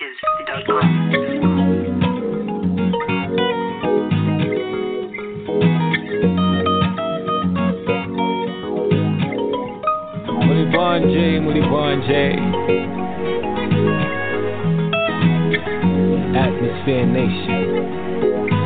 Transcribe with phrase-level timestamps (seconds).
[0.00, 0.86] TheNatives.com.
[10.42, 12.38] Muli Bonje, Muli Bonje.
[16.34, 18.09] Atmosphere Nation.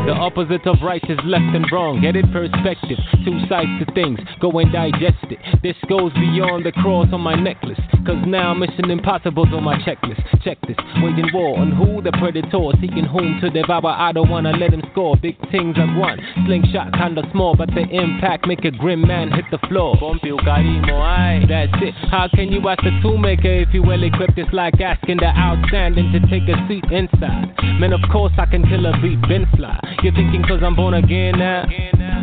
[0.05, 2.03] The opposite of right is left and wrong.
[2.03, 3.01] Get it perspective.
[3.25, 4.21] Two sides to things.
[4.39, 5.41] Go and digest it.
[5.63, 7.81] This goes beyond the cross on my necklace.
[8.05, 10.21] Cause now Mission Impossible's on my checklist.
[10.45, 10.77] Check this.
[11.01, 12.03] Waging war on who?
[12.03, 12.77] The predator.
[12.85, 13.97] Seeking whom to devour.
[13.97, 15.17] I don't wanna let him score.
[15.17, 16.21] Big things at one.
[16.45, 19.97] Slingshot kinda small, but the impact make a grim man hit the floor.
[21.49, 21.95] That's it.
[22.13, 24.37] How can you ask the toolmaker if you well equipped?
[24.37, 27.57] It's like asking the outstanding to take a seat inside.
[27.81, 29.94] Man, of course I can kill a beat, Ben fly.
[30.03, 31.65] You're thinking cause I'm born again now?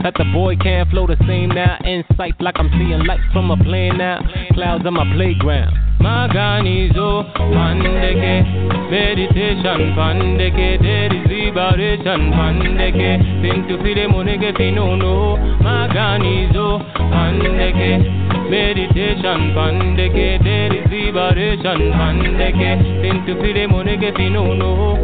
[0.03, 1.78] That the boy can't flow the same now.
[1.86, 4.19] Insight like I'm seeing lights from a plane now.
[4.53, 5.78] Clouds on my playground.
[6.02, 8.41] Maganizo, pandeke,
[8.89, 18.02] meditation, pandeke, there is liberation, pandeke, been to feel monege finono, maganizo, pandeke,
[18.50, 24.97] meditation, pandeke, there is liberation, pandeke, been to feel monege finono.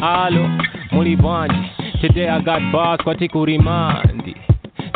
[0.00, 0.48] Hello,
[0.92, 2.00] Muli Bonji.
[2.00, 4.34] Today I got bars kwa tikurimandi.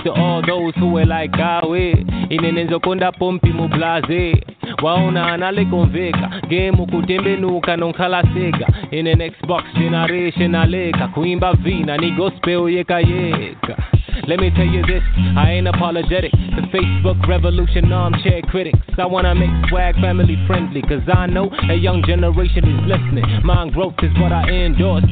[0.04, 1.90] To all those who were like gawe
[2.28, 4.44] inenenzo konda pompi mublaze
[4.82, 12.68] waona analekonveka game kutembenuka nonkhala sega in an xbox generation aleka kuimba vina ni gospel
[12.70, 13.76] yeka yeka
[14.26, 15.02] let me tell you this,
[15.36, 16.30] I ain't apologetic.
[16.32, 18.78] The Facebook revolution armchair critics.
[18.96, 23.24] I wanna make swag family friendly, cause I know a young generation is listening.
[23.44, 25.04] Mind growth is what I endorse.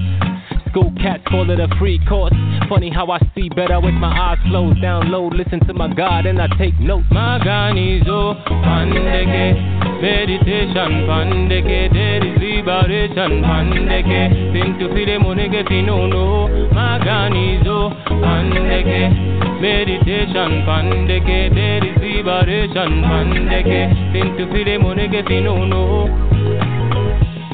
[0.71, 2.33] School cats call it a free course.
[2.69, 4.79] Funny how I see better with my eyes closed.
[4.79, 7.07] Download, listen to my God, and I take notes.
[7.11, 16.49] My Ganizo, Pandeke, meditation, Pandeke, there is liberation, Pandeke, been to feel monege finono.
[16.49, 26.07] Oh, my Ganizo, Pandeke, meditation, Pandeke, there is liberation, Pandeke, been to feel monege finono.
[26.09, 26.72] Oh,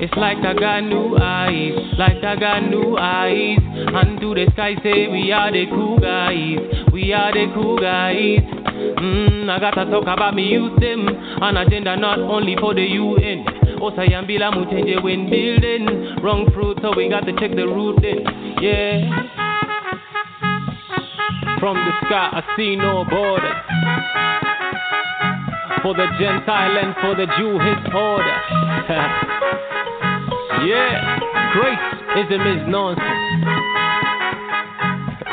[0.00, 3.58] It's like I got new eyes, like I got new eyes.
[3.60, 8.38] And to the sky say we are the cool guys, we are the cool guys.
[8.78, 13.44] Mm, I gotta talk about me youth them, an agenda not only for the UN.
[13.80, 18.22] Osayambila mutenje when building, wrong fruit so we got to check the root then,
[18.62, 19.02] yeah.
[21.58, 23.50] From the sky I see no borders.
[25.82, 29.44] For the Gentile and for the Jew his order.
[30.66, 31.20] Yeah,
[31.54, 33.06] graceism is nonsense.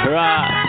[0.05, 0.65] Right.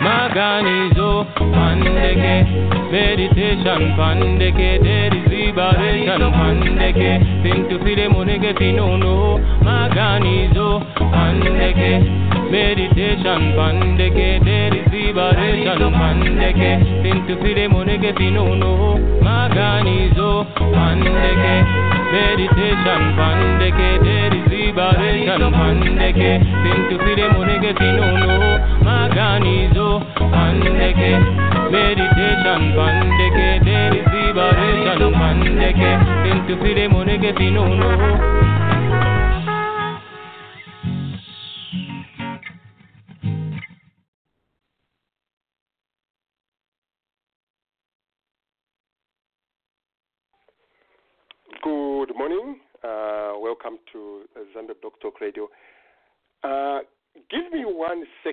[0.00, 2.46] Maganizo, pandeke,
[2.92, 9.38] meditation, pandeke, there is liberation, pandeke, been to feel monege finono.
[9.62, 12.02] Maganizo, pandeke,
[12.50, 18.98] meditation, pandeke, there is liberation, pandeke, been to feel monege finono.
[19.20, 28.36] Maganizo, pandeke, meditation, pandeke, there is liberation, pandeke, been to feel monege finono.
[28.84, 31.12] Maganizo, pandeke,
[31.72, 35.90] meditation, pandeke, there is liberation, pandeke,
[36.22, 37.90] been to feel monege finono.
[38.32, 38.41] Good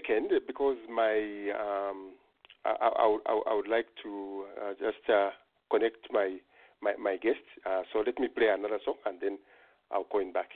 [0.10, 2.12] second because my um,
[2.66, 5.30] I, I, I, I would like to uh, just uh,
[5.72, 6.38] connect my
[6.82, 7.44] my, my guest.
[7.66, 9.38] Uh, so let me play another song and then
[9.92, 10.50] I'll call back.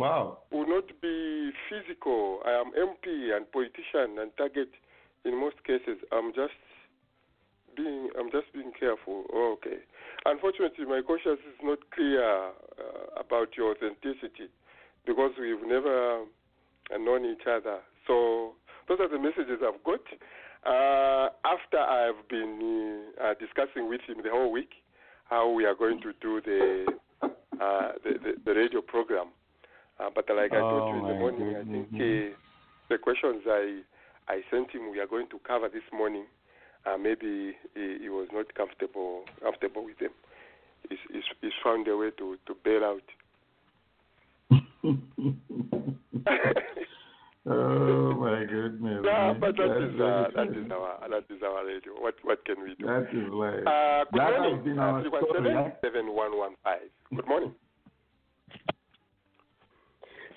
[0.00, 0.38] Wow.
[0.50, 2.40] will not be physical.
[2.44, 4.70] I am MP and politician and target
[5.24, 5.98] in most cases.
[6.12, 6.56] I'm just
[7.76, 9.24] being I'm just being careful.
[9.32, 9.78] Oh, okay.
[10.24, 14.50] Unfortunately, my conscience is not clear uh, about your authenticity
[15.06, 17.78] because we've never uh, known each other.
[18.06, 18.54] So
[18.88, 20.02] those are the messages I've got.
[20.66, 24.70] Uh, after I've been uh, discussing with him the whole week
[25.24, 26.84] how we are going to do the
[27.22, 29.28] uh, the, the, the radio program.
[30.00, 32.34] Uh, but like I told Oh, you in the my morning, I think uh,
[32.88, 33.80] the questions I
[34.28, 36.24] I sent him we are going to cover this morning.
[36.86, 40.12] Uh, maybe he, he was not comfortable comfortable with them.
[40.88, 43.02] He's, he's, he's found a way to, to bail out.
[47.46, 49.04] oh my goodness.
[49.04, 49.40] Man.
[49.40, 51.92] but that That's is uh, that is our that is our radio.
[52.00, 52.86] What what can we do?
[52.86, 54.56] That is like Uh, good that morning.
[54.56, 55.72] has been Uh, our 317 story.
[55.82, 57.16] 7115.
[57.16, 57.52] Good morning.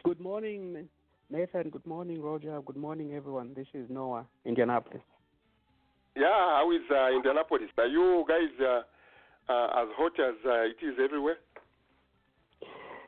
[0.06, 0.90] Good morning,
[1.30, 1.70] Nathan.
[1.70, 2.60] Good morning, Roger.
[2.66, 3.54] Good morning, everyone.
[3.56, 5.02] This is Noah, Indianapolis.
[6.18, 7.70] Yeah, how is uh, Indianapolis?
[7.78, 11.38] Are you guys uh, uh, as hot as uh, it is everywhere?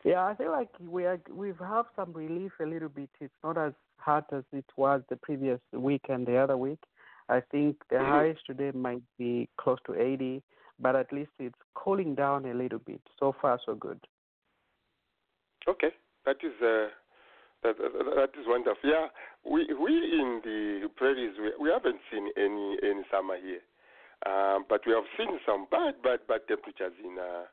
[0.06, 3.10] Yeah, I feel like we are we've have some relief a little bit.
[3.20, 6.80] It's not as hot as it was the previous week and the other week.
[7.28, 8.08] I think the Mhm.
[8.08, 10.42] highest today might be close to 80,
[10.80, 13.02] but at least it's cooling down a little bit.
[13.20, 14.00] So far, so good.
[15.68, 15.92] Okay,
[16.26, 16.90] that is uh,
[17.64, 18.82] that, that, is wonderful.
[18.84, 19.08] Yeah,
[19.46, 23.64] we we in the prairies we, we haven't seen any any summer here,
[24.26, 27.46] um, but we have seen some bad bad bad temperatures in uh,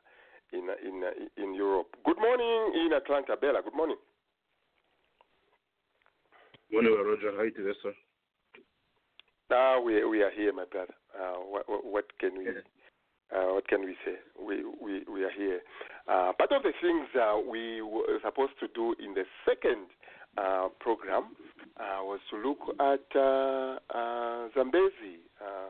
[0.51, 1.95] in uh, in uh, in Europe.
[2.05, 3.61] Good morning in Atlanta, Bella.
[3.63, 3.97] Good morning.
[6.71, 7.31] Morning, Roger.
[7.31, 7.93] How are you today, sir?
[9.49, 10.93] Now we we are here, my brother.
[11.13, 12.45] Uh, what, what what can we
[13.33, 14.15] uh, what can we say?
[14.39, 15.61] We we we are here.
[16.07, 19.87] Uh, part of the things uh, we were supposed to do in the second
[20.37, 21.35] uh, program
[21.79, 25.69] uh, was to look at uh, uh, Zambezi uh,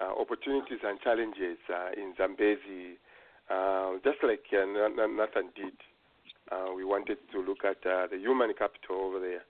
[0.00, 2.98] uh, opportunities and challenges uh, in Zambezi,
[3.50, 5.74] uh, just like uh, Nathan did.
[6.50, 9.42] Uh, we wanted to look at uh, the human capital over there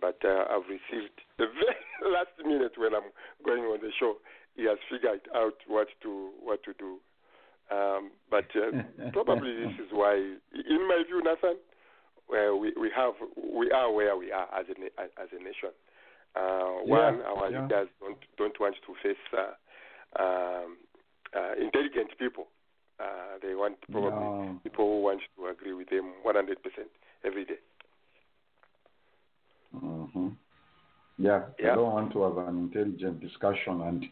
[0.00, 3.10] but uh, I've received the very last minute when I'm
[3.44, 4.16] going on the show.
[4.56, 6.98] He has figured out what to what to do.
[7.70, 8.82] Um, but uh,
[9.12, 11.58] probably this is why, in my view, Nathan,
[12.28, 15.70] we, we have we are where we are as a as a nation.
[16.34, 17.62] Uh, one, our yeah.
[17.62, 20.76] leaders don't don't want to face uh, um,
[21.34, 22.48] uh, intelligent people.
[22.98, 24.60] Uh, they want probably No.
[24.62, 26.56] people who want to agree with them 100%
[27.24, 27.58] every day.
[29.72, 30.28] hmm
[31.18, 31.72] Yeah, Yeah.
[31.72, 34.04] I don't want to have an intelligent discussion and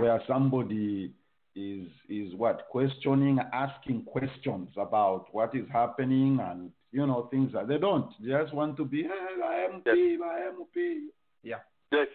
[0.00, 1.12] where somebody
[1.56, 7.66] is is what questioning, asking questions about what is happening and you know things that
[7.66, 8.10] they don't.
[8.22, 11.08] They just want to be hey, I am P, I am P.
[11.42, 11.60] Yeah,
[11.92, 12.08] Yes.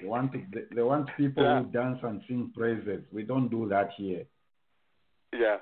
[0.00, 1.62] they want to, they, they want people Yeah.
[1.62, 3.02] who dance and sing praises.
[3.12, 4.24] We don't do that here.
[5.32, 5.58] Yeah.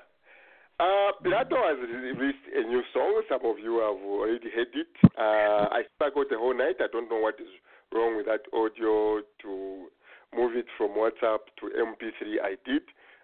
[0.79, 3.21] Uh, Pilato has released a new song.
[3.27, 4.87] Some of you have already heard it.
[5.17, 6.77] Uh, I struggled the whole night.
[6.79, 7.49] I don't know what is
[7.93, 9.87] wrong with that audio to
[10.35, 12.41] move it from WhatsApp to MP3.
[12.43, 12.83] I did.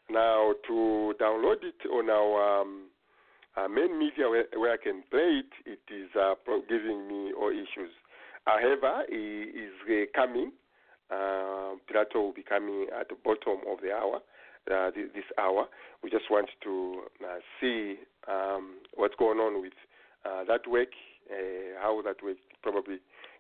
[0.10, 2.90] Now to download it on our um,
[3.58, 6.36] uh, main media where, where I can play it, it is uh,
[6.70, 7.92] giving me all issues.
[8.46, 10.52] However, he is uh, coming.
[11.10, 11.76] Uh,
[12.14, 14.20] will be coming at the bottom of the hour,
[14.72, 15.68] uh, this, hour.
[16.04, 17.96] We just want to uh, see
[18.28, 19.74] um, what's going on with
[20.26, 20.90] uh, that work,
[21.80, 22.98] how that work probably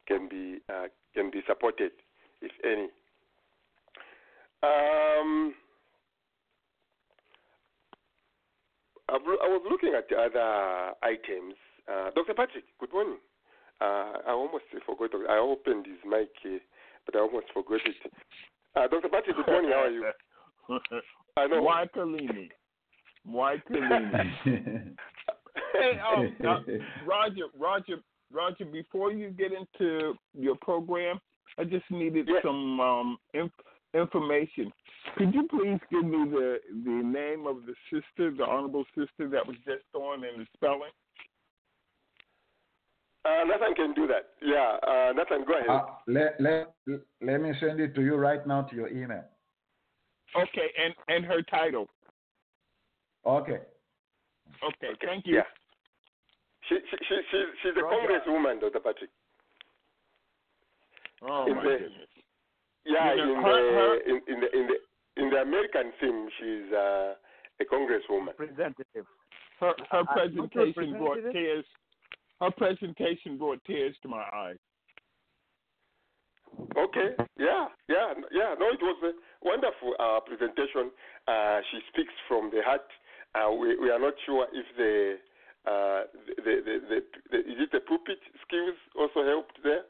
[0.07, 0.59] can be
[1.15, 1.91] can be supported,
[2.41, 2.89] if any.
[4.61, 5.55] Um,
[9.09, 11.55] I've, I was looking at the other items.
[11.91, 12.33] Uh, Dr.
[12.33, 13.17] Patrick, good morning.
[13.81, 15.11] Uh, I almost forgot.
[15.29, 16.59] I opened his mic, uh,
[17.05, 18.11] but I almost forgot it.
[18.75, 19.09] Uh, Dr.
[19.09, 19.71] Patrick, good morning.
[19.71, 20.11] How are you?
[21.37, 21.61] I know.
[21.61, 22.49] Mwaitalini.
[23.27, 24.97] Mwaitalini.
[25.71, 26.59] Hey, um, uh,
[27.05, 27.97] Roger, Roger,
[28.31, 28.65] Roger.
[28.65, 31.19] Before you get into your program,
[31.57, 32.41] I just needed Yes.
[32.43, 33.51] some um, inf-
[33.93, 34.71] information.
[35.17, 39.45] Could you please give me the the name of the sister, the honorable sister that
[39.45, 40.91] was just on, and the spelling?
[43.23, 44.33] Uh, Nathan can do that.
[44.41, 45.69] Yeah, uh, Nathan, go ahead.
[45.69, 46.75] Uh, let, let,
[47.21, 49.23] let me send it to you right now to your email.
[50.35, 51.87] Okay, and and her title.
[53.25, 53.61] Okay.
[54.63, 55.37] Okay, thank you.
[55.37, 55.41] Yeah.
[56.69, 57.95] She, she, she, she, she's a Roger.
[58.07, 58.79] congresswoman, Dr.
[58.79, 59.09] Patrick.
[61.21, 62.09] Oh In my the- goodness.
[62.87, 64.75] Yeah, You in, the, her- in, in the in the
[65.23, 67.13] in the American theme, she's uh,
[67.59, 68.27] a congresswoman.
[68.37, 69.05] Representative.
[69.59, 71.65] Her her Uh, presentation brought tears.
[72.41, 74.57] Her presentation brought tears to my eyes.
[76.77, 77.15] Okay.
[77.37, 77.67] Yeah.
[77.89, 78.13] Yeah.
[78.31, 78.55] Yeah.
[78.59, 79.13] No, it was a
[79.45, 80.91] wonderful uh, presentation.
[81.27, 82.85] Uh, she speaks from the heart.
[83.33, 85.17] Uh, we we are not sure if the
[85.67, 86.01] uh,
[86.37, 86.99] the, the, the,
[87.31, 89.81] the is it the pulpit skills also helped there,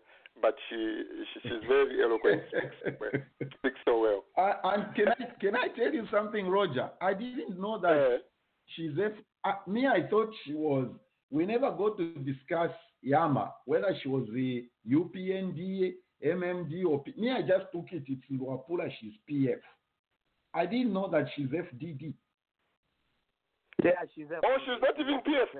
[0.41, 1.03] but she,
[1.34, 2.41] she she's very eloquent.
[2.50, 3.12] speaks, well,
[3.60, 4.24] speaks so well.
[4.38, 6.89] Uh, and can I can I tell you something, Roger?
[7.01, 8.17] I didn't know that Uh,
[8.75, 9.12] she's F.
[9.44, 10.88] Uh, me, I thought she was.
[11.29, 15.94] We never got to discuss Yama whether she was the UPND,
[16.25, 17.32] MMD, or P- me.
[17.32, 18.03] I just took it.
[18.08, 18.89] It's Luapula.
[19.00, 19.60] She's PF.
[20.53, 22.13] I didn't know that she's FDD.
[23.86, 24.42] Yeah, she's a.
[24.44, 25.51] oh, she's not even PF.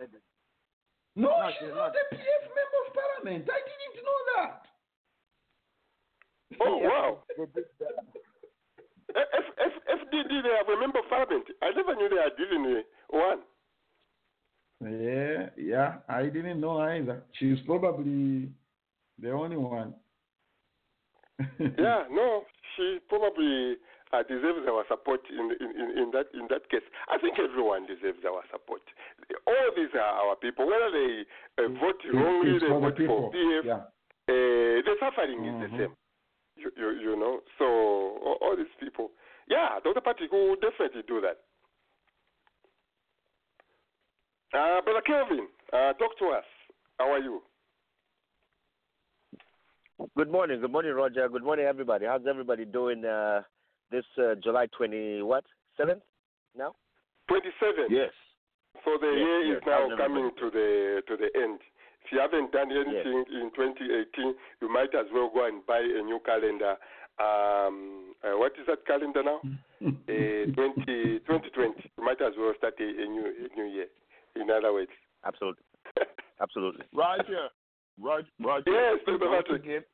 [1.15, 1.96] No, No, she's she's not not.
[1.96, 3.46] a PF member of parliament.
[3.48, 4.62] I didn't know that.
[6.62, 7.20] Oh wow.
[7.38, 7.96] They did that.
[9.15, 11.46] F, F, FDD, they have a member of parliament.
[11.62, 13.39] I never knew they had even one.
[14.82, 15.96] Yeah, yeah.
[16.10, 17.24] I didn't know either.
[17.39, 18.50] She's probably
[19.22, 19.94] the only one.
[21.60, 22.44] Yeah, no,
[22.75, 23.75] she probably
[24.14, 26.86] uh, deserves our support in, in, in, in that in that case.
[27.10, 28.82] I think everyone deserves our support.
[29.48, 30.68] All these are our people.
[30.68, 31.26] Whether they
[31.64, 33.32] uh, vote It- wrongly, it's they for the vote people.
[33.32, 33.82] for PF, Yeah.
[34.30, 35.62] uh, the suffering is Mhm.
[35.62, 35.94] the same.
[36.58, 39.12] You, you, you know, so all, all these people.
[39.48, 40.02] Yeah, Dr.
[40.02, 41.38] Patrick will definitely do that.
[44.54, 46.46] Uh, Brother Kelvin, uh, talk to us.
[46.98, 47.42] How are you?
[50.18, 50.62] Good morning.
[50.62, 51.28] Good morning, Roger.
[51.28, 52.06] Good morning, everybody.
[52.06, 53.42] How's everybody doing uh,
[53.92, 55.44] this uh, July 20, what,
[55.80, 56.01] 7th
[56.58, 56.75] now?
[57.27, 57.88] 27.
[57.89, 58.12] Yes.
[58.84, 59.58] So the Yes, year yes.
[59.58, 61.60] is now coming to the to the end.
[62.06, 66.04] If you haven't done anything in 2018, you might as well go and buy a
[66.04, 66.75] new calendar.
[67.18, 69.39] Um, uh, what is that calendar now?
[69.82, 70.54] uh, 20,
[71.25, 71.92] 2020.
[71.98, 73.88] You might as well start a, a new a new year.
[74.36, 74.92] In other words.
[75.25, 75.63] Absolutely.
[76.42, 76.86] Absolutely.
[76.94, 77.50] Roger,
[78.00, 78.70] Roger, Roger.
[78.72, 79.18] Yes, Dr.
[79.18, 79.86] don't Patrick.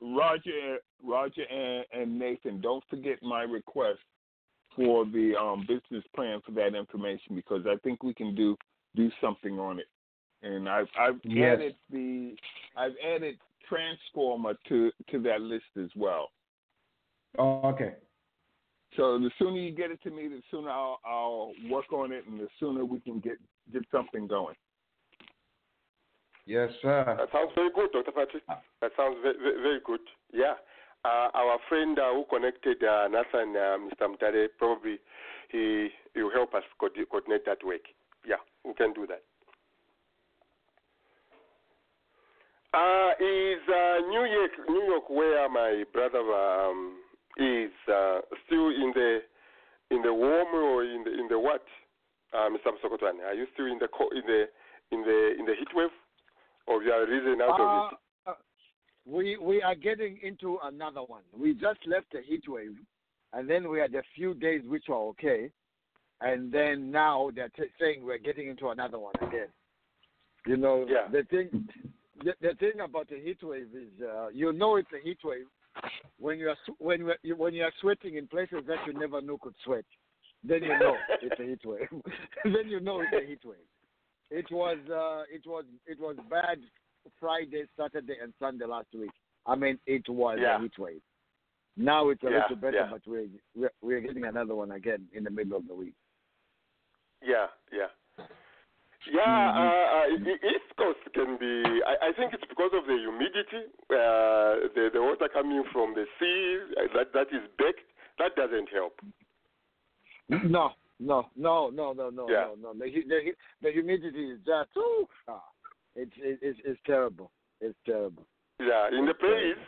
[0.00, 2.60] Roger, Roger, and, and Nathan.
[2.60, 4.00] Don't forget my request
[4.76, 8.56] for the um, business plan for that information because I think we can do
[8.94, 9.86] do something on it.
[10.42, 11.54] And I've I've Yes.
[11.54, 12.36] added the
[12.76, 13.38] I've added
[13.68, 16.30] transformer to to that list as well.
[17.38, 17.94] Oh, okay.
[18.96, 22.26] So the sooner you get it to me, the sooner I'll, I'll work on it,
[22.26, 23.36] and the sooner we can get
[23.72, 24.56] get something going.
[26.48, 27.04] Yes, sir.
[27.04, 28.10] That sounds very good, Dr.
[28.10, 28.42] Patrick.
[28.80, 30.00] That sounds very, very, good.
[30.32, 30.54] Yeah.
[31.04, 34.08] Uh, our friend uh, who connected uh, Nathan, uh, Mr.
[34.08, 34.96] Mtare, probably
[35.52, 37.84] he will help us co- coordinate that work.
[38.26, 39.22] Yeah, we can do that.
[42.72, 46.96] Uh, is uh, New York, New York, where my brother um,
[47.36, 49.18] is uh, still in the
[49.90, 51.64] in the warm or in the in the what,
[52.32, 52.72] uh, Mr.
[52.72, 53.20] Msokotwane?
[53.26, 54.44] Are you still in the co- in the
[54.92, 55.90] in the in the heat wave,
[56.68, 57.98] or you are risen out of it?
[58.26, 58.34] Uh,
[59.06, 61.22] we we are getting into another one.
[61.36, 62.76] We just left the heat wave,
[63.32, 65.50] and then we had a few days which were okay,
[66.20, 69.48] and then now they're t- saying we're getting into another one again.
[70.46, 71.08] You know, Yeah.
[71.10, 71.68] the thing
[72.24, 75.46] the, the thing about the heat wave is uh, you know it's a heat wave
[76.18, 79.38] when you are when you when you are sweating in places that you never knew
[79.40, 79.84] could sweat.
[80.44, 81.88] Then you know it's a heat wave.
[82.44, 83.58] then you know it's a heat wave.
[84.30, 86.58] It was uh, it was it was bad
[87.18, 89.12] Friday, Saturday, and Sunday last week.
[89.46, 90.58] I mean, it was Yeah.
[90.58, 91.00] a heat wave.
[91.76, 92.88] Now it's a Yeah, little better, yeah.
[92.90, 95.94] but we're, we're we're getting another one again in the middle of the week.
[97.22, 97.86] Yeah, yeah.
[99.10, 101.62] Yeah, uh, uh, the East Coast can be.
[101.86, 106.04] I, I think it's because of the humidity, uh, the the water coming from the
[106.18, 107.86] sea uh, that that is baked.
[108.18, 109.00] That doesn't help.
[110.28, 112.48] No, no, no, no, no, no, Yeah.
[112.60, 112.74] no, no.
[112.74, 115.42] The, the, the humidity is just ooh, ah,
[115.94, 117.30] it's it, it's it's terrible.
[117.60, 118.26] It's terrible.
[118.60, 119.58] Yeah, in the place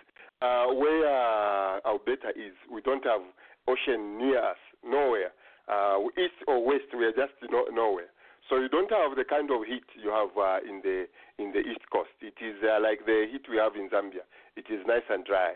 [0.42, 3.20] uh, where uh, Alberta is, we don't have
[3.68, 5.32] ocean near us, nowhere.
[5.68, 8.10] Uh, east or west, we are just no, nowhere.
[8.48, 11.06] So you don't have the kind of heat you have uh, in the
[11.38, 12.10] in the east coast.
[12.20, 14.26] It is uh, like the heat we have in Zambia.
[14.56, 15.54] It is nice and dry.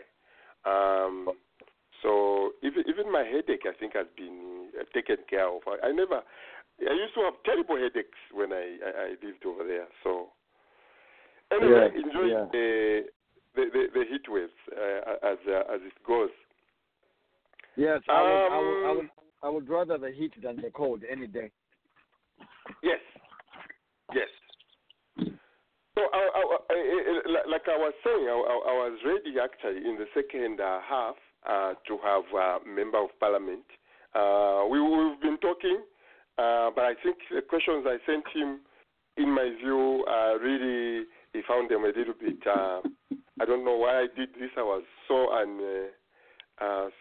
[0.65, 1.29] Um,
[2.05, 5.61] so even even my headache, I think, has been uh, taken care of.
[5.65, 6.21] I, I never.
[6.77, 9.87] I used to have terrible headaches when I, I, I lived over there.
[10.03, 10.27] So
[11.51, 12.45] anyway, Yeah, enjoy yeah.
[12.51, 13.05] the,
[13.55, 16.29] the the the heat waves uh, as uh, as it goes.
[17.75, 19.09] Yes, I would, I would, I Um, would,
[19.41, 21.49] I would rather the heat than the cold any day.
[22.83, 22.99] Yes.
[24.13, 24.27] Yes.
[25.95, 30.05] So, I, I, I, like I was saying, I, I, was ready actually in the
[30.13, 31.15] second uh, half
[31.47, 33.65] uh, to have a member of parliament.
[34.13, 35.81] Uh, we, we've been talking,
[36.37, 38.59] uh, but I think the questions I sent him,
[39.17, 42.39] in my view, uh, really he found them a little bit.
[42.47, 42.81] Uh,
[43.41, 44.49] I don't know why I did this.
[44.57, 45.59] I was so un,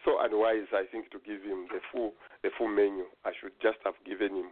[0.05, 0.67] so unwise.
[0.73, 3.05] I think to give him the full the full menu.
[3.25, 4.51] I should just have given him.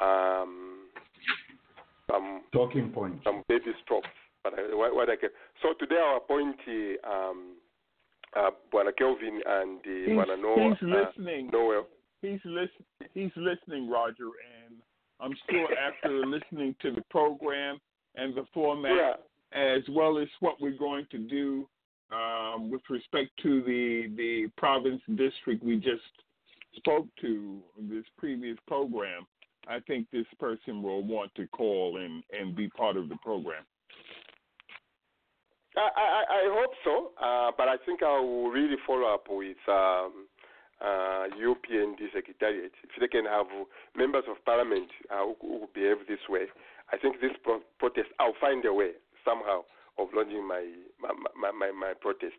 [0.00, 0.88] Um,
[2.10, 4.08] some talking points, some baby strokes.
[4.42, 5.30] But I, what, what I can.
[5.62, 7.56] So today our appointee, um,
[8.36, 10.70] uh, Bwana Kelvin and uh, he's, Bwana Noah.
[10.70, 11.48] He's listening.
[11.48, 11.86] Uh, Noel.
[12.20, 12.84] He's listen.
[13.14, 14.30] He's listening, Roger,
[14.64, 14.76] and
[15.20, 17.78] I'm sure after listening to the program
[18.14, 19.76] and the format, yeah.
[19.76, 21.68] as well as what we're going to do
[22.12, 26.02] um, with respect to the the province and district we just
[26.76, 29.26] spoke to this previous program,
[29.68, 33.64] I think this person will want to call and, and be part of the program.
[35.76, 39.56] I, I, I hope so, uh, but I think I will really follow up with
[39.68, 40.28] um,
[40.80, 42.72] uh, UPND Secretariat.
[42.84, 43.46] If they can have
[43.96, 46.44] members of parliament uh, who, who behave this way,
[46.92, 48.92] I think this pro- protest, I'll find a way
[49.24, 49.64] somehow
[49.98, 50.64] of launching my
[51.00, 52.36] my, my, my, my protest.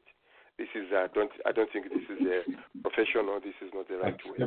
[0.58, 2.39] This is uh, don't I don't think this is a
[2.82, 3.39] professional.
[3.41, 4.38] This is not the right way.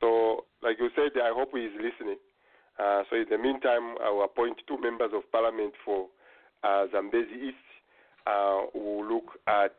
[0.00, 2.18] So, like you said, I hope he is listening.
[2.78, 6.08] Uh, so, in the meantime, I will appoint two members of parliament for
[6.64, 7.65] uh, Zambezi East.
[8.26, 9.76] Uh, will look at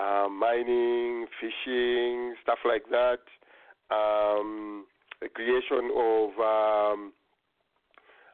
[0.00, 3.20] uh, mining, fishing, stuff like that.
[3.90, 4.86] Um,
[5.20, 7.12] the creation of um,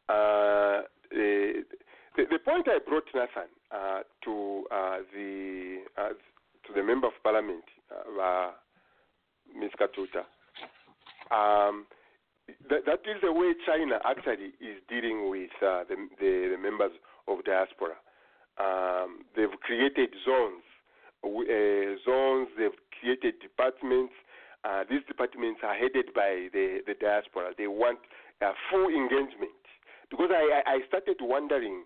[0.09, 1.65] uh, the,
[2.17, 6.09] the, the point I brought Nathan uh, to uh, the uh,
[6.67, 8.51] to the member of parliament, uh,
[9.59, 9.71] Ms.
[9.81, 10.25] Katuta.
[11.35, 11.87] Um,
[12.69, 16.93] that, that is the way China actually is dealing with uh, the, the, the, members
[17.27, 17.95] of diaspora.
[18.59, 20.65] Um, they've created zones,
[21.25, 22.49] uh, zones.
[22.59, 24.15] They've created departments.
[24.91, 27.53] these departments are headed by the, the diaspora.
[27.57, 27.99] They want
[28.71, 29.53] full engagement
[30.11, 31.85] because I, I started wondering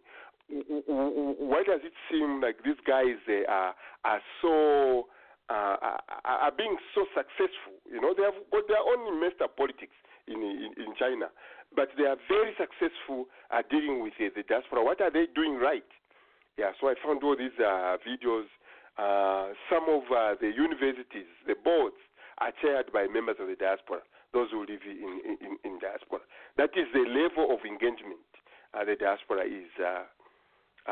[0.49, 3.75] why does it seem like these guys are
[4.05, 5.07] are so
[5.49, 7.79] uh, are, being so successful?
[7.91, 9.95] You know, they have got their own master politics
[10.27, 11.27] in, in, in China,
[11.75, 14.85] but they are very successful at dealing with uh, the diaspora.
[14.85, 15.87] What are they doing right?
[16.59, 18.49] Yeah, so I found all these uh, videos.
[18.97, 22.01] Uh, some of uh, the universities, the boards,
[22.39, 24.01] are chaired by members of the diaspora.
[24.33, 26.21] Those who live in in, in diaspora.
[26.57, 28.25] That is the level of engagement
[28.77, 30.05] uh, the diaspora is uh,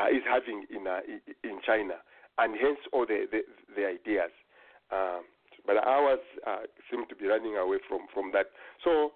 [0.09, 0.99] is having in uh,
[1.43, 1.95] in China,
[2.37, 3.41] and hence all the the,
[3.75, 4.31] the ideas.
[4.91, 5.23] Um,
[5.65, 8.47] but ours uh, seem to be running away from from that.
[8.83, 9.13] So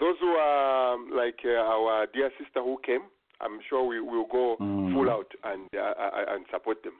[0.00, 3.02] those who are um, like uh, our dear sister who came,
[3.42, 4.94] I'm sure we will go mm.
[4.94, 5.94] full out and uh,
[6.28, 6.94] and support them.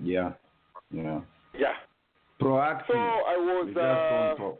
[0.00, 0.32] Yeah,
[0.90, 1.20] yeah,
[1.58, 1.74] yeah.
[2.40, 2.86] Proactive.
[2.88, 4.58] So I was.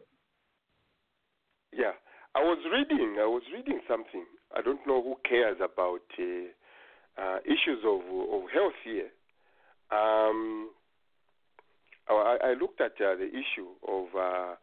[1.72, 1.92] yeah,
[2.34, 3.16] I was reading.
[3.18, 4.24] I was reading something.
[4.54, 9.08] I don't know who cares about uh, issues of, of health here.
[9.90, 10.70] Um,
[12.08, 14.54] I, I, looked at uh, the issue of uh,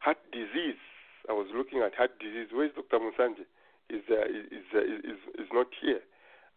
[0.00, 0.80] heart disease.
[1.28, 2.48] I was looking at heart disease.
[2.52, 2.98] Where's Dr.
[3.00, 3.44] Musanje?
[3.90, 6.00] Is, uh, is, uh, is, is not here.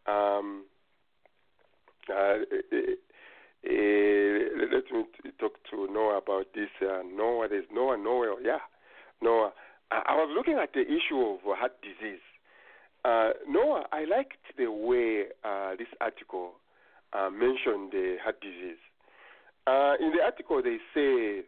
[0.08, 0.64] Um,
[2.10, 2.38] uh,
[3.64, 5.06] let me
[5.40, 6.70] talk to Noah about this.
[6.82, 8.60] Noah, there's Noah, Noah, yeah,
[9.22, 9.52] Noah.
[9.92, 12.20] I was looking at the issue of heart disease.
[13.06, 16.54] Uh, Noah, I liked the way uh, this article
[17.14, 18.80] uh, mentioned the heart disease.
[19.66, 21.44] Uh, in the article, they say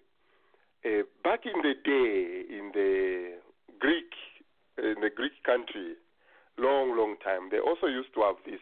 [0.86, 3.38] uh, back in the day, in the
[3.80, 4.12] Greek,
[4.80, 5.94] in the Greek country,
[6.58, 8.62] long, long time, they also used to have this.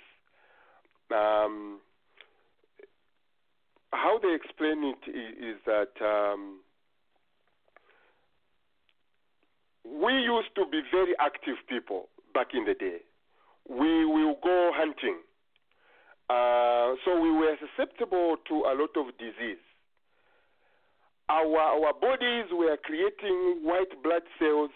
[1.12, 1.80] Um,
[3.94, 6.60] how they explain it is, is that um,
[9.86, 13.00] we used to be very active people back in the day.
[13.70, 15.20] We will go hunting.
[16.30, 19.64] Uh, so we were susceptible to a lot of disease.
[21.30, 24.72] Our, our bodies were creating white blood cells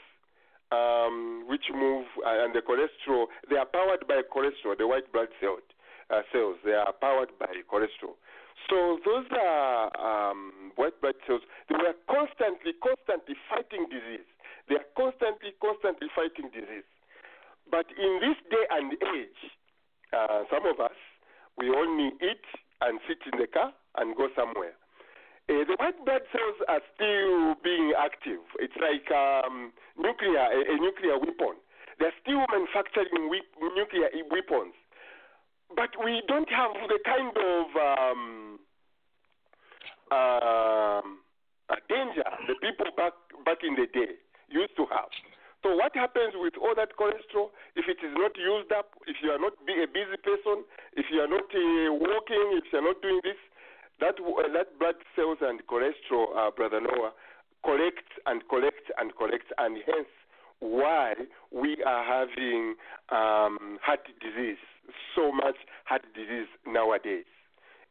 [0.71, 5.27] um, which move, uh, and the cholesterol, they are powered by cholesterol, the white blood
[5.39, 5.63] cells.
[6.09, 8.19] Uh, cells, they are powered by cholesterol.
[8.69, 11.41] So those are um, white blood cells.
[11.69, 14.27] They were constantly, constantly fighting disease.
[14.67, 16.87] They are constantly, constantly fighting disease.
[17.69, 19.41] But in this day and age,
[20.11, 20.95] uh, some of us,
[21.57, 22.43] we only eat
[22.81, 24.75] and sit in the car and go somewhere.
[25.51, 28.39] Uh, the white blood cells are still being active.
[28.63, 31.59] It's like um, nuclear, a, a, nuclear weapon.
[31.99, 33.43] They're still manufacturing we-
[33.75, 34.71] nuclear weapons,
[35.75, 38.59] but we don't have the kind of um,
[40.07, 41.01] uh,
[41.91, 43.11] danger the people back
[43.43, 44.15] back in the day
[44.47, 45.11] used to have.
[45.67, 48.95] So what happens with all that cholesterol if it is not used up?
[49.03, 50.63] If you are not a busy person,
[50.95, 53.37] if you are not uh, walking, if you are not doing this,
[54.01, 57.13] that uh, that blood cells and cholesterol, uh, brother Noah,
[57.63, 60.09] collect and collect and collect, and hence
[60.59, 61.13] why
[61.51, 62.75] we are having
[63.09, 64.61] um, heart disease,
[65.15, 67.25] so much heart disease nowadays.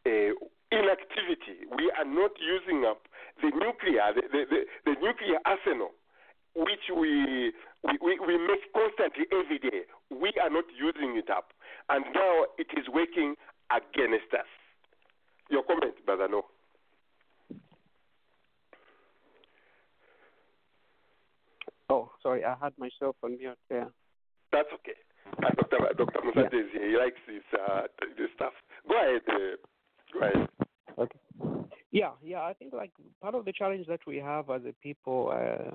[0.06, 0.32] Uh,
[0.70, 1.66] inactivity.
[1.76, 3.02] We are not using up
[3.42, 5.90] the nuclear, the, the, the, the nuclear arsenal,
[6.54, 9.82] which we, we, we, we make constantly every day.
[10.10, 11.50] We are not using it up.
[11.88, 13.34] And now it is working
[13.74, 14.46] against us.
[15.50, 16.42] Your comment, Brother No.
[21.90, 23.88] Oh, sorry, I had myself on mute there.
[24.52, 24.92] That's okay.
[25.42, 25.78] Uh, Dr.
[25.96, 26.20] Dr.
[26.24, 26.88] Musate yeah.
[26.88, 27.82] He likes this, uh,
[28.16, 28.52] this stuff.
[28.88, 29.22] Go ahead.
[29.28, 29.56] Uh,
[30.12, 30.48] go ahead.
[30.98, 31.18] Okay.
[31.90, 32.42] Yeah, yeah.
[32.42, 35.74] I think like part of the challenge that we have as a people, uh,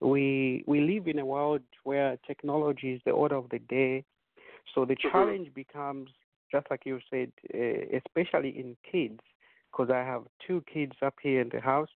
[0.00, 4.04] we we live in a world where technology is the order of the day.
[4.74, 5.54] So the challenge mm-hmm.
[5.54, 6.10] becomes
[6.50, 9.20] just like you said, uh, especially in kids,
[9.70, 11.88] because I have two kids up here in the house,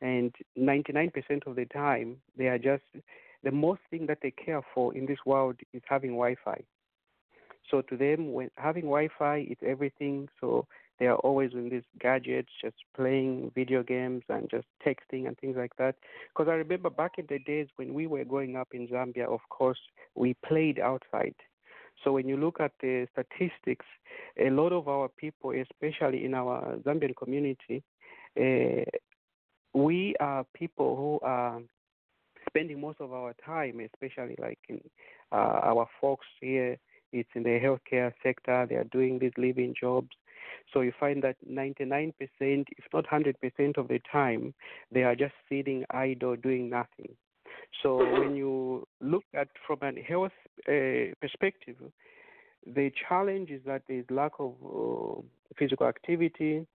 [0.00, 1.12] and 99%
[1.46, 2.84] of the time they are just
[3.42, 6.62] the most thing that they care for in this world is having Wi-Fi.
[7.70, 10.28] So to them, when having Wi-Fi, it's everything.
[10.40, 10.66] So
[10.98, 15.56] they are always in these gadgets, just playing video games and just texting and things
[15.56, 15.96] like that.
[16.28, 19.40] Because I remember back in the days when we were growing up in Zambia, of
[19.48, 19.78] course,
[20.14, 21.34] we played outside.
[22.04, 23.86] So when you look at the statistics,
[24.38, 27.82] a lot of our people, especially in our Zambian community,
[28.38, 28.84] uh,
[29.74, 31.60] we are people who are
[32.48, 34.80] spending most of our time, especially like in
[35.32, 36.78] uh, our folks here.
[37.12, 38.66] It's in the healthcare sector.
[38.68, 40.10] They are doing these living jobs.
[40.72, 44.54] So you find that 99%, if not 100% of the time,
[44.92, 47.14] they are just sitting idle doing nothing.
[47.82, 50.32] So when you look at from a health
[50.68, 51.76] uh, perspective,
[52.66, 55.20] the challenge is that there is lack of uh,
[55.58, 56.66] physical activity.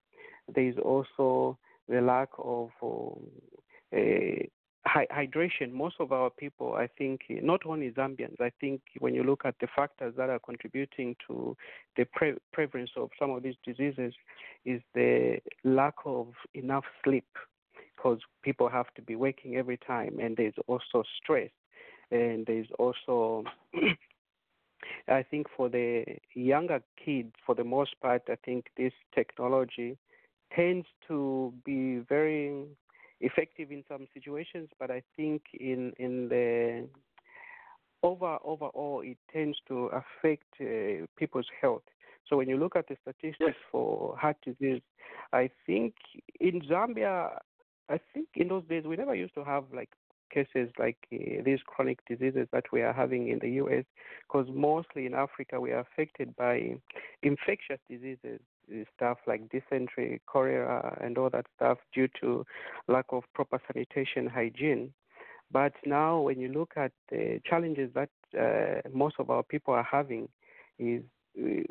[0.54, 1.58] There is also
[1.89, 3.19] the lack of um,
[3.93, 4.43] uh,
[4.88, 5.71] hydration.
[5.71, 9.56] Most of our people, I think, not only Zambians, I think when you look at
[9.60, 11.56] the factors that are contributing to
[11.97, 14.13] the pre- prevalence of some of these diseases,
[14.65, 17.27] is the lack of enough sleep
[18.02, 21.52] because people have to be waking every time, and there's also stress,
[22.10, 23.44] and there's also
[25.08, 29.98] I think for the younger kids, for the most part, I think this technology
[30.56, 32.66] tends to be very
[33.20, 36.88] effective in some situations, but I think in in the
[38.04, 41.84] over overall it tends to affect uh, people's health.
[42.28, 43.56] So when you look at the statistics yes.
[43.72, 44.82] for heart disease,
[45.34, 45.94] I think
[46.40, 47.38] in Zambia
[47.91, 49.89] I think in those days we never used to have like
[50.34, 53.84] cases like uh, these chronic diseases that we are having in the US,
[54.27, 56.75] because mostly in Africa we are affected by
[57.21, 58.39] infectious diseases,
[58.71, 62.45] uh, stuff like dysentery, cholera, and all that stuff due to
[62.88, 64.93] lack of proper sanitation hygiene.
[65.51, 69.88] But now, when you look at the challenges that uh, most of our people are
[69.89, 70.30] having,
[70.80, 71.04] is
[71.38, 71.63] uh,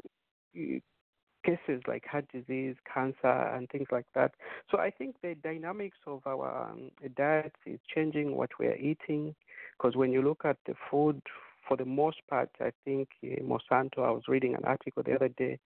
[1.44, 4.32] cases like heart disease, cancer, and things like that.
[4.70, 9.34] So I think the dynamics of our um, diets is changing what we are eating.
[9.76, 11.22] Because when you look at the food,
[11.66, 13.98] for the most part, I think uh, Monsanto.
[13.98, 15.58] I was reading an article the other day.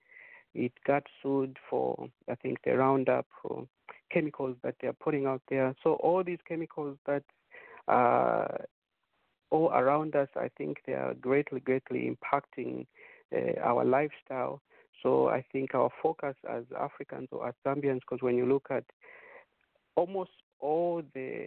[0.54, 3.26] It got sued for I think the Roundup
[4.12, 5.74] chemicals that they are putting out there.
[5.82, 7.24] So all these chemicals that
[7.88, 8.66] are
[9.50, 12.86] all around us, I think they are greatly, greatly impacting
[13.34, 14.60] uh, our lifestyle.
[15.04, 18.84] So I think our focus as Africans or as Zambians, because when you look at
[19.96, 21.46] almost all the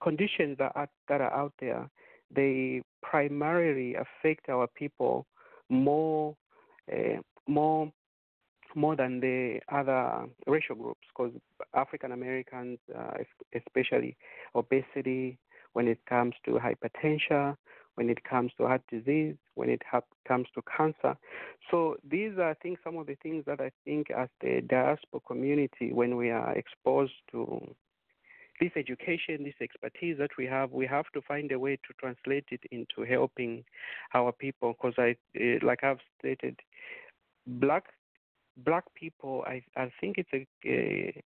[0.00, 1.90] conditions that are, that are out there,
[2.34, 5.26] they primarily affect our people
[5.68, 6.36] more,
[6.92, 7.92] uh, more,
[8.76, 11.00] more than the other racial groups.
[11.08, 11.32] Because
[11.74, 13.14] African Americans, uh,
[13.54, 14.16] especially
[14.54, 15.36] obesity,
[15.72, 17.56] when it comes to hypertension,
[17.94, 21.16] when it comes to heart disease, when it ha- comes to cancer.
[21.70, 25.20] So these are, I think, some of the things that I think as the diaspora
[25.26, 27.74] community, when we are exposed to
[28.60, 32.46] this education, this expertise that we have, we have to find a way to translate
[32.50, 33.64] it into helping
[34.14, 34.74] our people.
[34.74, 36.60] Because I, eh, like I've stated,
[37.46, 37.84] black
[38.58, 41.22] black people, I I think it's a, a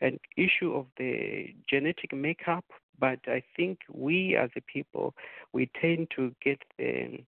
[0.00, 2.64] an issue of the genetic makeup,
[2.98, 5.14] but I think we as a people
[5.52, 7.24] we tend to get the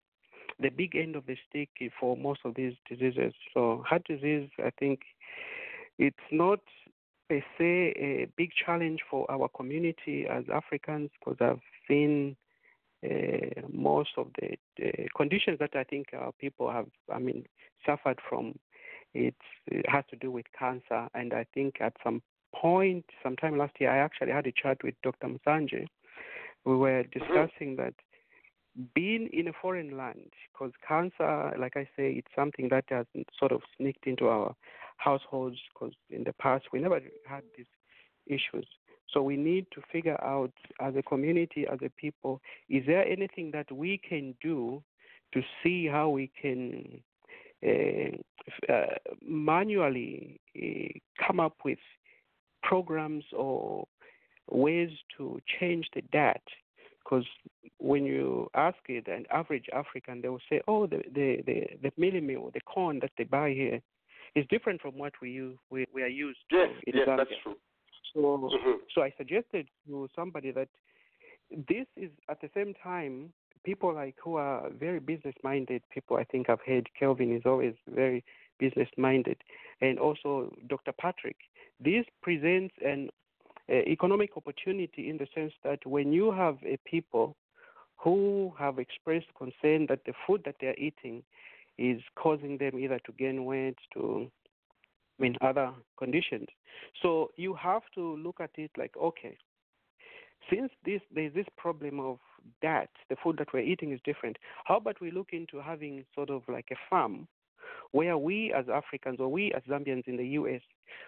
[0.60, 3.34] the big end of the stick for most of these diseases.
[3.54, 5.00] So heart disease, I think,
[5.98, 6.60] it's not
[7.30, 12.36] per se a big challenge for our community as Africans because I've seen
[13.04, 17.46] uh, most of the, the, conditions that I think our people have, I mean,
[17.86, 18.60] suffered from.
[19.14, 19.36] It's,
[19.68, 22.22] it has to do with cancer, and I think at some
[22.62, 25.28] point, sometime last year, I actually had a chat with Dr.
[25.28, 25.88] Msanje.
[26.66, 27.96] We were discussing that
[28.94, 33.06] being in a foreign land, because cancer, like I say, it's something that has
[33.38, 34.56] sort of sneaked into our
[34.98, 37.66] households, because in the past we never had these
[38.28, 38.68] issues.
[39.12, 43.52] So we need to figure out as a community, as a people, is there anything
[43.52, 44.82] that we can do
[45.34, 47.02] to see how we can
[47.66, 48.86] uh, uh,
[49.22, 51.80] manually uh, come up with
[52.64, 53.88] programs or
[54.50, 56.42] ways to change the diet?
[57.04, 57.26] Because
[57.80, 62.22] when you ask it, an average African, they will say, "Oh, the the the, the
[62.22, 63.82] meal, the corn that they buy here,
[64.36, 67.18] is different from what we use, we, we are used yes, to in yes, Zambia."
[67.18, 67.56] that's true.
[68.14, 68.80] So, Mhm.
[68.94, 70.70] so I suggested to somebody that
[71.50, 76.18] this is at the same time people like who are very business minded people.
[76.18, 78.24] I think I've heard Kelvin is always very
[78.62, 79.38] business minded,
[79.82, 80.94] and also Dr.
[80.94, 81.36] Patrick.
[81.84, 83.10] This presents an
[83.70, 87.36] uh, economic opportunity in the sense that when you have a people
[87.98, 91.24] who have expressed concern that the food that they're eating
[91.78, 94.30] is causing them either to gain weight, to
[95.20, 96.48] I mean other conditions.
[97.02, 99.38] So you have to look at it like, okay,
[100.50, 102.18] since this there's this problem of
[102.62, 104.38] that, the food that we're eating is different.
[104.66, 107.28] How about we look into having sort of like a farm
[107.92, 110.62] where we as Africans or we as Zambians in the US,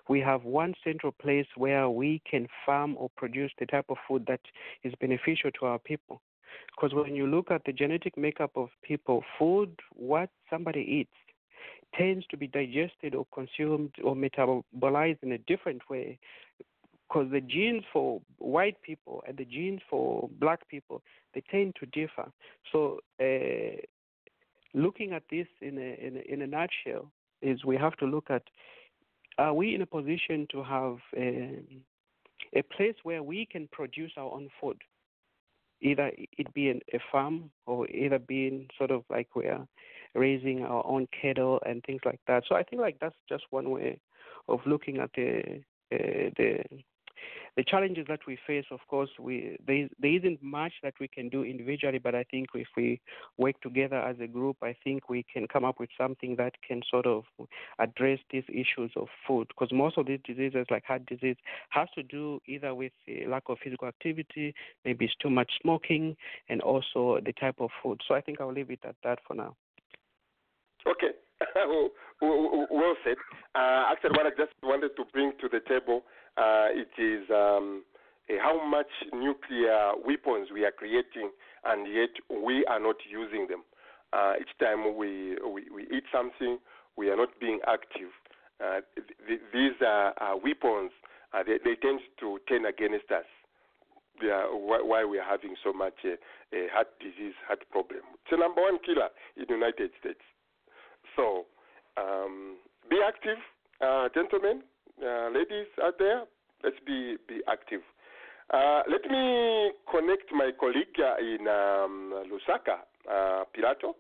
[0.10, 4.26] we have one central place where we can farm or produce the type of food
[4.28, 4.42] that
[4.84, 6.22] is beneficial to our people.
[6.76, 11.12] Because when you look at the genetic makeup of people, food, what somebody eats,
[11.96, 16.18] tends to be digested or consumed or metabolized in a different way
[17.08, 21.02] because the genes for white people and the genes for black people
[21.34, 22.32] they tend to differ
[22.72, 23.78] so uh,
[24.74, 28.30] looking at this in a, in a in a nutshell is we have to look
[28.30, 28.44] at
[29.38, 31.60] are we in a position to have a,
[32.56, 34.78] a place where we can produce our own food
[35.84, 39.66] either it be an, a farm or either being sort of like we're
[40.16, 42.44] raising our own cattle and things like that.
[42.48, 44.00] So I think like that's just one way
[44.48, 45.62] of looking at the
[45.94, 46.64] uh, the
[47.56, 48.66] the challenges that we face.
[48.72, 52.48] Of course, we there, there isn't much that we can do individually, but I think
[52.54, 53.00] if we
[53.38, 56.82] work together as a group, I think we can come up with something that can
[56.90, 57.24] sort of
[57.80, 59.48] address these issues of food.
[59.50, 61.38] Because most of these diseases, like heart disease,
[61.70, 62.92] has to do either with
[63.28, 64.54] lack of physical activity,
[64.86, 66.16] maybe it's too much smoking,
[66.50, 68.02] and also the type of food.
[68.08, 69.56] So I think I'll leave it at that for now.
[70.88, 71.12] Okay.
[72.22, 73.16] well said.
[73.56, 76.04] Uh, actually, what I just wanted to bring to the table
[76.38, 77.84] uh, it is um,
[78.42, 81.32] how much nuclear weapons we are creating,
[81.66, 82.10] and yet
[82.44, 83.64] we are not using them.
[84.12, 86.60] Uh, each time we, we we eat something,
[86.98, 88.12] we are not being active.
[88.64, 90.92] Uh, th- th- these are, are weapons.
[91.34, 93.26] Uh, they, they tend to turn against us.
[94.22, 96.16] Why, we are having so much uh,
[96.72, 98.02] heart disease, heart problem.
[98.14, 100.22] It's the number one killer in the United States.
[101.16, 101.46] So,
[101.98, 102.58] um,
[102.90, 103.38] be active,
[103.82, 104.62] uh, gentlemen,
[105.02, 106.24] uh, ladies out there.
[106.64, 107.82] Let's be be active.
[108.54, 113.96] Uh, let me connect my colleague uh, in um, Lusaka, uh, Pilato.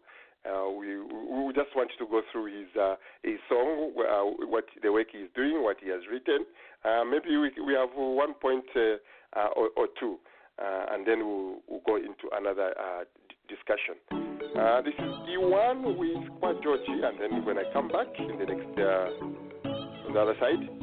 [0.45, 4.91] Uh, we, we just want to go through his uh, his song, uh, what the
[4.91, 6.45] work he's doing, what he has written.
[6.83, 8.95] Uh, maybe we we have one point uh,
[9.39, 10.17] uh, or, or two,
[10.61, 13.95] uh, and then we'll, we'll go into another uh, d- discussion.
[14.59, 18.45] Uh, this is D1 with Kwa Georgie, and then when I come back in the
[18.45, 19.09] next uh,
[20.05, 20.82] on the other side,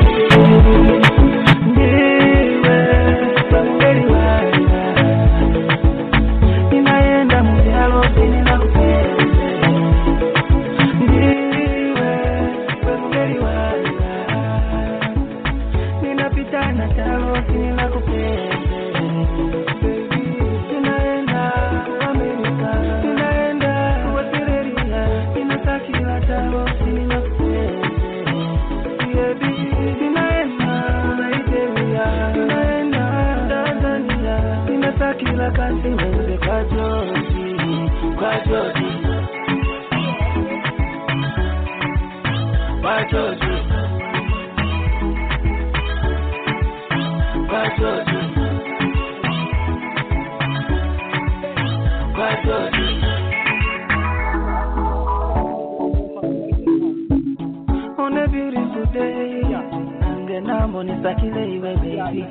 [61.01, 62.25] nisakile iwe baby,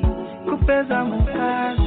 [0.48, 1.79] kupeza mukazi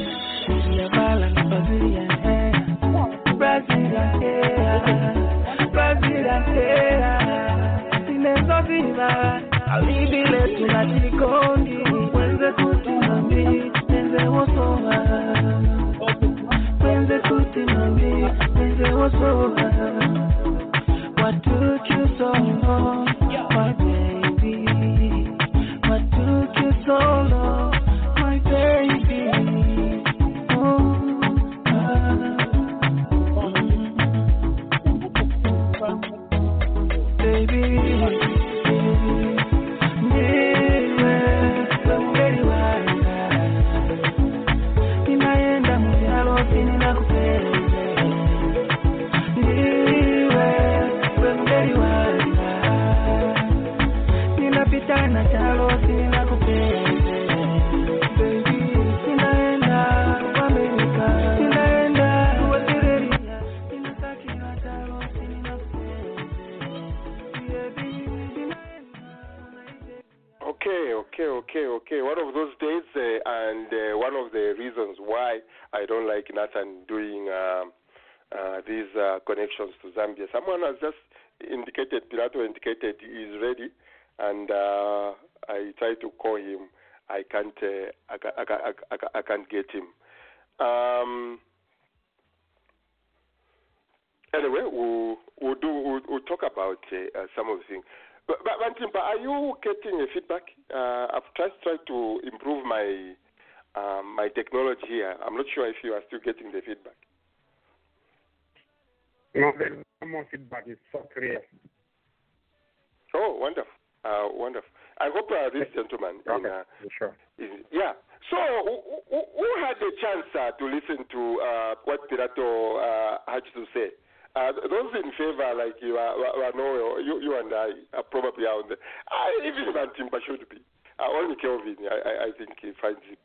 [124.70, 128.78] those in favor, like you, are, Wanoyo, you, you and I, are probably out there.
[129.12, 130.58] Uh, even Bantimpa should be.
[131.00, 133.20] Uh, only Kelvin, I, I, I think he finds it.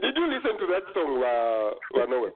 [0.00, 2.30] Did you listen to that song, uh, Wanoyo?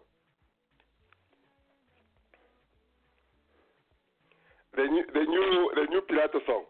[4.77, 6.65] The new, the new, the new Pilato song.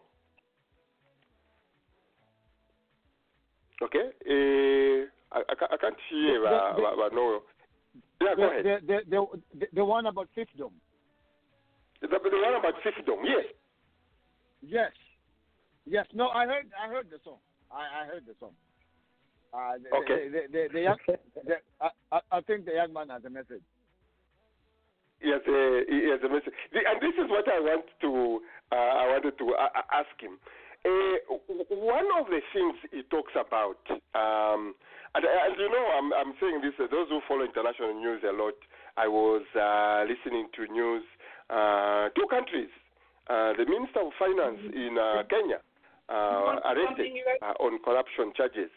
[3.83, 4.09] Okay.
[4.25, 5.05] Uh,
[5.37, 7.39] I, I, I can't hear uh, The- the- Wa-
[8.21, 8.63] Yeah, go ahead.
[8.63, 9.25] The, the, the,
[9.59, 10.71] the, the one about fiefdom.
[12.01, 13.45] The, the one about fiefdom, yes.
[14.61, 14.91] Yes.
[15.85, 16.05] Yes.
[16.13, 16.67] No, I heard.
[16.77, 17.37] I heard the song.
[17.71, 18.51] I, I heard the song.
[19.53, 20.29] Uh, the, Okay.
[20.29, 23.63] The, the, the, young, the, I, I think the young man has a message.
[25.21, 26.53] Yes, uh, he has a message.
[26.73, 28.41] And this is what I want to,
[28.71, 30.37] uh, I wanted to uh, ask him.
[30.85, 31.41] Uh,
[31.73, 33.81] one of the things he talks about,
[34.13, 34.75] um,
[35.15, 38.31] and, and you know, I'm, I'm saying this, uh, those who follow international news a
[38.31, 38.53] lot,
[38.95, 41.03] I was uh, listening to news,
[41.49, 42.69] uh, two countries,
[43.29, 45.59] uh, the Minister of Finance in uh, Kenya
[46.09, 48.71] uh, arrested uh, on corruption charges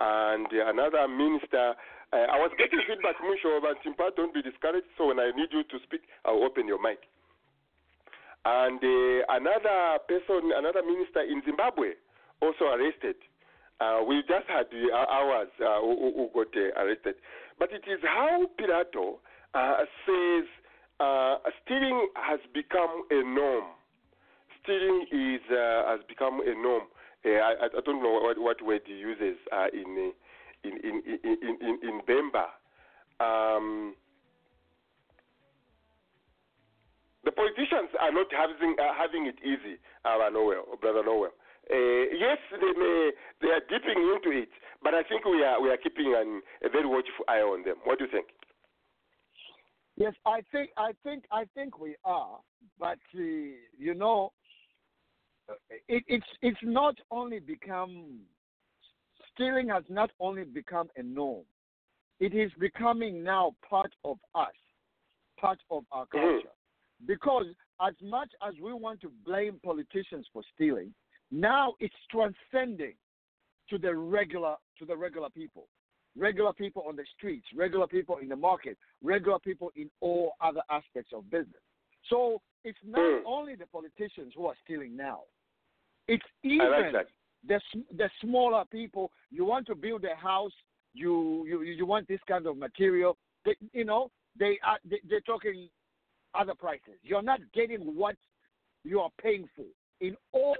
[0.00, 1.74] and another minister.
[2.12, 4.86] Uh, I was getting feedback, Musho, but Timpa, don't be discouraged.
[4.96, 6.98] So when I need you to speak, I'll open your mic.
[8.44, 11.92] And uh, another person, another minister in Zimbabwe,
[12.40, 13.16] also arrested.
[13.80, 17.14] Uh, we just had uh, who, who- who got uh, arrested.
[17.58, 19.18] But it is how Pilato
[19.54, 20.46] uh, says
[21.00, 23.64] uh, stealing has become a norm.
[24.62, 26.84] Stealing is uh, has become a norm.
[27.24, 30.12] Uh, I, I don't know what, what word he uses in, uh, in,
[30.64, 32.46] in, in, in, in, in Bemba.
[33.20, 33.94] Um,
[37.24, 41.30] the politicians are not having uh, having it easy, uh, Noel, brother Noel.
[41.70, 43.10] Uh, yes, they may
[43.42, 44.48] they are dipping into it,
[44.82, 47.76] but I think we are we are keeping an, a very watchful eye on them.
[47.84, 48.28] What do you think?
[49.98, 52.38] Yes, I think I think I think we are,
[52.78, 53.18] but uh,
[53.76, 54.32] you know,
[55.88, 58.20] it, it's it's not only become
[59.34, 61.44] stealing has not only become a norm,
[62.20, 64.54] it is becoming now part of us,
[65.40, 66.54] part of our culture.
[67.04, 67.46] Because
[67.80, 70.94] as much as we want to blame politicians for stealing,
[71.32, 72.94] now it's transcending
[73.68, 75.66] to the regular to the regular people.
[76.18, 80.62] Regular people on the streets, regular people in the market, regular people in all other
[80.70, 81.62] aspects of business.
[82.08, 83.22] So it's not Mm.
[83.24, 85.24] only the politicians who are stealing now.
[86.06, 87.08] It's even like
[87.44, 87.60] the
[87.92, 89.12] the smaller people.
[89.30, 90.54] You want to build a house,
[90.94, 93.16] you you you want this kind of material.
[93.44, 95.68] They, you know, they are they, they're talking
[96.34, 96.98] other prices.
[97.02, 98.16] You're not getting what
[98.84, 99.66] you are paying for
[100.00, 100.56] in all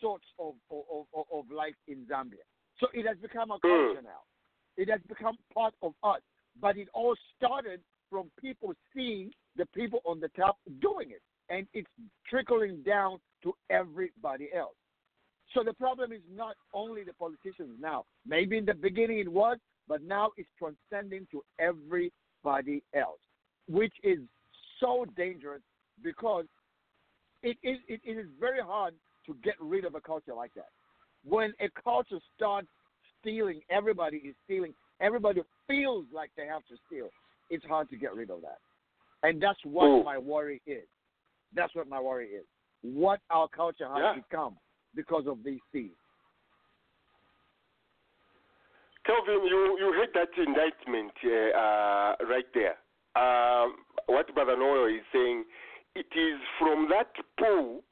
[0.00, 2.44] sorts of of, of, of life in Zambia.
[2.78, 4.22] So it has become a culture now.
[4.76, 6.20] It has become part of us.
[6.60, 11.22] But it all started from people seeing the people on the top doing it.
[11.50, 11.90] And it's
[12.28, 14.74] trickling down to everybody else.
[15.52, 18.04] So the problem is not only the politicians now.
[18.26, 23.20] Maybe in the beginning it was, but now it's transcending to everybody else,
[23.68, 24.18] which is
[24.80, 25.60] so dangerous
[26.02, 26.46] because
[27.42, 28.94] it is it, is very hard
[29.26, 30.70] to get rid of a culture like that.
[31.24, 32.68] When a culture starts
[33.24, 34.74] stealing, everybody is stealing.
[35.00, 37.08] Everybody feels like they have to steal.
[37.50, 38.58] It's hard to get rid of that,
[39.22, 40.04] and that's what Ooh.
[40.04, 40.84] my worry is.
[41.54, 42.44] That's what my worry is.
[42.82, 44.14] What our culture has Yeah.
[44.14, 44.56] become
[44.94, 45.96] because of these thieves.
[49.06, 52.76] Kelvin, you, you heard that indictment uh, uh, right there.
[53.16, 55.44] Um, what Brother Noel is saying,
[55.94, 57.82] it is from that pool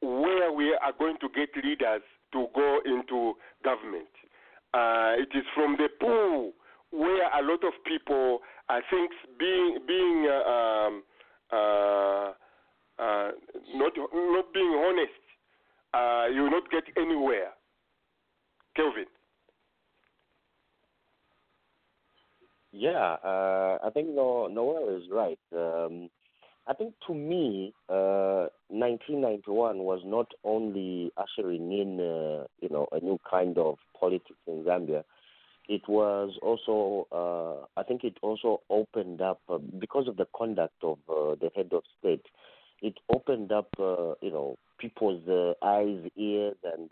[0.00, 2.02] where we are going to get leaders
[2.32, 4.08] to go into government.
[4.74, 6.52] Uh, it is from the pool
[6.90, 11.02] where a lot of people, I think, being being uh, um,
[11.52, 12.32] uh,
[12.98, 13.30] uh,
[13.74, 15.22] not not being honest,
[15.94, 17.50] uh, you will not get anywhere.
[18.76, 19.06] Kelvin.
[22.72, 25.38] Yeah, uh, I think no, Noel is right.
[25.54, 26.08] Um,
[26.66, 33.00] I think to me, uh, 1991 was not only ushering in, uh, you know, a
[33.00, 35.02] new kind of politics in Zambia.
[35.68, 40.74] It was also, uh, I think, it also opened up uh, because of the conduct
[40.82, 42.26] of uh, the head of state.
[42.80, 45.22] It opened up, uh, you know, people's
[45.62, 46.90] eyes, ears, and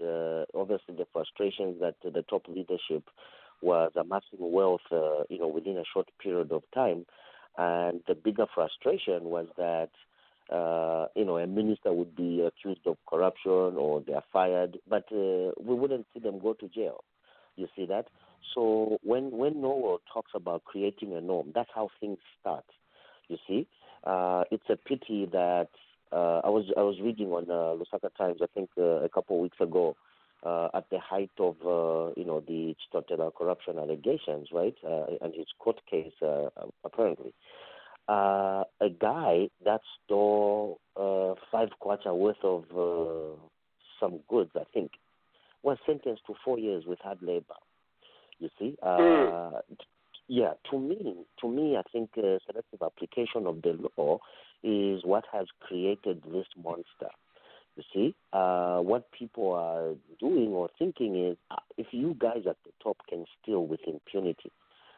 [0.54, 3.08] obviously the frustrations that the top leadership
[3.60, 4.80] was amassing wealth,
[5.28, 7.06] you know, within a short period of time.
[7.58, 9.90] And the bigger frustration was that,
[10.54, 15.04] uh, you know, a minister would be accused of corruption or they are fired, but
[15.12, 17.04] uh, we wouldn't see them go to jail.
[17.56, 18.06] You see that?
[18.54, 22.64] So when when Noel talks about creating a norm, that's how things start.
[23.28, 23.66] You see,
[24.04, 25.68] uh, it's a pity that
[26.12, 29.36] uh, I was I was reading on uh, Lusaka Times, I think uh, a couple
[29.36, 29.96] of weeks ago,
[30.42, 35.34] uh, at the height of uh, you know the Chitotela corruption allegations, right, uh, and
[35.34, 36.48] his court case uh,
[36.84, 37.32] apparently.
[38.08, 43.36] Uh, a guy that stole uh, five kwacha worth of uh,
[44.00, 44.90] some goods, I think,
[45.62, 47.54] was sentenced to four years with hard labor.
[48.40, 49.60] You see, uh,
[50.26, 50.54] yeah.
[50.70, 54.18] To me, to me, I think uh, selective application of the law
[54.64, 57.12] is what has created this monster.
[57.80, 62.56] You see, uh, what people are doing or thinking is, uh, if you guys at
[62.66, 64.52] the top can steal with impunity,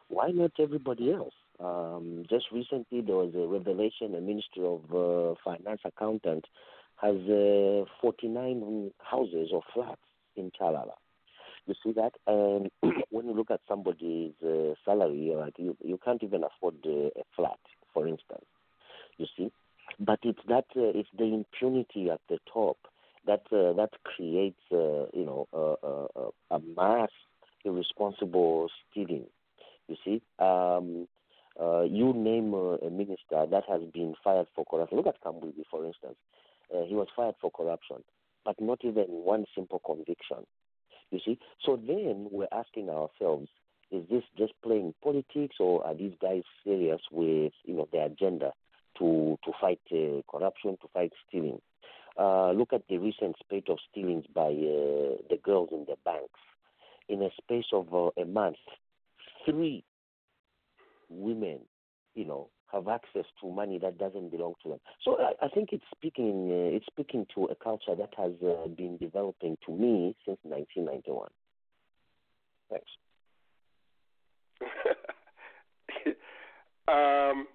[0.09, 1.33] why not everybody else?
[1.61, 6.43] Um, just recently, there was a revelation: a Ministry of uh, Finance accountant
[6.97, 10.01] has uh, 49 houses or flats
[10.35, 10.97] in Chalala.
[11.65, 12.69] You see that, and
[13.11, 17.23] when you look at somebody's uh, salary, like you, you can't even afford uh, a
[17.33, 17.59] flat,
[17.93, 18.45] for instance.
[19.17, 19.51] You see,
[19.99, 22.77] but it's that uh, it's the impunity at the top
[23.25, 27.09] that uh, that creates uh, you know a, a, a mass
[27.65, 29.25] irresponsible stealing.
[29.87, 31.07] You see, um,
[31.59, 34.97] uh, you name uh, a minister that has been fired for corruption.
[34.97, 36.15] Look at Kambwili, for instance.
[36.73, 37.97] Uh, he was fired for corruption,
[38.45, 40.45] but not even one simple conviction.
[41.11, 43.49] You see, so then we're asking ourselves:
[43.91, 48.53] Is this just playing politics, or are these guys serious with you know their agenda
[48.99, 51.59] to to fight uh, corruption, to fight stealing?
[52.17, 56.39] Uh, look at the recent spate of stealings by uh, the girls in the banks.
[57.09, 57.87] In a space of
[58.17, 58.55] a month,
[59.45, 59.83] three
[61.09, 61.59] women,
[62.15, 64.79] you know, have access to money that doesn't belong to them.
[65.03, 68.67] So I, I think it's speaking uh, it's speaking to a culture that has uh,
[68.67, 71.29] been developing to me since 1991.
[72.69, 72.87] Thanks.
[76.87, 77.47] um,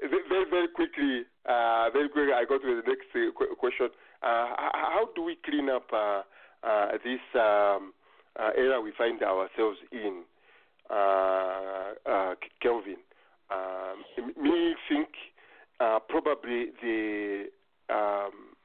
[0.00, 3.88] very, very quickly, uh, very quickly, I go to the next uh, question.
[4.22, 6.22] Uh, how do we clean up uh,
[6.62, 7.92] uh, this um,
[8.56, 10.22] era we find ourselves in,
[12.62, 12.96] Kelvin?
[13.50, 14.04] Um,
[14.42, 15.08] me think
[16.08, 17.44] probably the
[17.88, 18.56] um,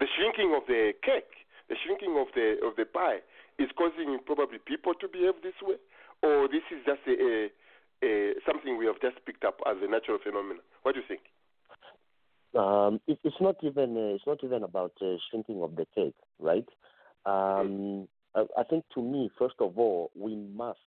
[0.00, 3.18] the shrinking of the cake, the shrinking of the of the pie,
[3.58, 5.76] is causing probably people to behave this way,
[6.22, 7.50] or this is just a, a,
[8.04, 10.62] a something we have just picked up as a natural phenomenon?
[10.82, 11.22] What do you think?
[12.54, 16.14] Um, it, it's not even uh, it's not even about uh, shrinking of the cake,
[16.38, 16.68] right?
[17.26, 20.78] Um, I, I think to me, first of all, we must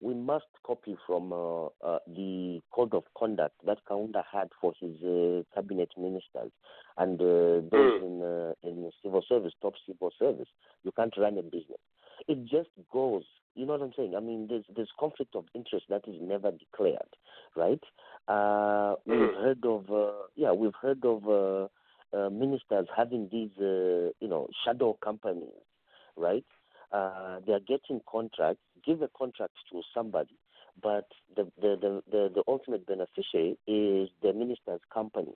[0.00, 4.94] we must copy from uh, uh, the code of conduct that Kaunda had for his
[5.02, 6.52] uh, cabinet ministers
[6.98, 10.48] and uh, those in uh, in civil service, top civil service.
[10.84, 11.80] You can't run a business.
[12.28, 13.24] It just goes.
[13.54, 14.14] You know what I'm saying?
[14.16, 17.16] I mean, there's there's conflict of interest that is never declared,
[17.56, 17.82] right?
[18.28, 21.68] Uh, we've heard of uh, yeah, we've heard of uh,
[22.16, 25.50] uh, ministers having these uh, you know shadow companies,
[26.16, 26.44] right?
[26.92, 30.36] Uh, they are getting contracts, give a contract to somebody,
[30.82, 31.06] but
[31.36, 35.34] the, the, the, the, the ultimate beneficiary is the minister's company,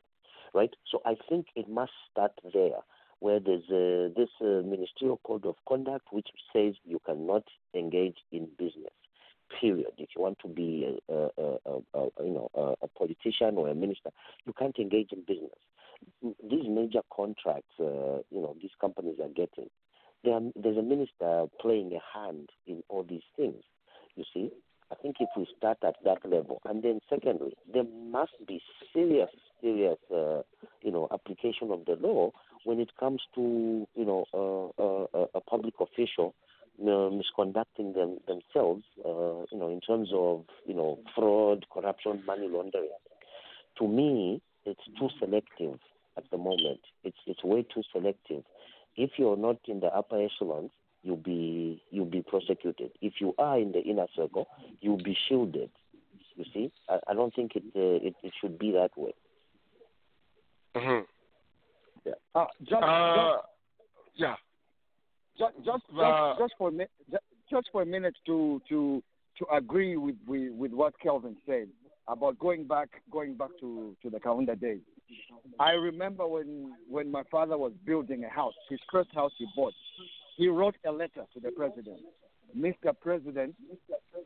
[0.55, 0.70] right?
[0.90, 2.80] So I think it must start there,
[3.22, 3.68] where there's
[4.16, 7.44] this uh, ministerial code of conduct which says you cannot
[7.74, 8.92] engage in business.
[9.60, 9.92] Period.
[9.98, 12.50] If you want to be a, a, a, you know
[12.82, 14.10] a, politician or a minister,
[14.46, 15.58] you can't engage in business.
[16.22, 19.68] These major contracts, uh, you know, these companies are getting
[20.24, 23.62] there, there's a minister playing a hand in all these things.
[24.16, 24.50] You see,
[24.90, 28.60] I think if we start at that level, and then secondly, there must be
[28.92, 30.42] serious, serious, uh,
[30.82, 32.32] you know, application of the law
[32.64, 36.34] when it comes to, you know, uh, uh, a public official
[36.80, 42.48] uh, misconducting them themselves, uh, you know, in terms of, you know, fraud, corruption, money
[42.48, 42.88] laundering.
[43.78, 45.78] To me, it's too selective
[46.16, 46.80] at the moment.
[47.04, 48.44] It's it's way too selective
[48.96, 50.70] if you're not in the upper echelons,
[51.02, 52.90] you'll be you'll be prosecuted.
[53.00, 54.48] If you are in the inner circle,
[54.80, 55.70] you'll be shielded.
[56.36, 59.14] You see, I, I don't think it, uh, it it should be that way.
[60.76, 61.04] Mm-hmm.
[62.05, 62.12] Yeah.
[62.34, 63.46] Uh, just, Uh, just,
[64.14, 64.36] yeah.
[65.38, 69.03] just, just, Uh, just, for a minute, just, just for a minute to to
[69.38, 71.68] to agree with, with with what Kelvin said
[72.09, 74.80] about going back going back to to the Kaunda days.
[75.59, 79.74] I remember when when my father was building a house, his first house he bought.
[80.36, 82.00] He wrote a letter to the president.
[82.57, 82.92] Mr.
[83.00, 83.55] President,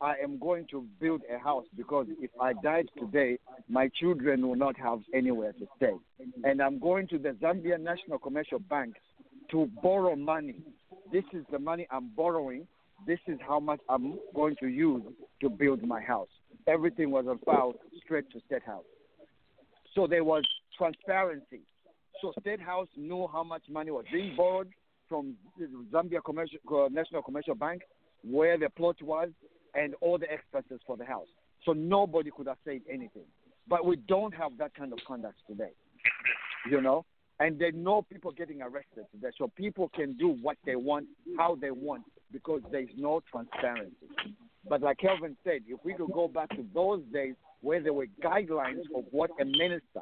[0.01, 4.55] I am going to build a house because if I died today, my children will
[4.55, 5.93] not have anywhere to stay.
[6.43, 8.95] And I'm going to the Zambia National Commercial Bank
[9.51, 10.55] to borrow money.
[11.11, 12.67] This is the money I'm borrowing.
[13.05, 15.03] This is how much I'm going to use
[15.41, 16.29] to build my house.
[16.67, 17.73] Everything was file
[18.03, 18.83] straight to State House.
[19.95, 20.43] So there was
[20.77, 21.61] transparency.
[22.21, 24.69] So State House knew how much money was being borrowed
[25.07, 25.35] from
[25.93, 27.83] Zambia Commercial, uh, National Commercial Bank,
[28.23, 29.29] where the plot was,
[29.73, 31.27] and all the expenses for the house.
[31.65, 33.25] So nobody could have said anything.
[33.67, 35.71] But we don't have that kind of conduct today,
[36.69, 37.05] you know.
[37.39, 39.29] And there are no people getting arrested today.
[39.37, 41.05] So people can do what they want,
[41.37, 44.07] how they want, because there's no transparency.
[44.67, 48.07] But like Kelvin said, if we could go back to those days where there were
[48.23, 50.01] guidelines of what a minister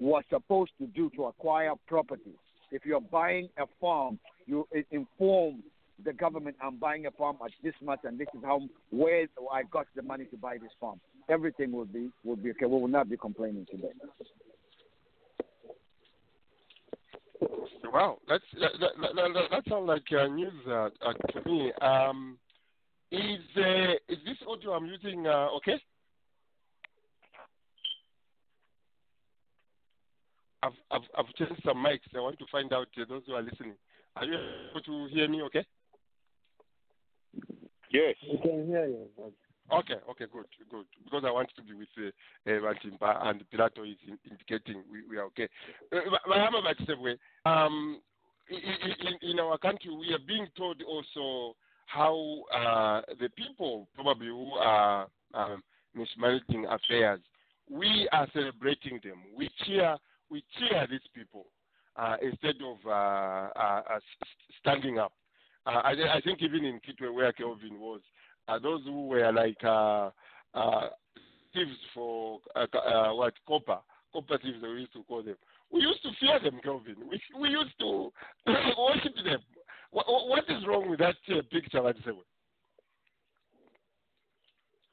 [0.00, 2.34] was supposed to do to acquire property.
[2.70, 5.62] If you're buying a farm, you inform
[6.04, 9.62] the government I'm buying a farm at this much and this is how where I
[9.64, 11.00] got the money to buy this farm.
[11.28, 12.66] Everything will be will be okay.
[12.66, 13.88] We will not be complaining today.
[17.92, 21.72] Wow, that's that, that, that, that, sounds like uh, news uh, uh, to me.
[21.80, 22.38] Um,
[23.10, 25.80] is uh, is this audio I'm using uh, okay?
[30.62, 32.00] I've, I've I've changed some mics.
[32.14, 33.74] I want to find out uh, those who are listening.
[34.16, 34.34] Are you
[34.70, 35.42] able to hear me?
[35.42, 35.64] Okay.
[37.92, 38.14] Yes.
[38.30, 39.08] We can hear you.
[39.72, 40.86] Okay, okay, good, good.
[41.04, 45.02] Because I want to be with uh, uh, Matimba and Pilato is in, indicating we,
[45.10, 45.48] we are okay.
[45.92, 45.96] Uh,
[46.28, 48.00] Mahama Batisebwe, um,
[48.48, 48.58] in,
[49.08, 51.56] in, in our country, we are being told also
[51.86, 55.62] how uh, the people probably who are um,
[55.94, 57.20] mismanaging affairs,
[57.70, 59.18] we are celebrating them.
[59.36, 59.96] We cheer,
[60.30, 61.46] we cheer these people
[61.96, 62.90] uh, instead of uh,
[63.58, 63.98] uh, uh,
[64.60, 65.12] standing up.
[65.66, 68.00] Uh, I, I think even in Kitwe, where Kelvin was,
[68.48, 70.10] uh, those who were like uh,
[70.54, 70.88] uh,
[71.52, 73.78] thieves for uh, uh, what copper,
[74.12, 75.36] copper thieves we used to call them.
[75.72, 76.96] We used to fear them, Kelvin.
[77.10, 78.12] We we used to
[78.46, 79.40] worship them.
[79.90, 81.82] What, what is wrong with that uh, picture?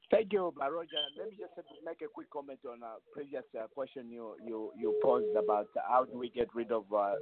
[0.10, 1.02] Thank you, Baroja.
[1.18, 5.00] Let me just make a quick comment on a previous uh, question you, you, you
[5.04, 7.14] posed about how do we get rid of uh, uh,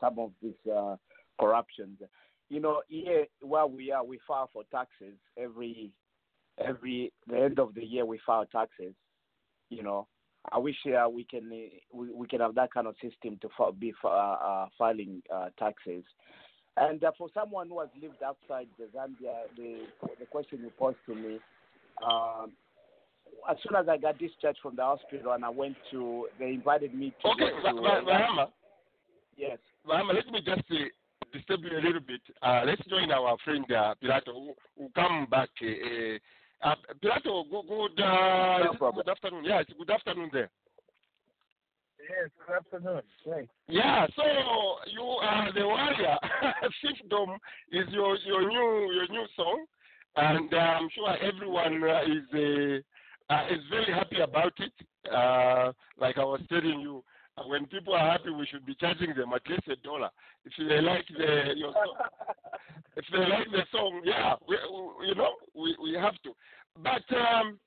[0.00, 0.54] some of these
[1.38, 1.98] corruptions.
[2.48, 5.90] You know, here where we are, we file for taxes every
[6.64, 8.04] every the end of the year.
[8.04, 8.94] We file taxes.
[9.68, 10.06] You know,
[10.52, 13.48] I wish uh, we can uh, we, we can have that kind of system to
[13.58, 16.04] fi- be uh, uh, filing uh, taxes.
[16.76, 19.86] And uh, for someone who has lived outside the Zambia, the
[20.20, 21.40] the question you posed to me,
[22.06, 22.52] um,
[23.50, 26.94] as soon as I got discharged from the hospital and I went to, they invited
[26.94, 27.28] me to.
[27.28, 28.46] Okay, to, Ra- Ra- Rahama.
[29.36, 29.58] Yes.
[29.86, 30.84] Rahama, let me just uh,
[31.32, 32.20] disturb you a little bit.
[32.42, 35.50] Uh, let's join our friend uh, Pilato, who will come back.
[35.62, 36.18] Uh,
[36.66, 39.44] uh, Pilato, good, good, uh, good afternoon.
[39.44, 40.50] Yes, good afternoon there.
[41.98, 43.02] Yes, good afternoon.
[43.24, 43.52] Thanks.
[43.68, 44.22] Yeah, so
[44.86, 46.16] you are the warrior.
[46.84, 47.36] Fiefdom
[47.72, 49.64] is your your new your new song,
[50.16, 54.72] and uh, I'm sure everyone uh, is uh, uh, is very happy about it.
[55.12, 57.02] Uh, like I was telling you, uh,
[57.44, 60.10] when people are happy, we should be charging them at least a dollar.
[60.44, 61.96] If they like the your song,
[62.96, 64.56] if they like the song, yeah, we,
[65.00, 66.32] we, you know we we have to.
[66.82, 67.58] But um,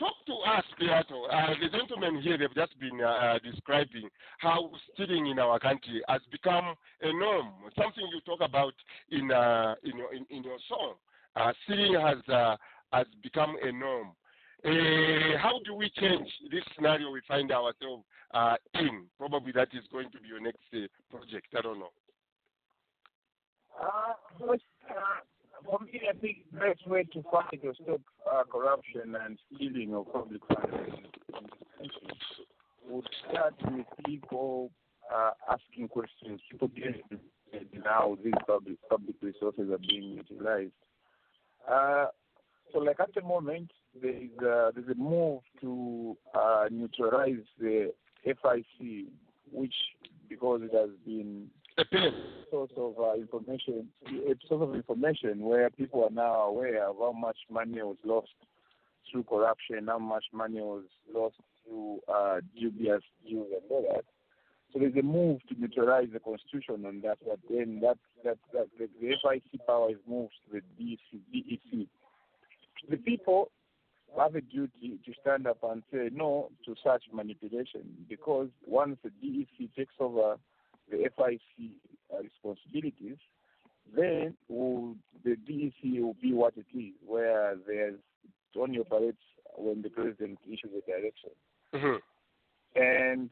[0.00, 1.28] talk to us, Pilato.
[1.30, 4.08] Uh, the gentlemen here, they've just been uh, uh, describing
[4.38, 8.72] how stealing in our country has become a norm, something you talk about
[9.10, 10.94] in, uh, in, your, in, in your song.
[11.36, 12.56] Uh, stealing has, uh,
[12.92, 14.08] has become a norm.
[14.62, 18.04] Uh, how do we change this scenario we find ourselves
[18.34, 19.06] uh, in?
[19.16, 21.46] Probably that is going to be your next uh, project.
[21.56, 21.92] I don't know.
[23.80, 24.12] Uh,
[24.44, 24.56] uh,
[25.64, 28.00] for me, I think the best way to fight or stop
[28.30, 31.00] uh, corruption and stealing of public funds
[32.86, 34.70] would start with people
[35.14, 37.02] uh, asking questions, people getting
[37.82, 40.72] how these public, public resources are being utilized.
[42.72, 43.70] So, like at the moment,
[44.00, 47.92] there is a, there's a move to uh, neutralize the
[48.26, 49.06] FIC,
[49.52, 49.74] which
[50.28, 51.84] because it has been a
[52.50, 57.12] source of uh, information, a source of information where people are now aware of how
[57.12, 58.28] much money was lost
[59.10, 64.04] through corruption, how much money was lost through uh, dubious use and all that.
[64.72, 68.68] So there's a move to neutralize the constitution on that, but then that that, that
[68.78, 70.62] the, the FIC power is moved to the.
[70.80, 71.88] DEC.
[72.88, 73.50] The people
[74.18, 79.10] have a duty to stand up and say no to such manipulation because once the
[79.10, 80.36] DEC takes over
[80.90, 81.70] the FIC
[82.12, 83.18] uh, responsibilities,
[83.96, 84.94] then will,
[85.24, 87.98] the DEC will be what it is, where there's
[88.54, 89.22] it only operates
[89.56, 91.30] when the president issues a direction.
[91.74, 92.80] Mm-hmm.
[92.82, 93.30] And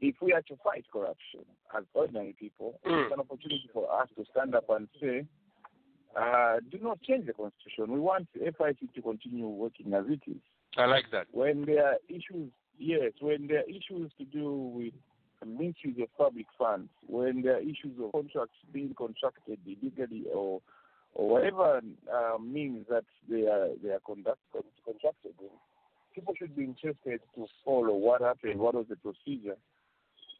[0.00, 1.44] if we are to fight corruption
[1.76, 3.04] as ordinary people, Mm.
[3.04, 5.24] it's an opportunity for us to stand up and say,
[6.16, 7.92] uh, do not change the constitution.
[7.92, 10.42] We want FIC to continue working as it is.
[10.76, 11.26] I like that.
[11.32, 14.94] When there are issues, yes, when there are issues to do with
[15.46, 20.60] misuse of public funds, when there are issues of contracts being contracted illegally or
[21.14, 24.38] or whatever uh, means that they are they are conduct,
[24.84, 25.48] contracted in,
[26.14, 29.56] people should be interested to follow what happened, what was the procedure.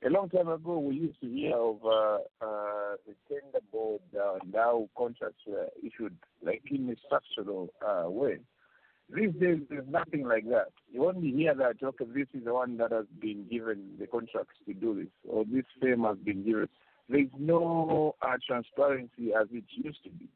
[0.04, 4.34] A long time ago, we used to hear of uh, uh, the tender board uh,
[4.42, 8.38] and how contracts were issued, like in a structural uh, way.
[9.14, 10.72] These days, there's nothing like that.
[10.90, 14.56] You only hear that, okay, this is the one that has been given the contracts
[14.66, 16.68] to do this, or this firm has been given.
[17.08, 20.28] There's no uh, transparency as it used to be.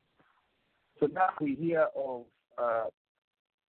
[1.01, 2.23] So now we hear of
[2.57, 2.85] uh,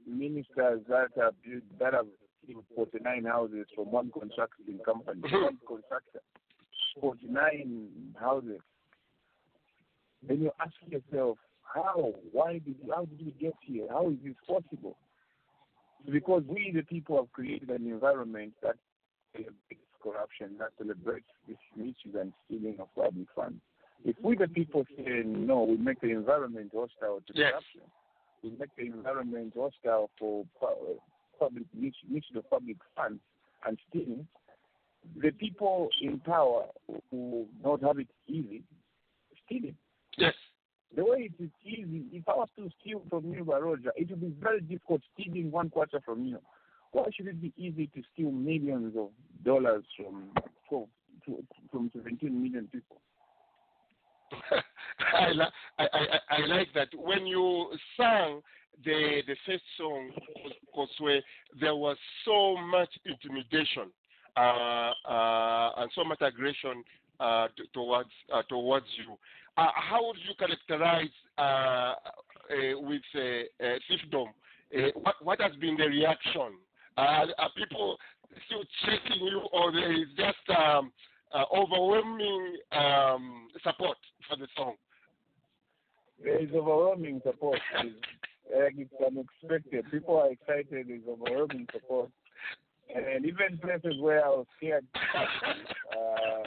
[0.07, 1.35] ministers that have
[1.79, 2.07] that have
[2.47, 6.21] built 49 houses from one contracting company, one contractor,
[7.01, 8.61] 49 houses.
[10.27, 12.13] Then you ask yourself, how?
[12.33, 13.87] Why did we, how did we get here?
[13.91, 14.97] How is this possible?
[16.11, 18.77] Because we, the people, have created an environment that
[19.33, 23.61] celebrates corruption, that celebrates this misuse and stealing of public funds.
[24.05, 27.53] If we, the people, say no, we make the environment hostile to Yes.
[27.53, 27.81] corruption.
[28.43, 31.01] We make the environment hostile for pu-
[31.39, 33.21] public misuse of public funds
[33.67, 34.27] and stealing.
[35.21, 36.65] The people in power
[37.11, 38.63] who don't have it easy,
[39.45, 39.77] stealing.
[40.17, 40.35] Yes.
[40.97, 44.21] The way it is easy, if I was to steal from you, Baroja, it would
[44.21, 46.39] be very difficult stealing one kwacha from you.
[46.93, 49.09] Why should it be easy to steal millions of
[49.45, 50.31] dollars from
[50.69, 50.87] from,
[51.71, 53.01] from 17 million people?
[55.15, 55.31] I,
[55.79, 56.89] I, I, I like that.
[56.97, 58.41] When you sang
[58.85, 60.11] the the first song,
[60.77, 61.21] Koswe,
[61.61, 63.91] there was so much intimidation
[64.37, 66.83] uh, uh, and so much aggression
[67.21, 69.17] uh, t- towards uh, towards you.
[69.57, 71.95] Uh, how would you characterize uh,
[72.81, 74.27] with Fiefdom?
[74.95, 76.59] What, what has been the reaction?
[76.97, 77.27] Are
[77.57, 77.97] people
[78.47, 80.91] still checking you, or is just um,
[81.35, 84.75] uh, overwhelming um, support for the song?
[86.23, 87.61] There is overwhelming support.
[87.83, 87.97] It's,
[88.49, 89.91] it's unexpected.
[89.91, 90.87] People are excited.
[90.89, 92.11] There's overwhelming support.
[92.95, 96.45] And even places where I was scared, uh,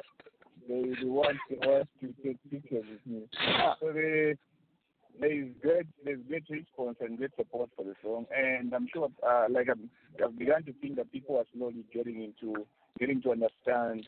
[0.68, 3.22] They, they want us to take pictures with me.
[3.80, 4.30] So there
[5.32, 9.46] is great, there's great response and great support for the song, and I'm sure, uh,
[9.50, 9.80] like I've,
[10.24, 12.66] I've begun to think that people are slowly getting into,
[13.00, 14.08] getting to understand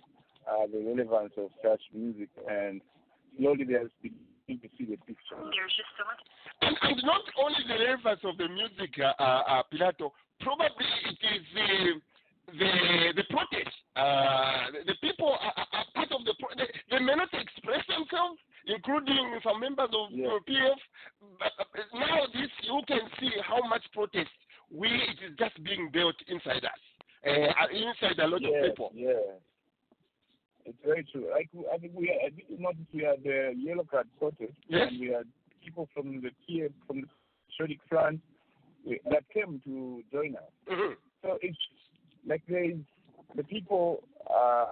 [0.49, 2.81] uh, the relevance of such music, and
[3.37, 5.37] slowly they're beginning to see the picture.
[5.37, 6.21] There's just so much.
[6.61, 11.19] And, and not only the relevance of the music, uh, uh, uh, Pilato, probably it
[11.21, 11.69] is the
[12.57, 12.71] the
[13.15, 13.75] the protest.
[13.95, 17.85] Uh, the, the people are, are part of the pro- they, they may not express
[17.87, 20.33] themselves, including some members of Yeah.
[20.33, 20.79] uh, PF.
[21.37, 24.31] But uh, now this you can see how much protest
[24.71, 26.81] we it is just being built inside us,
[27.25, 28.91] uh, inside a lot yeah, of people.
[28.93, 29.37] Yeah.
[30.69, 31.27] It's very true.
[31.31, 34.53] Like we- I think we, I think you noticed we had the yellow card protest,
[34.67, 34.89] Yes.
[34.91, 35.25] and we had
[35.63, 37.07] people from the Kiev, from the
[37.49, 38.21] Patriotic Front
[39.11, 40.51] that came to join us.
[40.67, 40.95] Mhm.
[41.21, 41.57] So it's
[42.25, 42.77] like there is
[43.35, 44.69] the people are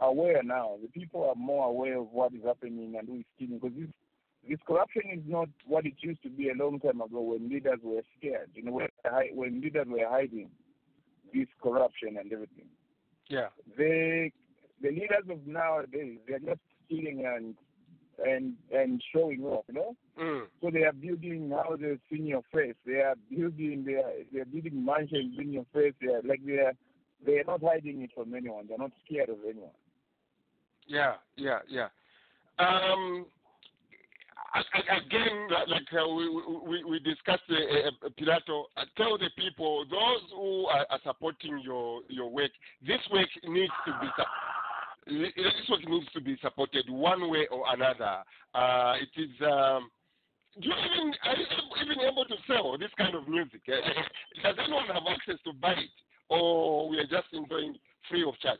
[0.00, 0.78] aware now.
[0.82, 3.88] The people are more aware of what is happening and who is stealing because this
[4.48, 7.80] this corruption is not what it used to be a long time ago when leaders
[7.82, 8.48] were scared.
[8.54, 8.88] You know, when,
[9.34, 10.48] when leaders were hiding
[11.34, 12.68] this corruption and everything.
[13.28, 13.48] Yeah.
[13.76, 14.30] The
[14.82, 17.54] the leaders of nowadays they're just stealing and
[18.24, 19.96] and and showing off, you know.
[20.20, 20.42] Mm.
[20.60, 22.74] So they are building houses in your face.
[22.84, 25.94] They are building they are they are building mansions in your face.
[26.00, 26.72] They are like they are
[27.24, 28.66] they are not hiding it from anyone.
[28.68, 29.70] They're not scared of anyone.
[30.86, 31.88] Yeah, yeah, yeah.
[32.58, 33.26] Um,
[34.88, 36.28] again, like uh, we,
[36.66, 41.60] we we discussed, uh, uh, Pilato, uh, tell the people, those who are, are supporting
[41.62, 42.50] your your work,
[42.86, 44.08] this work needs to be.
[44.16, 44.24] Su-
[45.08, 48.22] this work needs to be supported one way or another.
[48.54, 49.30] Uh, it is.
[49.40, 49.90] Um,
[50.60, 51.46] do you even are you
[51.84, 53.60] even able to sell this kind of music?
[53.66, 55.90] Does anyone have access to buy it,
[56.28, 57.76] or we are just enjoying
[58.10, 58.58] free of charge?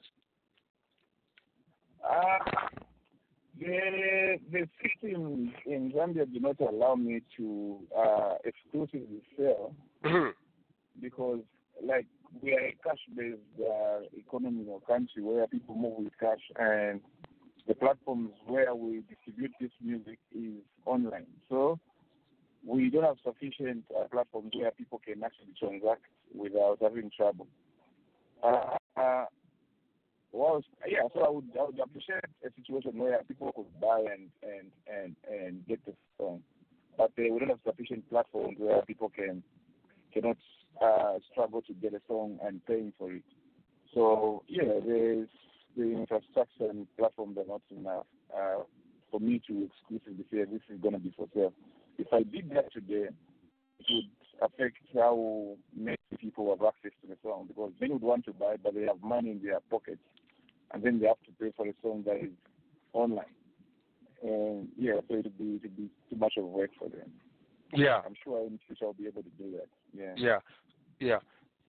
[2.05, 2.79] Uh,
[3.59, 9.75] the the system in Zambia do not allow me to uh, exclusively sell
[11.01, 11.41] because
[11.85, 12.07] like
[12.43, 17.01] we are a cash based uh, economy or country where people move with cash and
[17.67, 21.27] the platforms where we distribute this music is online.
[21.49, 21.79] So
[22.67, 26.03] we don't have sufficient uh, platforms where people can actually transact
[26.35, 27.47] without having trouble.
[28.43, 29.25] Uh, uh,
[30.33, 34.29] well, yeah, so I would I would appreciate a situation where people could buy and
[34.43, 36.41] and and and get the song,
[36.97, 39.43] but they wouldn't have sufficient platforms where people can
[40.13, 40.37] cannot
[40.83, 43.23] uh, struggle to get a song and paying for it.
[43.95, 45.29] So yeah, there's
[45.77, 48.07] the infrastructure and platforms are not enough
[48.37, 48.63] uh,
[49.11, 51.53] for me to exclusively say this is going to be for sale.
[51.99, 53.09] If I did that today,
[53.79, 54.05] it would
[54.43, 58.57] affect how many people have access to the song because they would want to buy,
[58.63, 60.03] but they have money in their pockets,
[60.73, 62.31] and then they have to pay for a song that is
[62.93, 63.25] online.
[64.23, 67.11] And yeah, so it would be be too much of a work for them.
[67.73, 68.01] Yeah.
[68.05, 69.69] I'm sure in the future I'll be able to do that.
[69.97, 70.15] Yeah.
[70.17, 70.39] Yeah,
[71.01, 71.19] yeah,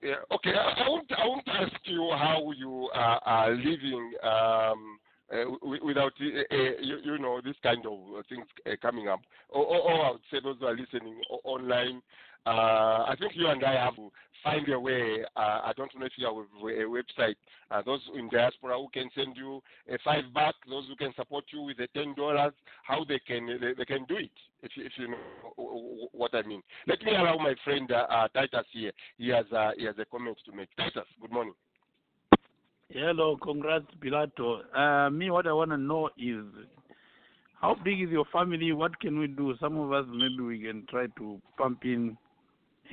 [0.01, 0.15] yeah.
[0.31, 4.99] Okay, I, won't I won't ask you how you are, are living um,
[5.31, 9.21] uh, without uh, uh, you, you know this kind of uh, things uh, coming up.
[9.49, 12.01] Or, or, or I would say those who are listening online.
[12.45, 14.11] Uh, I think you and I have to
[14.43, 15.23] find a way.
[15.35, 17.35] Uh, I don't know if you have a, website.
[17.71, 19.61] Uh, those in diaspora who can send you
[19.91, 20.55] a five buck.
[20.69, 22.53] Those who can support you with a ten dollars.
[22.83, 24.31] How they can they, they can do it.
[24.63, 26.61] If you, if you know what I mean.
[26.87, 28.91] Let me allow my friend uh, uh, Titus here.
[29.17, 30.69] He has uh, he has a comment to make.
[30.77, 31.53] Titus, good morning.
[32.89, 35.11] Hello, congrats, Pilato.
[35.11, 36.43] Me, what I want to know is
[37.61, 38.71] how big is your family?
[38.71, 39.53] What can we do?
[39.59, 42.17] Some of us, maybe we can try to pump in,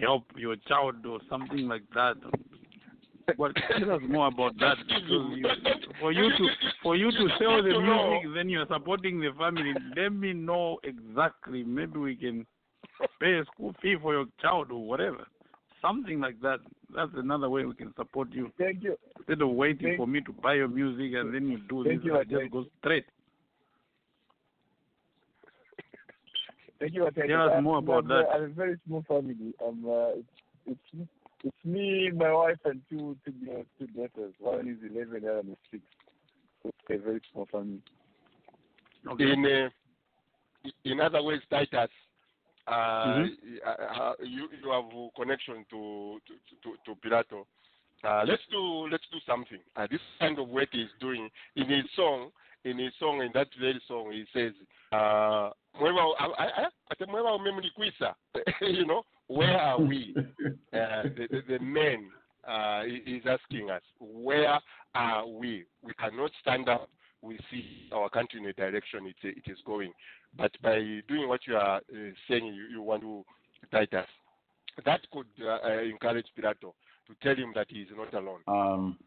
[0.01, 2.17] help your child or something like that.
[3.37, 4.77] What tell us more about that?
[5.09, 5.45] You,
[6.01, 6.49] for you to
[6.83, 9.75] for you to sell the music, then you're supporting the family.
[9.97, 11.65] Let me know exactly.
[11.65, 12.47] Maybe we can
[13.21, 15.27] pay a school fee for your child or whatever.
[15.83, 16.61] Something like that.
[16.95, 18.53] That's another way we can support you.
[18.59, 18.97] Thank you.
[19.19, 22.03] Instead of waiting Thank- for me to buy your music and then you do Thank
[22.03, 23.05] this, you, I just go straight.
[26.79, 27.09] Thank you.
[27.15, 28.27] Thank Tell us I'm- more about I'm, that.
[28.29, 29.55] uh, I'm a very small family.
[29.67, 30.09] I'm, uh,
[30.67, 31.09] it's, it's
[31.45, 34.35] it's me, my wife, and two two, da- two daughters.
[34.39, 35.83] One is eleven, the other is six.
[36.63, 37.81] So it's a very small family.
[39.19, 41.91] In uh, in other words, Titus,
[42.67, 42.73] uh,
[43.07, 43.31] Mhm.
[43.65, 47.47] uh, uh, you you have a connection to to to, to Pilato.
[48.05, 49.61] Uh, let's do let's do something.
[49.77, 52.31] Uh, this kind of work he's doing in his song.
[52.65, 54.53] In his song, in that very song, he says,
[54.93, 55.51] uh,
[58.61, 60.15] you know, where are we?
[60.73, 62.11] Uh, the, the, the men
[62.47, 64.61] uh, he's asking us, where
[64.95, 65.65] are we?
[65.83, 66.91] We cannot stand up
[67.27, 69.93] we see our country in the direction it, it is going.
[70.37, 70.77] But by
[71.09, 73.25] doing what you are uh, saying, you, you want to
[73.73, 74.07] guide us.
[74.85, 76.75] that could uh, uh, encourage Pilato
[77.07, 78.41] to tell him that he is not alone.
[78.49, 78.99] Um,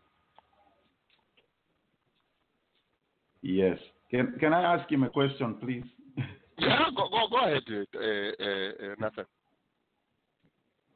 [3.41, 3.77] yes.
[4.11, 5.85] Can can I ask him a question, please?
[6.57, 9.25] yeah, go go go ahead, uh, uh, uh, Nathan.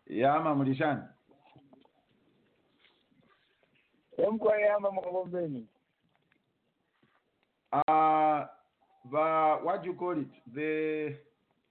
[0.08, 1.08] Yeah, Mamulishan.
[4.18, 5.66] emkwayama makombeni
[7.72, 8.46] Uh,
[9.12, 10.28] the, what do you call it?
[10.54, 11.16] The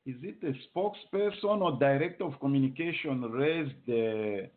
[0.04, 4.50] is it the spokesperson or director of communication raised the,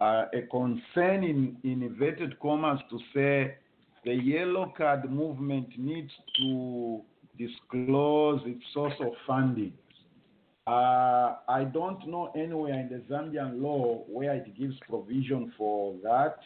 [0.00, 3.56] uh, a concern in, in inverted commas to say
[4.04, 7.00] the yellow card movement needs to
[7.38, 9.72] disclose its source of funding.
[10.66, 16.36] Uh, I don't know anywhere in the Zambian law where it gives provision for that,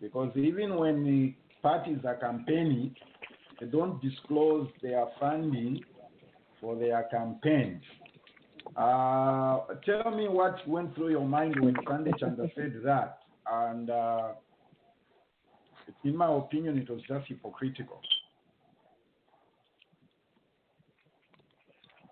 [0.00, 2.94] because even when the parties are campaigning,
[3.60, 5.80] they don't disclose their funding
[6.60, 7.82] for their campaigns.
[8.76, 13.18] Uh, tell me what went through your mind when Sunday Chanda said that,
[13.50, 14.28] and uh,
[16.04, 18.00] in my opinion, it was just hypocritical.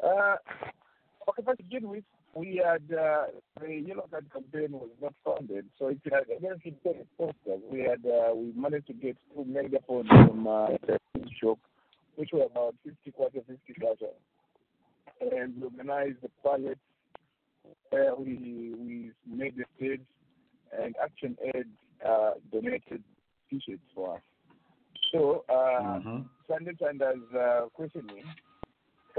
[0.03, 0.37] Uh,
[1.29, 2.05] okay, to begin with,
[2.35, 3.25] we had uh,
[3.61, 7.61] the Yellow Card campaign was not funded, so it had against the posters.
[7.71, 10.69] We had uh, we managed to get two megaphones from uh,
[11.41, 11.59] shop,
[12.17, 16.79] which were about 50 kwacha, 50 kwacha, and we organized the pilot.
[17.93, 20.01] Uh, we we made the stage,
[20.81, 21.67] and Action Aid
[22.07, 23.03] uh, donated
[23.51, 24.23] t-shirts for us.
[25.13, 26.01] So uh,
[26.49, 28.25] Sunday Chanda's uh, questioning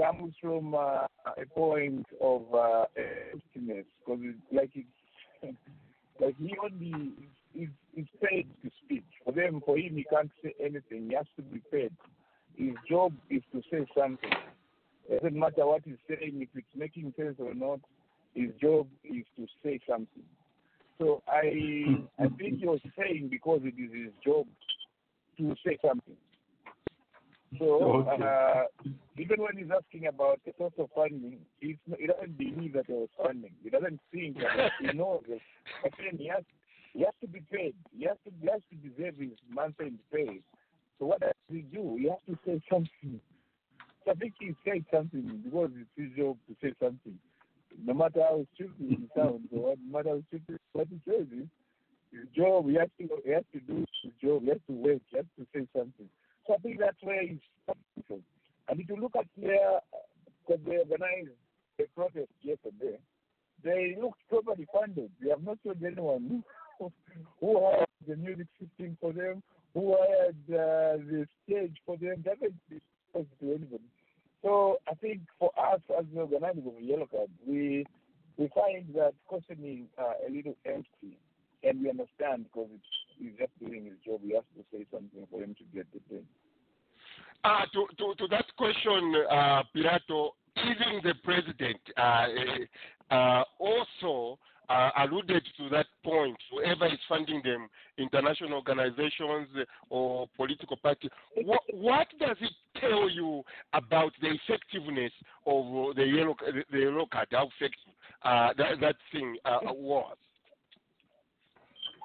[0.00, 2.84] comes from uh, a point of uh,
[3.32, 5.56] emptiness because it's like it's
[6.20, 7.12] like he only
[7.54, 9.04] is, is paid to speak.
[9.24, 11.08] For them, for him, he can't say anything.
[11.08, 11.92] He has to be paid.
[12.56, 14.30] His job is to say something.
[15.08, 17.80] It doesn't matter what he's saying, if it's making sense or not.
[18.34, 20.22] His job is to say something.
[21.00, 24.46] So I I think he was saying because it is his job
[25.38, 26.16] to say something.
[27.58, 28.22] So Okay.
[28.22, 28.64] uh,
[29.18, 33.08] even when he's asking about the source of funding, he doesn't believe that there was
[33.16, 33.52] funding.
[33.64, 35.42] He doesn't think that he knows it.
[35.82, 36.44] But then he has,
[36.92, 37.74] he has to be paid.
[37.96, 40.40] He has to, he has to deserve his month-end pay.
[40.98, 41.96] So what does he do?
[41.98, 43.20] He has to say something.
[44.04, 47.18] So I think he said something because it's his job to say something.
[47.84, 51.48] No matter how stupid it sounds or no matter how stupid what he says is,
[52.12, 54.98] his job, he has to, he has to do his job, he has to work,
[55.10, 56.08] he has to say something.
[56.46, 57.76] So I think that's where he's from.
[58.68, 59.80] And if you look at their,
[60.46, 61.36] because they organized
[61.78, 62.98] a protest yesterday,
[63.62, 65.10] they looked properly funded.
[65.22, 66.42] They have not told anyone
[66.78, 66.92] who,
[67.40, 69.42] who hired the music system for them,
[69.74, 72.24] who hired uh, the stage for them.
[72.26, 73.84] Haven't disclosed to anybody.
[74.42, 77.86] So I think for us as the organizers of Yellow Card, we
[78.36, 81.18] we find that questioning uh, a little empty,
[81.62, 82.70] and we understand because
[83.18, 84.20] he's just doing his job.
[84.22, 86.24] He has to say something for him to get the thing.
[87.44, 92.26] Uh, to, to, to that question, uh, Pilato, even the president uh,
[93.10, 94.38] uh, uh, also
[94.70, 96.36] uh, alluded to that point.
[96.50, 97.68] Whoever is funding them,
[97.98, 99.48] international organizations
[99.90, 101.10] or political parties,
[101.44, 103.42] what, what does it tell you
[103.72, 105.12] about the effectiveness
[105.46, 106.36] of the yellow,
[106.70, 107.92] the yellow card, how effective
[108.22, 110.16] uh, that, that thing uh, was?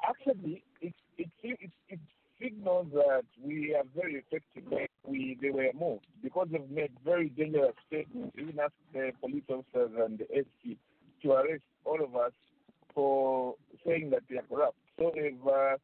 [0.08, 2.00] Actually, it, it, it, it
[2.42, 4.64] signals that we are very effective.
[5.08, 8.36] We they were moved because they've made very dangerous statements.
[8.40, 10.78] Even asked the police officers and the SC
[11.24, 12.32] to arrest all of us
[12.96, 14.78] for saying that they are corrupt.
[14.98, 15.78] So they've uh,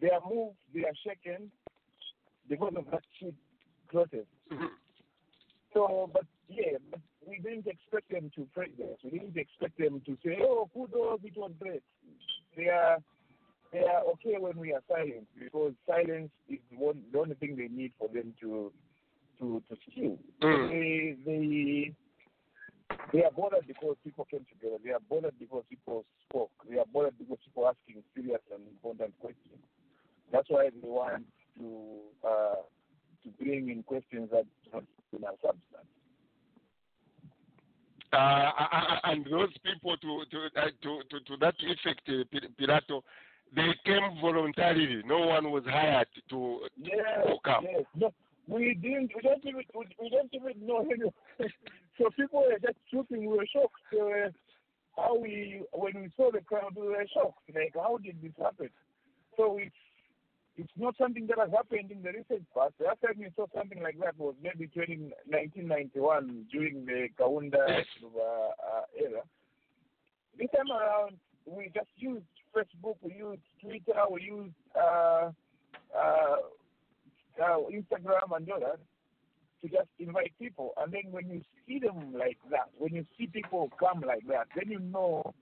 [0.00, 1.50] they are moved, they are shaken
[2.48, 3.34] because of that cheap
[3.88, 4.28] protest.
[5.72, 8.98] So, but yeah, but we didn't expect them to praise us.
[9.02, 11.82] We didn't expect them to say, "Oh, kudos, it was great."
[12.56, 12.98] They are
[13.72, 17.68] they are okay when we are silent because silence is one the only thing they
[17.68, 18.72] need for them to
[19.40, 20.18] to to steal.
[20.42, 20.70] Mm.
[20.70, 21.94] They they
[23.12, 24.76] they are bothered because people came together.
[24.84, 26.50] They are bothered because people spoke.
[26.68, 29.62] They are bothered because people asking serious and important questions.
[30.32, 31.24] That's why they want
[31.58, 32.62] to uh,
[33.22, 34.86] to bring in questions that don't
[35.24, 35.90] have substance.
[38.12, 38.50] Uh,
[39.04, 43.00] and those people to to uh, to, to to that effect, uh, Pi-
[43.54, 45.02] they came voluntarily.
[45.04, 47.64] No one was hired to, Yes, to come.
[47.70, 47.84] yes.
[47.94, 48.12] No,
[48.48, 49.12] we didn't.
[49.14, 49.62] We don't even.
[49.74, 51.12] We, we don't even know anyone.
[51.98, 53.30] So people were just shooting.
[53.30, 53.74] We were shocked.
[53.92, 54.30] Uh,
[54.96, 57.50] how we when we saw the crowd, we were shocked.
[57.54, 58.70] Like, how did this happen?
[59.36, 59.74] So it's
[60.56, 62.74] it's not something that has happened in the recent past.
[62.78, 67.58] The last time we saw something like that was maybe 20, 1991 during the Kaunda
[67.58, 69.22] uh, era.
[70.38, 72.22] This time around, we just used
[72.54, 75.30] Facebook, we used Twitter, we used uh,
[75.90, 76.36] uh,
[77.42, 78.78] uh, Instagram and all that
[79.64, 80.72] to just invite people.
[80.76, 84.46] And then when you see them like that, when you see people come like that,
[84.54, 85.34] then you know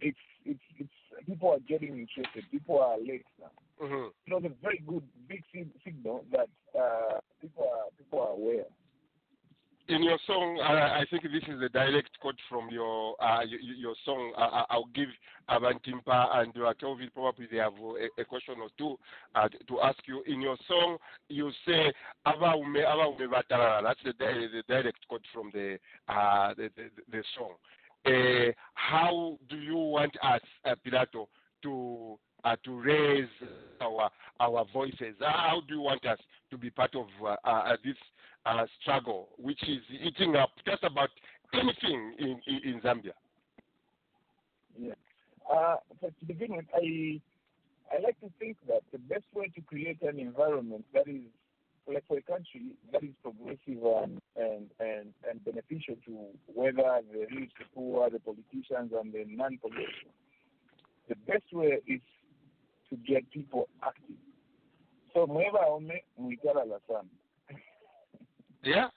[0.00, 2.44] it's it's it's people are getting interested.
[2.50, 3.50] People are late now.
[3.82, 3.94] Mm-hmm.
[3.94, 5.42] You know, it's a very good big
[5.84, 6.48] signal that
[6.78, 8.64] uh, people are people are aware.
[9.88, 13.60] In your song, uh, I think this is a direct quote from your uh, your,
[13.60, 14.32] your song.
[14.36, 15.08] Uh, I'll give
[15.48, 18.98] Avantimpa and uh, Kelvin probably they have a, a question or two
[19.34, 20.22] uh, to ask you.
[20.26, 21.92] In your song, you say
[22.26, 25.78] "Aba ume aba ume batalala." That's the, the direct quote from the
[26.08, 27.54] uh, the, the, the song.
[28.06, 31.28] Uh, how do you want us, uh, Pilato,
[31.62, 33.28] to uh, to raise
[33.80, 34.10] our
[34.40, 35.14] our voices?
[35.20, 36.18] How do you want us
[36.50, 37.96] to be part of uh, uh, this
[38.48, 41.10] uh, struggle, which is eating up just about
[41.54, 43.12] anything in, in, in Zambia?
[44.78, 44.94] Yeah.
[45.52, 47.20] Uh, to begin with, I
[47.90, 51.22] I like to think that the best way to create an environment that is
[51.86, 57.26] like for a country that is progressive and and and, and beneficial to whether the
[57.34, 60.12] rich, the poor, the politicians, and the non politicians,
[61.08, 62.00] The best way is
[62.90, 64.16] to get people active.
[65.14, 66.02] So mweva ome
[66.86, 67.08] sana.
[68.62, 68.88] Yeah.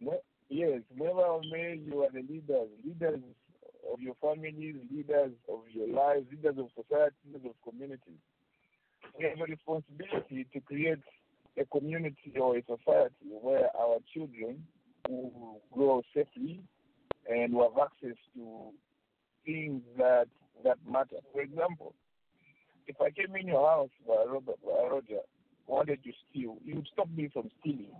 [0.00, 3.20] Mwe- Yes, mweva ome you are the leaders, leaders
[3.92, 8.20] of your families, leaders of your lives, leaders of society, leaders of communities.
[9.18, 10.98] We have a responsibility to create
[11.58, 14.66] a community or a society where our children
[15.08, 16.62] will grow safely
[17.28, 18.70] and will have access to
[19.46, 20.26] things that
[20.62, 21.16] that matter.
[21.32, 21.94] For example,
[22.86, 25.22] if I came in your house, Roger,
[25.66, 27.92] wanted to steal, you would stop me from stealing.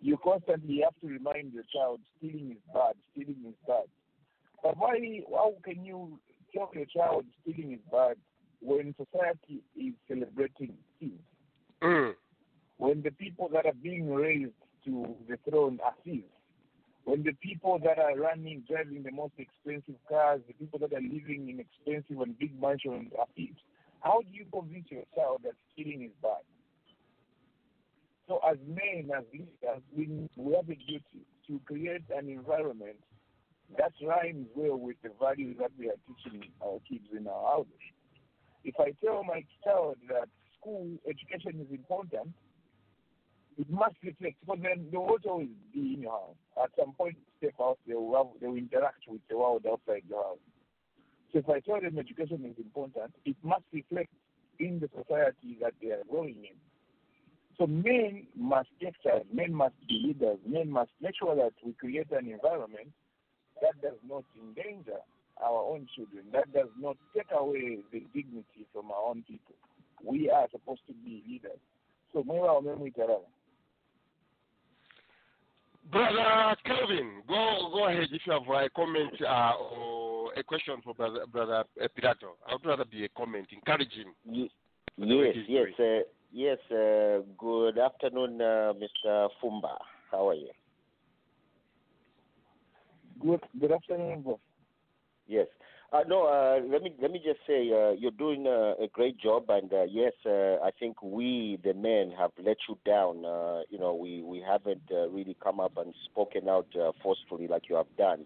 [0.00, 3.86] You constantly have to remind your child stealing is bad, stealing is bad.
[4.62, 4.98] But why?
[5.30, 6.18] How can you
[6.52, 8.16] tell your child stealing is bad
[8.60, 11.20] when society is celebrating thieves?
[11.82, 12.14] Mm.
[12.76, 14.52] When the people that are being raised
[14.84, 16.24] to the throne are thieves?
[17.04, 21.02] When the people that are running, driving the most expensive cars, the people that are
[21.02, 23.60] living in expensive and big mansions are thieves?
[24.00, 26.44] How do you convince your child that stealing is bad?
[28.26, 32.96] So, as men, as leaders, we, we have a duty to create an environment
[33.78, 37.84] that rhymes well with the values that we are teaching our kids in our houses.
[38.64, 42.32] If I tell my child that school education is important,
[43.58, 46.36] it must reflect because then they will always be in your house.
[46.62, 50.02] At some point, step out, they will, have, they will interact with the world outside
[50.08, 50.38] your house.
[51.32, 54.10] So if I tell them education is important, it must reflect
[54.58, 56.56] in the society that they are growing in.
[57.58, 61.72] So men must take charge, men must be leaders, men must make sure that we
[61.72, 62.88] create an environment
[63.62, 64.98] that does not endanger
[65.42, 69.54] our own children, that does not take away the dignity from our own people.
[70.04, 71.58] We are supposed to be leaders.
[72.12, 73.26] So mwewa omemu itarala.
[75.90, 80.94] Brother Kelvin, go go ahead if you have a comment uh, or a question for
[80.94, 82.36] Brother, brother uh, Pilato.
[82.48, 84.12] I would rather be a comment, encouraging.
[84.30, 84.50] Ye-
[84.96, 86.58] Yes, yes, uh, yes.
[87.74, 89.28] Good afternoon, uh, Mr.
[89.42, 89.78] Fumba.
[90.12, 90.50] How are you?
[93.20, 94.38] Good, good afternoon, boss.
[95.26, 95.48] Yes.
[95.92, 99.18] Uh, no, uh, let me let me just say uh, you're doing uh, a great
[99.18, 103.24] job, and uh, yes, uh, I think we the men have let you down.
[103.24, 107.48] Uh, you know, we we haven't uh, really come up and spoken out uh, forcefully
[107.48, 108.24] like you have done.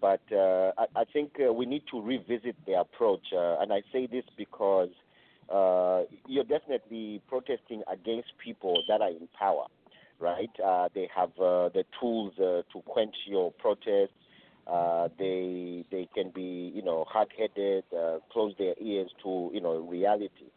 [0.00, 3.82] But uh, I, I think uh, we need to revisit the approach, uh, and I
[3.92, 4.90] say this because
[5.50, 9.66] uh, you're definitely protesting against people that are in power,
[10.18, 10.50] right?
[10.64, 14.14] Uh, they have uh, the tools uh, to quench your protests.
[14.66, 19.78] Uh, they they can be you know hard-headed, uh, close their ears to you know
[19.78, 20.50] reality.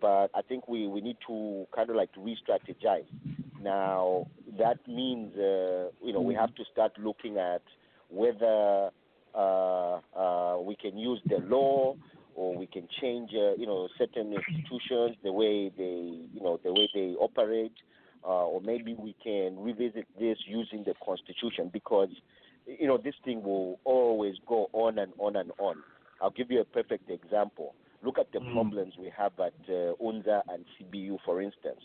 [0.00, 3.04] But I think we, we need to kind of like re-strategize.
[3.62, 4.28] Now
[4.58, 7.62] that means uh, you know we have to start looking at
[8.08, 8.90] whether
[9.34, 11.96] uh, uh, we can use the law
[12.34, 16.72] or we can change uh, you know certain institutions the way they you know the
[16.72, 17.72] way they operate
[18.24, 22.10] uh, or maybe we can revisit this using the constitution because
[22.66, 25.76] you know this thing will always go on and on and on
[26.20, 30.42] i'll give you a perfect example look at the problems we have at uh, unza
[30.48, 31.80] and cbu for instance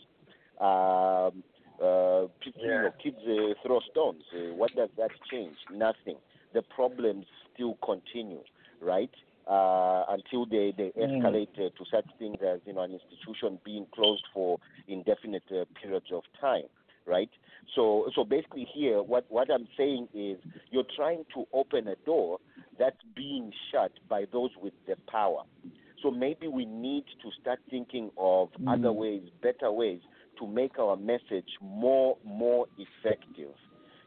[0.60, 1.42] um,
[1.82, 4.22] uh, p- you know, kids uh, throw stones.
[4.34, 5.56] Uh, what does that change?
[5.70, 6.16] Nothing.
[6.54, 8.40] The problems still continue,
[8.80, 9.10] right?
[9.46, 11.20] Uh, until they, they Mm.
[11.22, 15.64] escalate uh, to such things as you know an institution being closed for indefinite uh,
[15.80, 16.66] periods of time,
[17.06, 17.30] right?
[17.74, 20.38] So so basically here, what what I'm saying is
[20.70, 22.38] you're trying to open a door
[22.78, 25.42] that's being shut by those with the power.
[26.02, 30.00] So maybe we need to start thinking of other ways, better ways
[30.38, 33.54] to make our message more more effective.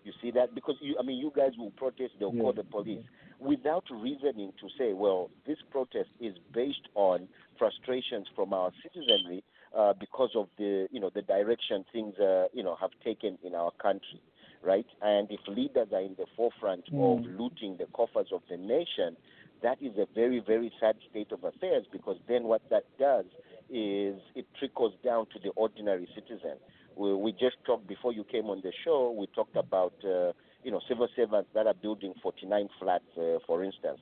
[0.03, 2.13] You see that because you, I mean, you guys will protest.
[2.19, 3.01] They'll call the police
[3.39, 7.27] without reasoning to say, well, this protest is based on
[7.57, 9.43] frustrations from our citizenry
[9.77, 13.55] uh, because of the you know the direction things uh, you know have taken in
[13.55, 14.21] our country,
[14.63, 14.85] right?
[15.01, 19.15] And if leaders are in the forefront of looting the coffers of the nation,
[19.61, 23.25] that is a very very sad state of affairs because then what that does
[23.69, 26.57] is it trickles down to the ordinary citizen.
[26.95, 29.11] We, we just talked before you came on the show.
[29.11, 30.31] We talked about uh,
[30.64, 33.99] you know civil servants that are building 49 flats, uh, for instance.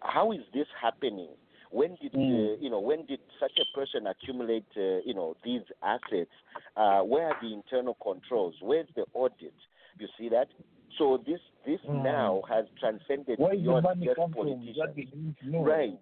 [0.00, 1.28] How is this happening?
[1.70, 5.62] When did uh, you know when did such a person accumulate uh, you know these
[5.82, 6.30] assets?
[6.76, 8.54] Uh, where are the internal controls?
[8.62, 9.54] Where's the audit?
[9.98, 10.48] You see that?
[10.96, 14.76] So this this now has transcended Where is the beyond just politicians.
[14.78, 15.64] That they need to know.
[15.64, 16.00] Right.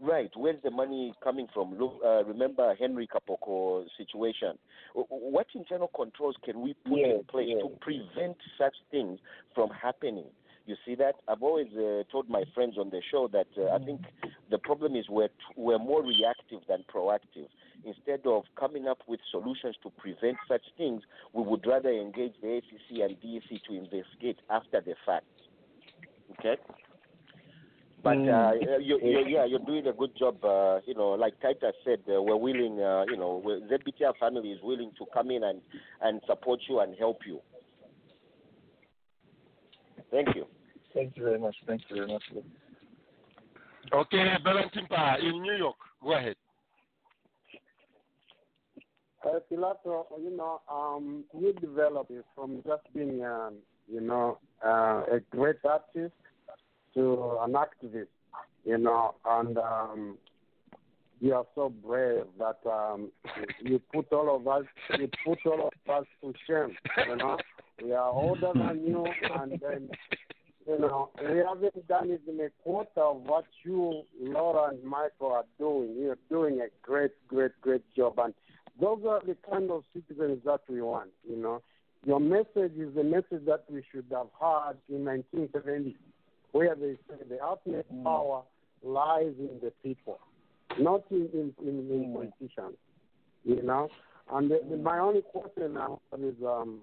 [0.00, 0.30] Right.
[0.36, 1.78] Where's the money coming from?
[1.78, 4.58] Look, uh, remember Henry Kapoko situation.
[4.94, 9.20] What internal controls can we put in place to prevent such things
[9.54, 10.26] from happening?
[10.66, 11.16] You see that?
[11.28, 14.00] I've always uh, told my friends on the show that uh, I think
[14.50, 17.48] the problem is we're, t- we're more reactive than proactive.
[17.84, 21.02] Instead of coming up with solutions to prevent such things,
[21.34, 25.26] we would rather engage the ACC and DEC to investigate after the fact.
[26.38, 26.56] Okay?
[28.04, 28.52] But uh,
[28.82, 30.44] you, you, yeah, you're doing a good job.
[30.44, 32.78] Uh, you know, like Titus said, uh, we're willing.
[32.78, 35.62] Uh, you know, we're, ZBTR family is willing to come in and
[36.02, 37.40] and support you and help you.
[40.10, 40.44] Thank you.
[40.92, 41.56] Thank you very much.
[41.66, 42.22] Thank you very much.
[43.90, 45.76] Okay, Belentimpa in New York.
[46.02, 46.36] Go ahead.
[49.24, 53.54] Uh, Pilato, you know, um, you developed from just being, um,
[53.90, 56.12] you know, uh, a great artist
[56.94, 58.06] to an activist,
[58.64, 60.18] you know, and um,
[61.20, 63.10] you are so brave that um,
[63.62, 64.64] you put all of us,
[64.98, 66.76] you put all of us to shame,
[67.08, 67.38] you know.
[67.82, 69.90] We are older than you, and then,
[70.66, 75.44] you know, we haven't done even a quarter of what you, Laura, and Michael are
[75.58, 75.96] doing.
[75.98, 78.32] You're doing a great, great, great job, and
[78.80, 81.62] those are the kind of citizens that we want, you know.
[82.04, 85.96] Your message is the message that we should have had in 1970,
[86.54, 88.42] where they say the ultimate power
[88.84, 90.20] lies in the people,
[90.78, 92.76] not in, in, in, in politicians,
[93.44, 93.88] you know.
[94.32, 96.78] And the, the, my only question now is um,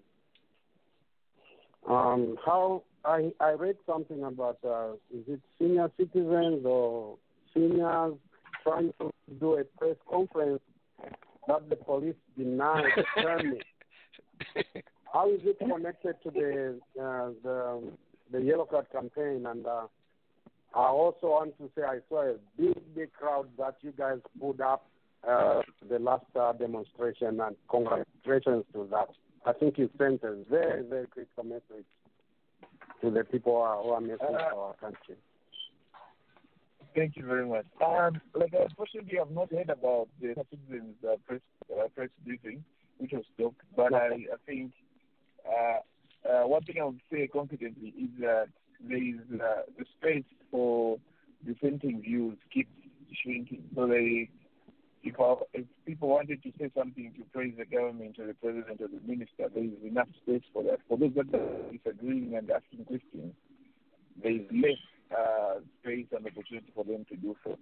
[1.89, 7.15] um, how I, I read something about uh, is it senior citizens or
[7.53, 8.15] seniors
[8.63, 10.59] trying to do a press conference
[11.47, 12.83] that the police denied
[13.15, 13.63] permit.
[15.13, 17.81] How is it connected to the uh, the
[18.31, 19.45] the yellow card campaign?
[19.45, 19.87] And uh,
[20.73, 24.61] I also want to say I saw a big big crowd that you guys put
[24.61, 24.85] up
[25.27, 29.09] uh, the last uh, demonstration, and congratulations to that.
[29.45, 31.85] I think you sent a very very critical message
[33.01, 35.17] to the people who are, who are messing for our country.
[36.95, 37.65] Thank you very much.
[37.85, 41.39] Um, like unfortunately, I've not heard about the citizens uh, press
[41.71, 42.63] uh, press briefing,
[42.97, 43.55] which was dope.
[43.75, 44.73] But I, I think
[46.29, 48.47] uh, one thing I would say confidently is that
[48.87, 50.97] there is uh, the space for
[51.45, 52.69] dissenting views keeps
[53.23, 53.63] shrinking.
[53.75, 54.29] So they,
[55.03, 58.81] if, I, if people wanted to say something to praise the government or the president
[58.81, 60.79] or the minister, there is enough space for that.
[60.87, 63.33] For those that are disagreeing and asking questions,
[64.21, 64.81] there is less
[65.17, 67.57] uh, space and opportunity for them to do so.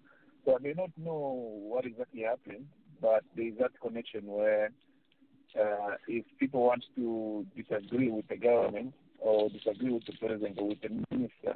[0.46, 2.68] So I may not know what exactly happened,
[3.02, 4.72] but there is that connection where
[5.56, 10.70] uh, if people want to disagree with the government or disagree with the president or
[10.70, 11.56] with the minister,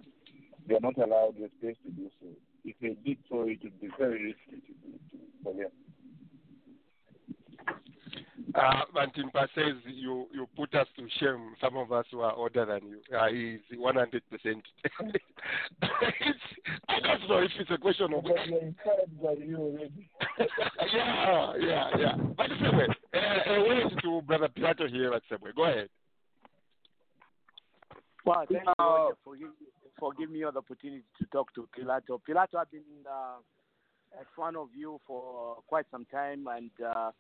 [0.68, 2.28] they are not allowed the space to do so.
[2.66, 5.00] If they did so, it would be very risky to do
[5.44, 5.70] for them.
[8.56, 12.66] Uh, Mantimpa says you, you put us to shame, some of us who are older
[12.66, 13.00] than you.
[13.16, 14.62] Uh, he's 100%.
[16.90, 18.24] I don't know if it's a question of.
[20.94, 22.16] yeah, yeah, yeah.
[22.36, 25.52] But anyway, uh, a word to Brother Pilato here at Subway.
[25.56, 25.90] Go ahead.
[28.26, 29.54] Well, thank you Roger, for, giving,
[30.00, 32.20] for giving me the opportunity to talk to Pilato.
[32.28, 33.38] Pilato, I've been uh,
[34.20, 37.12] a fan of you for quite some time, and uh,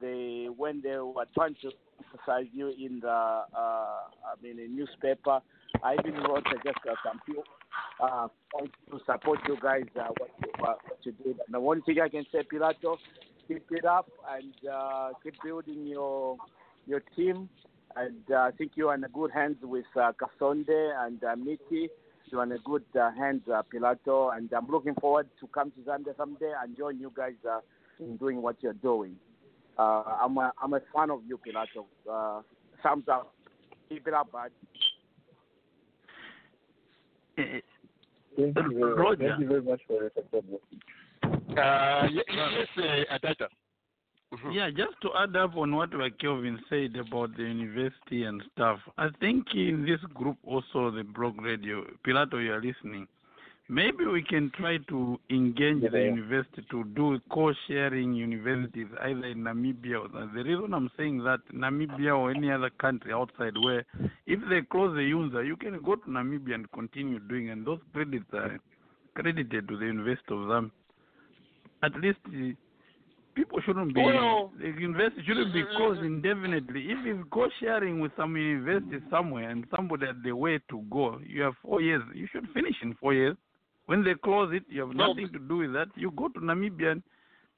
[0.00, 5.40] they when they were trying to emphasize you in the, uh, I mean, a newspaper,
[5.82, 7.42] I even wrote just uh, some few,
[8.02, 11.38] uh, point to support you guys uh, what you uh, what you did.
[11.46, 12.96] And the one thing I can say, Pilato,
[13.48, 16.36] keep it up and uh, keep building your
[16.86, 17.48] your team.
[17.96, 21.88] And uh, I think you're in the good hands with uh, Kasonde and uh, Miti.
[22.26, 24.36] You're in a good uh, hands, uh, Pilato.
[24.36, 27.60] And I'm looking forward to come to Zambia someday and join you guys uh,
[28.00, 29.16] in doing what you're doing.
[29.78, 31.86] Uh, I'm a I'm a fan of you, Pilato.
[32.10, 32.42] Uh,
[32.82, 33.32] thumbs up.
[33.88, 34.50] Keep it up, bud.
[37.36, 37.62] Thank
[38.36, 39.28] you, very, Roger.
[39.28, 40.44] thank you very much for your support.
[41.24, 43.48] Uh, ye- yes, uh, Atata.
[44.50, 49.08] Yeah, just to add up on what Kelvin said about the university and stuff, I
[49.20, 53.06] think in this group also, the blog radio, Pilato, you are listening.
[53.68, 56.04] Maybe we can try to engage the Yeah.
[56.14, 62.12] university to do co-sharing universities either in Namibia or the reason I'm saying that Namibia
[62.18, 63.86] or any other country outside where
[64.26, 67.80] if they close the UNZA, you can go to Namibia and continue doing and those
[67.94, 68.58] credits are
[69.14, 70.70] credited to the University of Zambia.
[71.82, 72.18] At least
[73.34, 76.90] people shouldn't be oh, Well- the university shouldn't be closed indefinitely.
[76.90, 81.18] If it's go sharing with some university somewhere and somebody at the way to go,
[81.26, 82.02] you have four years.
[82.12, 83.36] You should finish in four years.
[83.86, 85.08] When they close it, you have No.
[85.08, 85.88] nothing to do with that.
[85.96, 87.02] You go to Namibia and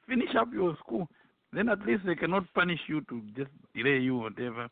[0.09, 1.09] finish up your school.
[1.53, 4.69] Then at least they cannot punish you to just delay you or whatever.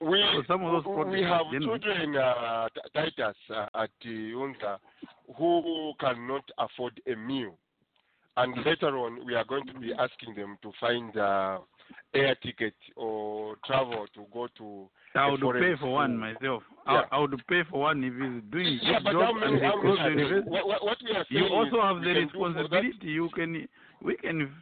[0.00, 4.78] We, So some of those we have children, uh, Titus, uh, at the UNZA
[5.36, 7.56] who cannot afford a meal.
[8.38, 11.58] And later on, we are going to be asking them to find uh,
[12.14, 16.62] air ticket or travel to go to I would pay for one myself.
[16.86, 17.02] Yeah.
[17.10, 19.80] I, I would pay for one if he's doing Yeah, good job how many- and
[19.80, 20.50] close many the university.
[20.50, 22.98] What- what- we are you also have the responsibility.
[23.08, 23.66] You can,
[24.02, 24.52] we can.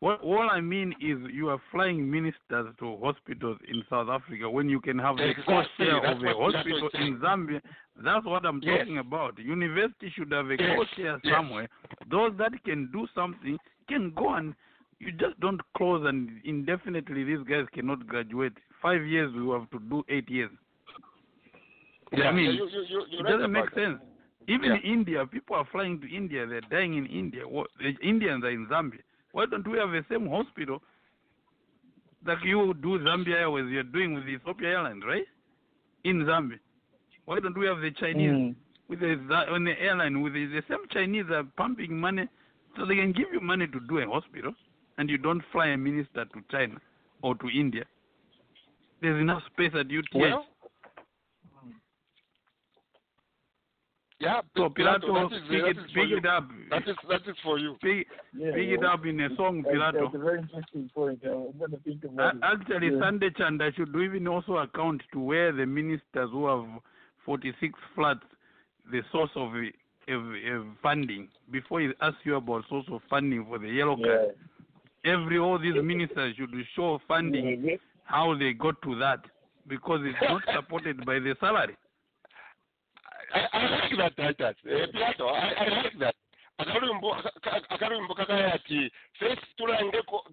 [0.00, 4.68] What all I mean is you are flying ministers to hospitals in South Africa when
[4.68, 7.62] you can have Exactly, cost share that's of a what- hospital in Zambia.
[8.04, 8.80] That's what I'm Yes.
[8.80, 9.38] talking about.
[9.38, 11.34] University should have a Yes, cost share yes.
[11.34, 11.68] somewhere.
[12.10, 13.58] Those that can do something
[13.88, 14.54] can go and
[14.98, 18.52] you just don't close and indefinitely these guys cannot graduate.
[18.82, 20.50] Five years we have to do eight years.
[22.12, 24.00] Yeah, I mean, you- you- you- it doesn't make sense.
[24.46, 24.76] Even Yeah.
[24.76, 26.46] in India, people are flying to India.
[26.46, 27.48] They're dying in India.
[27.48, 29.00] What, the Indians are in Zambia.
[29.36, 30.80] Why don't we have the same hospital
[32.26, 33.66] like you do Zambia Airways?
[33.70, 35.26] You're doing with Ethiopia Airlines, right?
[36.04, 36.58] In Zambia.
[37.26, 38.54] Why don't we have the Chinese Mm.
[38.88, 39.12] with the
[39.56, 42.26] on the airline with the, the same Chinese are pumping money
[42.76, 44.54] so they can give you money to do a hospital,
[44.96, 46.76] and you don't fly a minister to China
[47.20, 47.84] or to India.
[49.02, 50.14] There's enough space at UTH.
[50.14, 50.46] Well,
[54.20, 56.16] yeah, So Pilato, Pilato, that is, pick that it, is for pick you.
[56.18, 56.48] it up.
[56.70, 57.76] That is that is for you.
[57.82, 60.02] Pick, Yeah, pick it up in a song, That's, Pilato.
[60.04, 61.20] that's a very interesting point.
[61.24, 62.40] Uh, I'm going to think A- about it.
[62.42, 63.00] Actually, Yeah.
[63.00, 66.66] Sunday Chanda should even also account to where the ministers who have
[67.24, 68.20] 46 flats,
[68.90, 70.22] the source of, uh, of,
[70.60, 74.34] of funding, before he asks you about source of funding for the yellow card.
[75.04, 79.20] Every all these ministers should show funding how they got to that
[79.68, 81.76] because it's not supported by the salary.
[83.36, 84.56] I, I like that Titus.
[84.68, 86.14] Eh, Pilato, I, I like that.
[86.58, 89.46] akarimbo aka- akarimbo kakaya ati fesi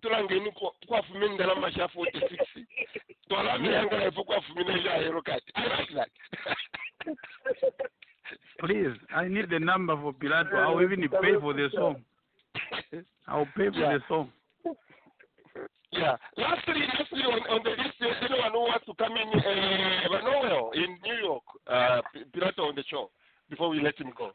[0.02, 0.52] tulangeni
[0.88, 2.66] kwafumi ndalama sha 46
[3.28, 6.10] twalamiyanga ifo kwafumi na sha yellow card i like that
[8.60, 10.56] Please, I need the number for Pilato.
[10.56, 12.04] I'll even pay for the song.
[13.28, 13.98] I'll pay for Yeah.
[13.98, 14.32] the song.
[15.94, 16.16] Yeah.
[16.38, 20.72] Lastly, lastly on, on the list, uh, anyone who wants to come in, uh, Noel
[20.74, 23.10] in New York, uh, P- Pilato on the show
[23.50, 24.32] before we let him go.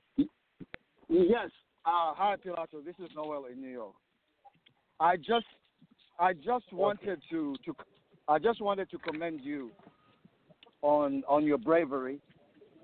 [1.09, 1.51] Yes.
[1.85, 2.85] Uh, hi, Pilato.
[2.85, 3.95] This is Noel in New York.
[5.01, 5.47] I just,
[6.19, 7.77] I just wanted to, to,
[8.29, 9.71] I just wanted to commend you
[10.83, 12.21] on on your bravery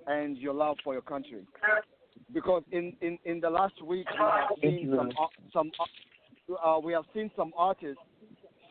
[0.08, 1.46] and your love for your country,
[2.32, 5.10] because in in, in the last week we have seen some
[5.52, 5.70] some
[6.64, 8.02] uh, we have seen some artists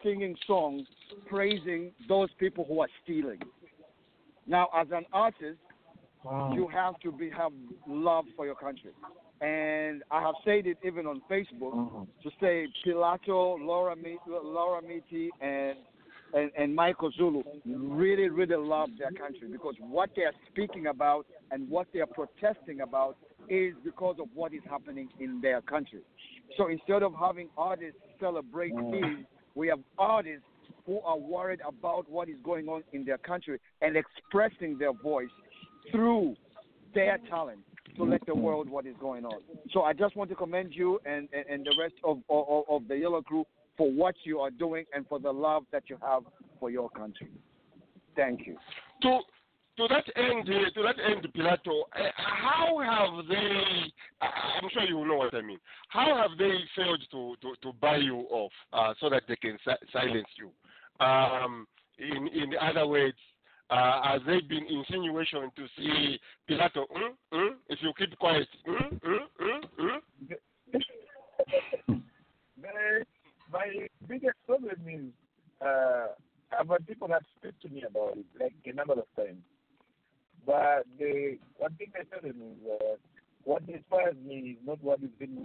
[0.03, 0.88] singing songs
[1.27, 3.39] praising those people who are stealing.
[4.45, 5.59] Now, as an artist,
[6.53, 7.51] you have to be have
[7.88, 8.91] love for your country.
[9.41, 12.05] And I have said it even on Facebook uh-huh.
[12.23, 15.77] to say Pilato, Laura, Mi- Laura Miti, and,
[16.34, 21.25] and and Michael Zulu really, really love their country because what they are speaking about
[21.51, 23.17] and what they are protesting about
[23.49, 25.99] is because of what is happening in their country.
[26.57, 30.45] So instead of having artists celebrate thieves, we have artists
[30.85, 35.30] who are worried about what is going on in their country and expressing their voice
[35.91, 36.35] through
[36.93, 37.59] their talent
[37.95, 39.39] to let the world what is going on.
[39.71, 42.88] So I just want to commend you and, and, and the rest of, of, of
[42.88, 43.45] the Yellow Crew
[43.77, 46.23] for what you are doing and for the love that you have
[46.59, 47.30] for your country.
[48.15, 48.57] Thank you.
[49.77, 53.91] To that end, uh, to that end, Pilato, uh, how have they?
[54.21, 54.25] Uh,
[54.61, 55.59] I'm sure you know what I mean.
[55.89, 59.57] How have they failed to to, to buy you off uh, so that they can
[59.65, 60.51] si- silence you?
[61.05, 61.67] Um,
[61.97, 63.17] in in other words,
[63.69, 66.19] uh, has there been insinuation to see
[66.49, 66.85] Pilato?
[66.95, 69.99] Mm, mm, if you keep quiet, mm, mm, mm, mm.
[73.51, 76.07] my, biggest problem is uh,
[76.51, 79.41] had people that speak to me about it like a number of times.
[80.45, 82.95] But the one thing I tell them is uh,
[83.43, 85.43] what inspires me is not what is in my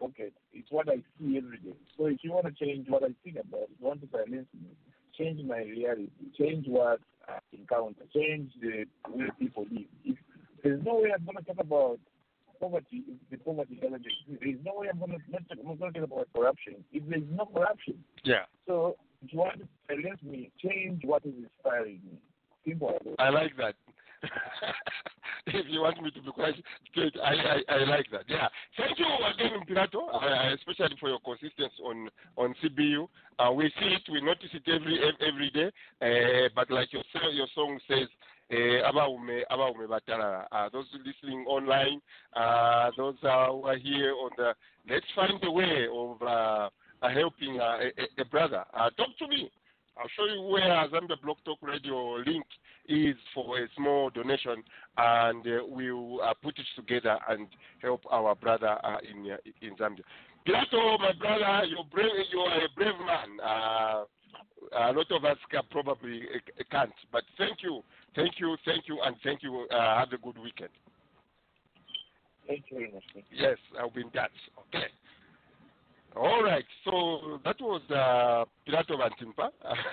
[0.00, 0.32] pocket.
[0.52, 1.76] It's what I see every day.
[1.96, 4.70] So if you want to change what I think about, you want to silence me,
[5.16, 9.86] change my reality, change what I encounter, change the way people live.
[10.04, 10.16] If
[10.62, 11.98] there's no way I'm going to talk about
[12.60, 14.06] poverty the poverty doesn't.
[14.40, 17.02] There's no way I'm going to not talk, I'm going to talk about corruption if
[17.08, 18.02] there's no corruption.
[18.24, 18.44] Yeah.
[18.66, 22.18] So if you want to silence me, change what is inspiring me.
[22.66, 22.98] Simple.
[23.18, 23.74] I like that.
[25.46, 26.54] if you want me to be quite
[26.90, 28.24] straight, I, I, I like that.
[28.28, 28.48] Yeah.
[28.76, 33.08] Thank you again, Pilato, uh, especially for your consistency on on CBU.
[33.38, 35.70] Uh, we see it, we notice it every every day.
[36.00, 37.02] Uh, but like your
[37.32, 38.08] your song says,
[38.50, 39.88] uh, abaume abaume.
[39.90, 42.00] Uh, those listening online,
[42.34, 44.52] uh, those who are here on the,
[44.88, 46.68] let's find a way of uh,
[47.12, 48.64] helping a, a brother.
[48.96, 49.50] Talk to me.
[49.96, 52.44] I'll show you where Zambia Blog Talk Radio link
[52.88, 54.62] is for a small donation,
[54.96, 57.48] and uh, we'll uh, put it together and
[57.80, 60.02] help our brother uh, in uh, in Zambia.
[60.46, 62.10] Pilato, my brother, you're brave.
[62.32, 63.40] You are a brave man.
[63.42, 64.04] Uh,
[64.76, 67.82] a lot of us can probably uh, can't, but thank you,
[68.14, 69.66] thank you, thank you, and thank you.
[69.70, 70.70] Uh, have a good weekend.
[72.46, 73.02] Thank you very much.
[73.32, 74.30] Yes, I'll be in touch.
[74.68, 74.86] Okay.
[76.16, 76.64] All right.
[76.84, 79.48] So that was uh, Pilato Vantimpa,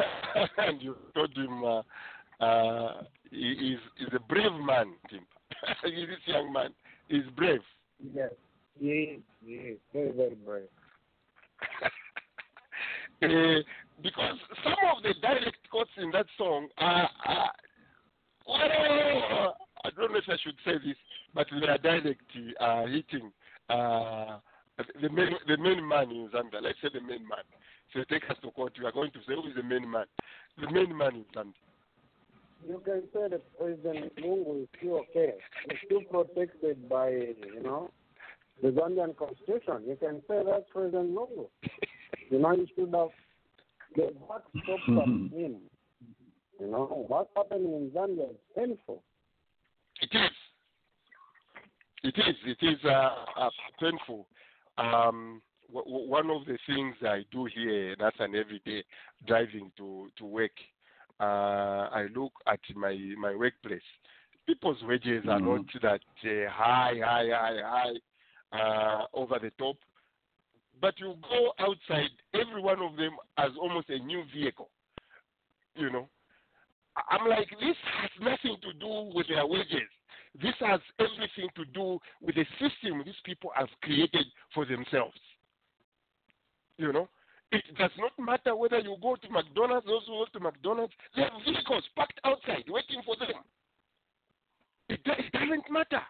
[0.57, 1.81] and you told him uh,
[2.41, 4.93] uh, he is is a brave man.
[5.11, 5.31] Timpa.
[5.83, 6.73] this young man
[7.09, 7.61] is brave.
[8.13, 8.31] Yes.
[8.79, 9.19] Yes.
[9.45, 9.75] Yes.
[9.93, 10.63] Very, very brave.
[13.21, 13.61] Uh,
[14.03, 17.51] because some of the direct quotes in that song are, are
[18.47, 19.55] well,
[19.85, 20.97] I don't know if I should say this,
[21.33, 22.21] but they are direct
[22.59, 23.31] uh, hitting
[23.69, 24.39] uh,
[25.01, 26.61] the main the main man in Zambia.
[26.61, 27.45] Let's say the main man.
[27.93, 28.73] So take us to court.
[28.79, 30.05] We are going to say who is the main man?
[30.59, 31.70] The main man in Zambia.
[32.67, 35.33] You can say that President Lungu is still okay.
[35.69, 37.89] He's still protected by, you know,
[38.61, 39.83] the Zambian constitution.
[39.87, 41.47] You can say that President Lungu.
[42.29, 43.09] You know, you should have
[43.95, 45.57] the what stopped from him.
[46.59, 49.01] You know, what's happening in Zambia is painful.
[50.01, 50.31] It is.
[52.03, 52.35] It is.
[52.45, 54.27] It is uh, uh, painful.
[54.77, 55.41] Um,
[55.73, 58.83] w- w- one of the things I do here, that's an everyday
[59.27, 60.51] driving to to work.
[61.21, 63.81] Uh, I look at my my workplace.
[64.47, 67.93] People's wages are not that uh, high, high, high,
[68.51, 69.77] high, uh, over the top.
[70.81, 74.69] But you go outside, every one of them has almost a new vehicle.
[75.75, 76.09] You know,
[77.09, 79.89] I'm like, this has nothing to do with their wages.
[80.41, 84.25] This has everything to do with the system these people have created
[84.55, 85.19] for themselves.
[86.77, 87.09] You know,
[87.51, 91.23] it does not matter whether you go to McDonald's, those who go to McDonald's, they
[91.23, 93.43] have vehicles parked outside waiting for them.
[94.89, 96.01] It, it doesn't matter.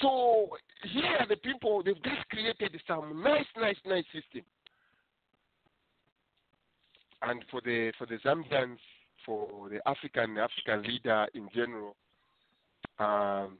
[0.00, 0.48] So
[0.92, 4.42] here, are the people they've just created some nice, nice, nice system.
[7.22, 8.78] And for the for the Zambians,
[9.24, 11.94] for the African African leader in general,
[12.98, 13.58] um,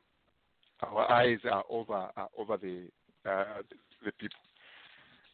[0.82, 2.88] our eyes are over are over the
[3.28, 3.62] uh,
[4.04, 4.38] the people.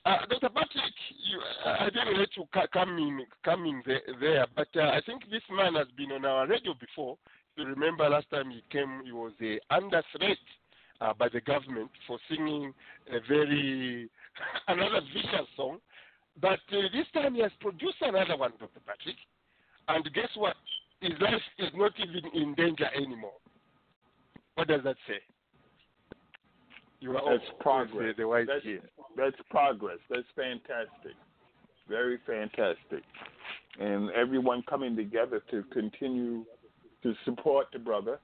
[0.08, 0.48] Uh, Dr.
[0.48, 4.68] Patrick, you, uh, I didn't let you ca- come in, come in there, there but
[4.74, 7.18] uh, I think this man has been on our radio before.
[7.56, 9.32] You remember last time he came, he was
[9.68, 10.38] under threat
[11.02, 12.72] uh, by the government for singing
[13.12, 14.08] a very
[14.68, 15.76] another vicious song.
[16.40, 18.80] But uh, this time he has produced another one, Dr.
[18.86, 19.16] Patrick.
[19.88, 20.56] And guess what?
[21.02, 23.36] His life is not even in danger anymore.
[24.54, 25.20] What does that say?
[27.00, 28.14] You That's progress.
[28.16, 28.80] The, That's, here.
[29.16, 29.98] that's progress.
[30.10, 31.14] That's fantastic.
[31.88, 33.04] Very fantastic.
[33.80, 36.44] And everyone coming together to continue
[37.02, 38.18] to support the brother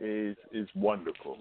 [0.00, 1.38] is is wonderful.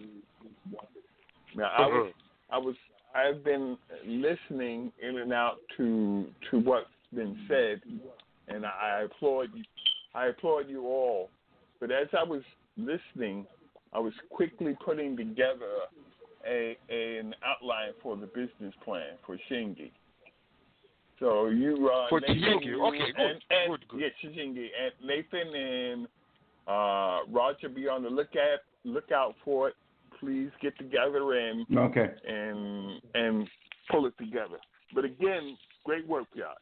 [1.56, 2.14] Now I was
[2.52, 2.76] I was
[3.16, 7.82] I've been listening in and out to to what's been said
[8.50, 9.64] and I applaud you
[10.14, 11.30] I applaud you all.
[11.80, 12.42] But as I was
[12.78, 13.46] listening,
[13.94, 15.88] I was quickly putting together
[16.48, 19.92] a, a an outline for the business plan for Shingi.
[21.20, 24.02] So you uh, For Nathan, Shingi, okay, good, and, and, good, good.
[24.02, 26.08] Yes, Shingi and Nathan and
[26.68, 29.76] Uh, Roger, be on the lookout lookout for it.
[30.20, 32.10] Please get together and Okay.
[32.28, 33.50] and and
[33.92, 34.58] pull it together.
[34.94, 36.56] But again, great work, y'all.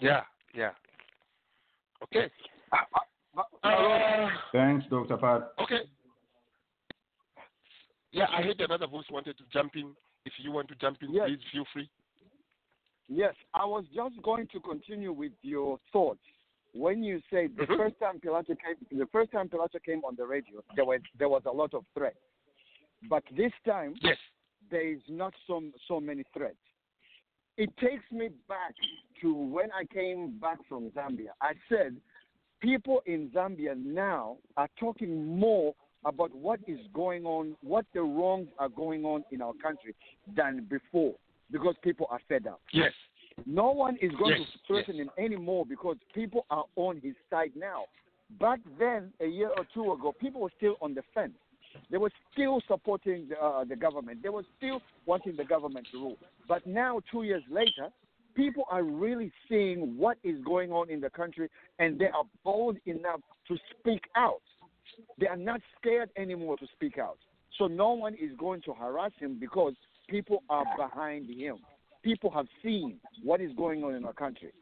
[0.00, 0.22] Yeah,
[0.54, 0.70] yeah.
[2.02, 2.30] Okay.
[4.52, 5.16] Thanks, Dr.
[5.16, 5.52] Pat.
[5.60, 5.82] Okay.
[8.12, 9.94] Yeah, I heard another voice wanted to jump in.
[10.24, 11.88] If you want to jump in, please feel free.
[13.08, 16.20] Yes, I was just going to continue with your thoughts
[16.74, 17.76] when you said the Mhm.
[17.76, 18.98] first time Pilato came.
[18.98, 21.86] The first time Pilato came on the radio, there was there was a lot of
[21.94, 22.20] threats,
[23.08, 24.18] but this time, yes,
[24.68, 26.58] there is not so so many threats.
[27.56, 28.74] It takes me back
[29.20, 31.32] to when I came back from Zambia.
[31.40, 32.00] I said
[32.60, 35.74] people in Zambia now are talking more
[36.04, 39.94] about what is going on, what the wrongs are going on in our country
[40.36, 41.14] than before,
[41.50, 42.60] because people are fed up.
[42.72, 42.92] Yes.
[43.46, 47.52] No one is going Yes, to threaten him anymore because people are on his side
[47.56, 47.84] now.
[48.40, 51.34] Back then, a year or two ago, people were still on the fence.
[51.90, 54.22] They were still supporting the, uh, the government.
[54.22, 56.16] They were still wanting the government to rule.
[56.48, 57.90] But now, two years later,
[58.34, 61.48] people are really seeing what is going on in the country
[61.78, 64.42] and they are bold enough to speak out.
[65.18, 67.18] They are not scared anymore to speak out.
[67.58, 69.74] So no one is going to harass him because
[70.08, 71.58] people are behind him.
[72.02, 74.52] People have seen what is going on in our country.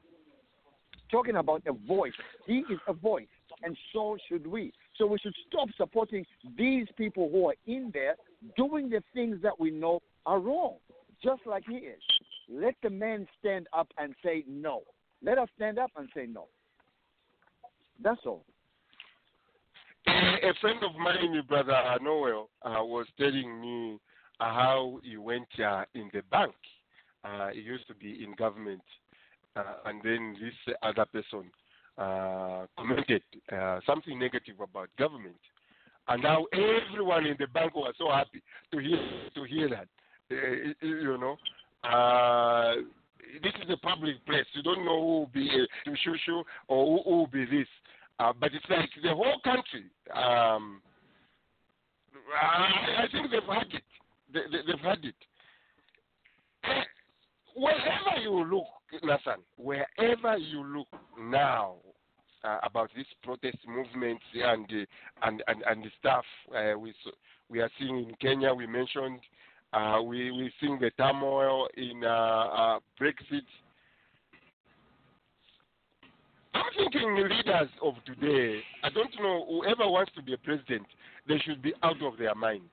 [1.10, 2.12] Talking about a voice,
[2.46, 3.28] he is a voice,
[3.62, 4.72] and so should we.
[4.96, 6.24] So we should stop supporting
[6.56, 8.16] these people who are in there
[8.56, 10.76] doing the things that we know are wrong,
[11.22, 12.00] just like he is.
[12.48, 14.82] Let the man stand up and say no.
[15.22, 16.46] Let us stand up and say no.
[18.02, 18.44] That's all.
[20.06, 23.98] A friend of mine, brother Noel, uh, was telling me
[24.40, 26.54] uh, how he went uh, in the bank.
[27.24, 28.82] Uh, he used to be in government,
[29.56, 31.50] uh, and then this other person
[31.98, 33.22] uh, commented
[33.52, 35.34] uh, something negative about government,
[36.08, 38.98] and now everyone in the bank was so happy to hear
[39.34, 39.88] to hear that.
[40.80, 41.36] You know,
[43.42, 44.44] this is a public place.
[44.52, 47.66] You don't know who will be uh, shushu or who will be this.
[48.18, 49.84] Uh, but it's like the whole country.
[50.14, 50.80] Um,
[52.42, 53.82] I, I think they've had it.
[54.32, 55.14] They, they, they've had it.
[57.54, 58.66] Wherever you look,
[59.02, 60.88] Nathan, wherever you look
[61.18, 61.76] now
[62.44, 66.24] uh, about these protest movements and uh, and and and the stuff
[66.54, 66.94] uh, we
[67.48, 69.20] we are seeing in Kenya, we mentioned.
[69.72, 73.46] Uh, we we seeing the turmoil in uh, uh, Brexit.
[76.56, 80.86] I'm thinking leaders of today, I don't know, whoever wants to be a president,
[81.28, 82.68] they should be out of their mind.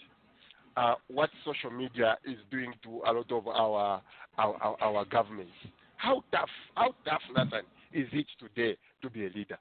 [0.77, 4.01] Uh, what social media is doing to a lot of our
[4.37, 5.51] our, our, our governments.
[5.97, 9.57] How tough, how tough, Nathan, is it today to be a leader?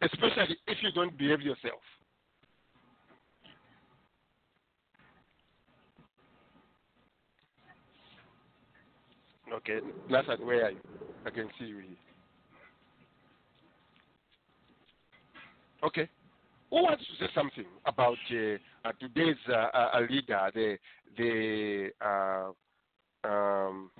[0.00, 1.80] Especially if you don't behave yourself.
[9.52, 9.78] Okay,
[10.10, 10.72] Nathan, where are?
[11.26, 11.96] I can see you here.
[15.84, 16.08] Okay.
[16.70, 20.76] Who wants to say something about uh, uh, today's uh, uh, leader, the
[21.16, 22.48] the uh,
[23.28, 23.90] um,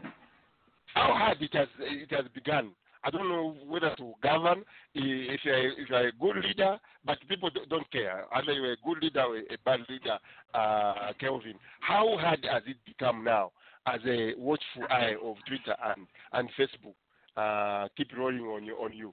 [0.95, 2.73] how hard it has it has begun?
[3.05, 4.65] I don't know whether to govern
[4.95, 8.25] if you're, if you're a good leader, but people don't- care.
[8.35, 10.19] Either you're a good leader or a bad leader,
[10.53, 11.55] uh, Kelvin.
[11.81, 13.53] How hard has it become now
[13.94, 16.94] as a watchful eye of Twitter and, and Facebook
[17.36, 19.12] uh, keep rolling on you on you?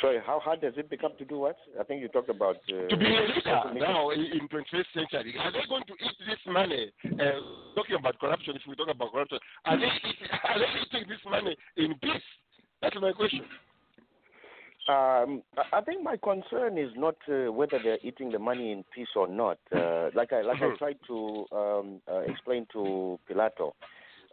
[0.00, 1.56] Sorry, how hard does it become to do what?
[1.80, 5.34] I think you talked about uh, to be a leader now in in 21st century.
[5.38, 6.92] Are they going to eat this money?
[7.04, 11.08] Uh, talking about corruption, if we talk about corruption, are they, eating, are they eating
[11.08, 12.28] this money in peace?
[12.82, 13.44] That's my question.
[14.86, 15.42] Um,
[15.72, 19.26] I think my concern is not uh, whether they're eating the money in peace or
[19.26, 19.58] not.
[19.74, 23.72] Uh, like I like I tried to um, uh, explain to Pilato,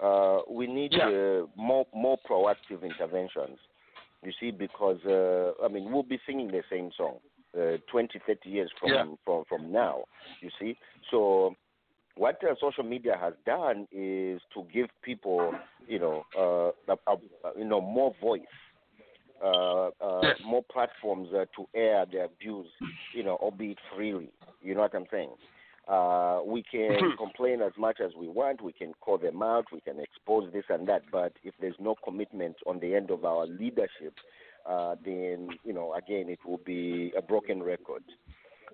[0.04, 3.60] uh, we need uh, more more proactive interventions.
[4.24, 7.20] You see, because uh, I mean, we'll be singing the same song
[7.58, 9.06] uh, 20, 30 years from Yeah.
[9.24, 10.04] from from now.
[10.42, 10.76] You see,
[11.10, 11.56] so
[12.16, 15.54] what uh, social media has done is to give people,
[15.88, 17.18] you know, uh, a, a,
[17.58, 18.42] you know, more voice
[19.44, 22.68] uh, uh, more platforms uh, to air their views,
[23.14, 24.32] you know, albeit freely.
[24.62, 25.32] You know what I'm saying?
[25.88, 28.62] Uh, we can complain as much as we want.
[28.62, 29.66] We can call them out.
[29.74, 31.04] We can expose this and that.
[31.12, 34.14] But if there's no commitment on the end of our leadership,
[34.66, 38.04] uh, then you know, again, it will be a broken record.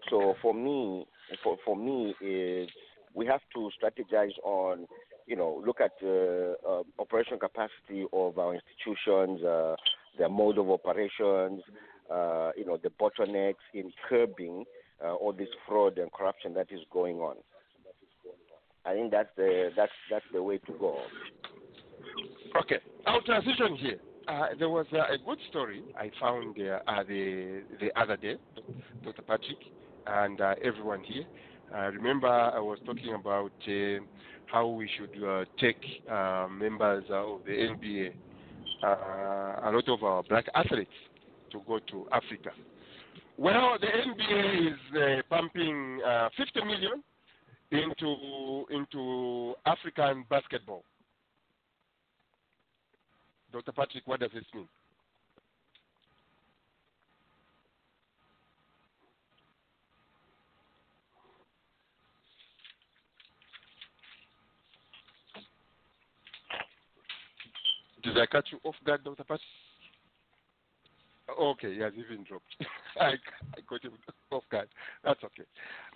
[0.10, 1.08] So for me,
[1.44, 2.70] for for me, is
[3.14, 4.88] we have to strategize on
[5.28, 9.76] you know, look at uh, uh, operation capacity of our institutions, uh,
[10.18, 11.62] their mode of operations,
[12.12, 14.66] uh, you know, the bottlenecks in curbing
[15.04, 17.36] uh, all this fraud and corruption that is going on.
[18.86, 20.98] I think that's the that's that's the way to go.
[22.62, 24.00] Okay, I'll transition here.
[24.28, 28.36] Uh, there was uh, a good story I found uh, the the other day,
[29.04, 29.22] Dr.
[29.22, 29.58] Patrick,
[30.06, 31.26] and uh, everyone here.
[31.92, 34.04] Remember, I was talking about uh,
[34.46, 35.82] how we should uh, take
[36.50, 38.14] members of the NBA,
[38.84, 40.92] uh, a lot of our black athletes,
[41.52, 42.52] to go to Africa.
[43.38, 47.04] Well, the NBA is uh, pumping uh, 50 million
[47.72, 50.84] into into African basketball.
[53.52, 53.72] Dr.
[53.72, 54.68] Patrick, what does this mean?
[68.08, 69.24] Did I catch you off guard, Dr.
[69.24, 69.42] Patrick?
[71.40, 72.46] Okay, he has even dropped.
[73.00, 73.92] I, I got him
[74.32, 74.70] off guard.
[75.04, 75.44] That's okay.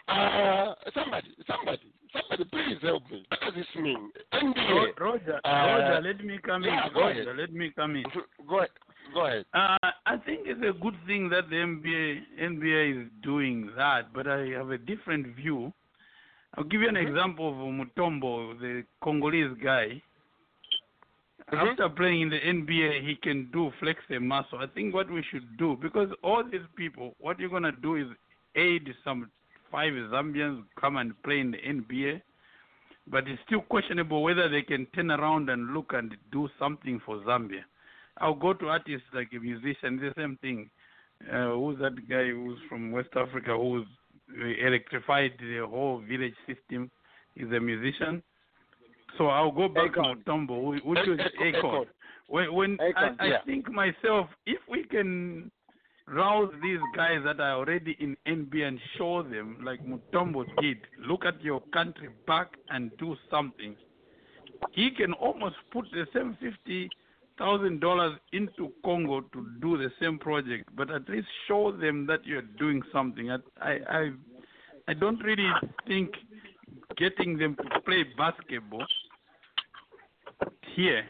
[0.08, 3.24] Uh, somebody, somebody, somebody, please help me.
[3.30, 4.12] What does this mean?
[4.34, 5.00] NBA.
[5.00, 6.94] Ro- Roger, uh, Roger, let me come yeah, in.
[6.94, 7.38] go Roger, ahead.
[7.38, 8.04] let me come in.
[8.48, 8.70] Go ahead.
[9.14, 9.46] Go ahead.
[9.54, 14.28] Uh, I think it's a good thing that the NBA NBA is doing that, but
[14.28, 15.72] I have a different view.
[16.56, 20.02] I'll give you an example of Mutombo, the Congolese guy.
[21.52, 24.60] After playing in the NBA, he can do flex a muscle.
[24.60, 28.08] I think what we should do, because all these people, what you're gonna do is
[28.56, 29.30] aid some
[29.72, 32.22] five Zambians come and play in the NBA,
[33.08, 37.18] but it's still questionable whether they can turn around and look and do something for
[37.20, 37.64] Zambia.
[38.18, 40.70] I'll go to artists like a musician, the same thing.
[41.32, 43.86] Uh, who's that guy who's from West Africa who's
[44.40, 46.92] uh, electrified the whole village system?
[47.36, 48.22] He's a musician.
[49.18, 51.20] So I'll go back to Mutombo, wh- which was.
[51.42, 51.86] Akon.
[52.28, 53.38] When, when Akon, I, I yeah.
[53.46, 55.52] think myself, if we can
[56.08, 60.78] rouse these guys that are already in NBA and show them, like Mutombo did,
[61.08, 63.76] look at your country back and do something.
[64.72, 66.90] He can almost put the same fifty
[67.38, 72.26] thousand dollars into Congo to do the same project, but at least show them that
[72.26, 73.32] you're doing something.
[73.32, 74.12] I I I,
[74.88, 75.50] I don't really
[75.88, 76.12] think
[76.98, 78.86] getting them to play basketball
[80.76, 81.04] here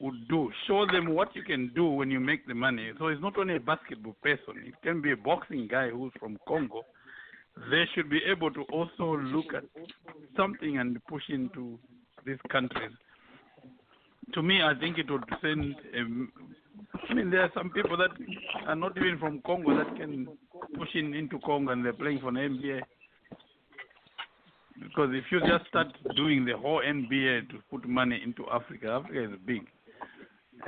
[0.00, 0.50] would do.
[0.66, 2.92] Show them what you can do when you make the money.
[2.98, 6.38] So it's not only a basketball person; it can be a boxing guy who's from
[6.46, 6.82] Congo.
[7.70, 9.64] They should be able to also look at
[10.36, 11.78] something and push into
[12.26, 12.90] these countries.
[14.32, 15.76] To me, I think it would send.
[15.98, 16.32] Um,
[17.08, 18.10] I mean, there are some people that
[18.66, 20.26] are not even from Congo that can
[20.76, 22.80] push in into Congo and they're playing for the NBA.
[24.82, 29.24] Because if you just start doing the whole NBA to put money into Africa, Africa
[29.24, 29.62] is big.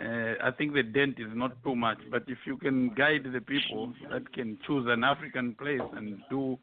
[0.00, 3.40] Uh, I think the dent is not too much, but if you can guide the
[3.40, 6.58] people that can choose an African place and do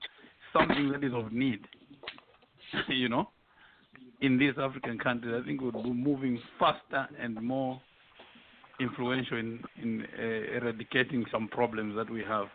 [0.52, 1.60] something that is of need,
[2.88, 3.30] you know,
[4.22, 7.82] in these African countries, I think we'll be moving faster and more
[8.80, 12.48] influential in, in uh, eradicating some problems that we have.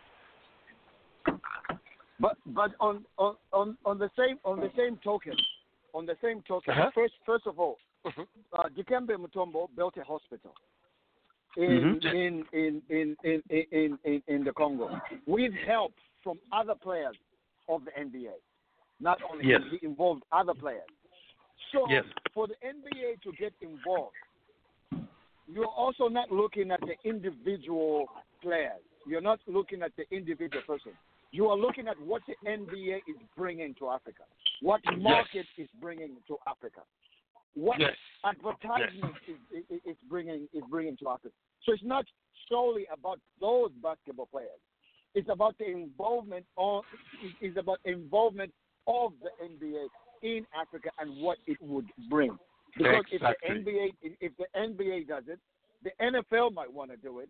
[2.19, 5.35] But but on, on, on, on the same on the same token,
[5.93, 6.91] on the same token, Uh-huh.
[6.93, 10.53] first first of all, uh, Dikembe Mutombo built a hospital
[11.55, 12.13] in, Mhm.
[12.13, 14.89] in, in, in, in, in, in, in, in the Congo
[15.25, 15.93] with help
[16.23, 17.15] from other players
[17.67, 18.33] of the NBA.
[18.99, 19.61] Not only Yes.
[19.71, 20.89] he involved other players.
[21.71, 22.05] So Yes.
[22.33, 24.15] for the NBA to get involved,
[25.47, 28.07] you're also not looking at the individual
[28.41, 28.81] players.
[29.07, 30.91] You're not looking at the individual person.
[31.31, 34.23] You are looking at what the NBA is bringing to Africa,
[34.61, 36.81] what market is bringing to Africa,
[37.53, 37.95] what Yes.
[38.23, 41.33] advertisement is, is, is bringing is bringing to Africa.
[41.63, 42.05] So it's not
[42.47, 44.59] solely about those basketball players.
[45.15, 46.83] It's about the involvement of
[47.41, 48.53] it's about involvement
[48.87, 49.87] of the NBA
[50.21, 52.37] in Africa and what it would bring.
[52.77, 53.49] Because Exactly.
[53.49, 55.39] if the NBA if the NBA does it,
[55.83, 57.29] the NFL might want to do it.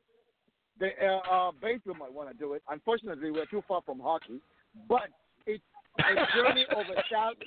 [0.79, 2.63] The uh, uh, baseball might want to do it.
[2.69, 4.39] Unfortunately, we're too far from hockey,
[4.87, 5.09] but
[5.45, 5.63] it's
[5.99, 7.43] a journey of a thousand,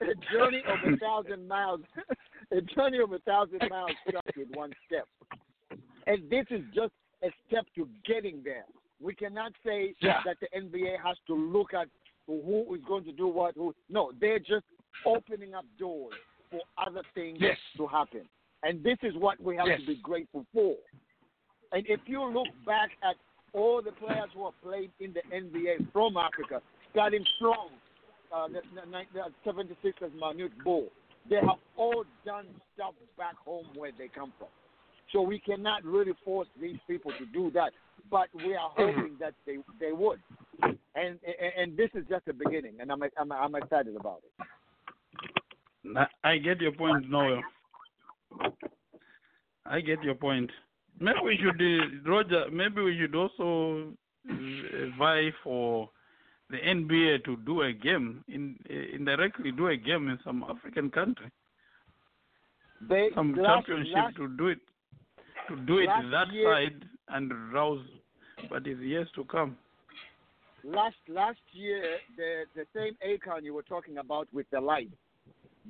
[0.00, 1.80] a journey of a thousand miles,
[2.52, 5.06] a journey of a thousand miles starts with one step,
[6.06, 6.92] and this is just
[7.22, 8.64] a step to getting there.
[9.00, 10.20] We cannot say Yeah.
[10.24, 11.88] that the NBA has to look at
[12.26, 13.54] who is going to do what.
[13.54, 14.64] Who no, they're just
[15.04, 16.14] opening up doors
[16.50, 17.58] for other things Yes.
[17.76, 18.22] to happen,
[18.62, 19.80] and this is what we have Yes.
[19.80, 20.76] to be grateful for.
[21.72, 23.16] And if you look back at
[23.54, 27.68] all the players who have played in the NBA from Africa, starting from
[28.34, 30.88] uh, the, the, the 76ers Manute Bol,
[31.28, 34.48] they have all done stuff back home where they come from.
[35.12, 37.72] So we cannot really force these people to do that,
[38.10, 40.18] but we are hoping that they they would.
[40.62, 41.18] And and,
[41.58, 46.08] and this is just the beginning, and I'm I'm, I'm excited about it.
[46.24, 47.42] I get your point, Noel.
[49.66, 50.50] I get your point.
[51.02, 52.44] Maybe we should, uh, Roger.
[52.50, 53.92] Maybe we should also
[54.30, 54.34] uh,
[54.98, 55.90] vie for
[56.48, 60.90] the NBA to do a game in uh, indirectly do a game in some African
[60.90, 61.28] country,
[62.88, 64.58] They some last, championship last, to do it
[65.48, 67.84] to do it that year- side and rouse,
[68.48, 69.56] but it's years to come.
[70.64, 74.92] last last year the the same Akon you were talking about with the light,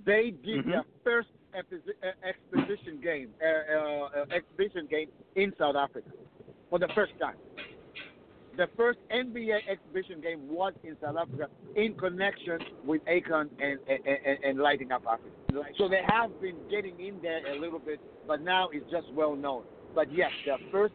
[0.05, 0.73] they did Mhm.
[0.73, 6.11] their first exposition game uh, uh, exhibition game in South Africa
[6.71, 7.37] for the first time.
[8.57, 14.01] The first NBA exhibition game was in South Africa in connection with Akon and, and,
[14.07, 15.31] and, and lighting up Africa.
[15.79, 19.35] So they have been getting in there a little bit, but now it's just well
[19.35, 19.63] known.
[19.95, 20.95] But yes, the first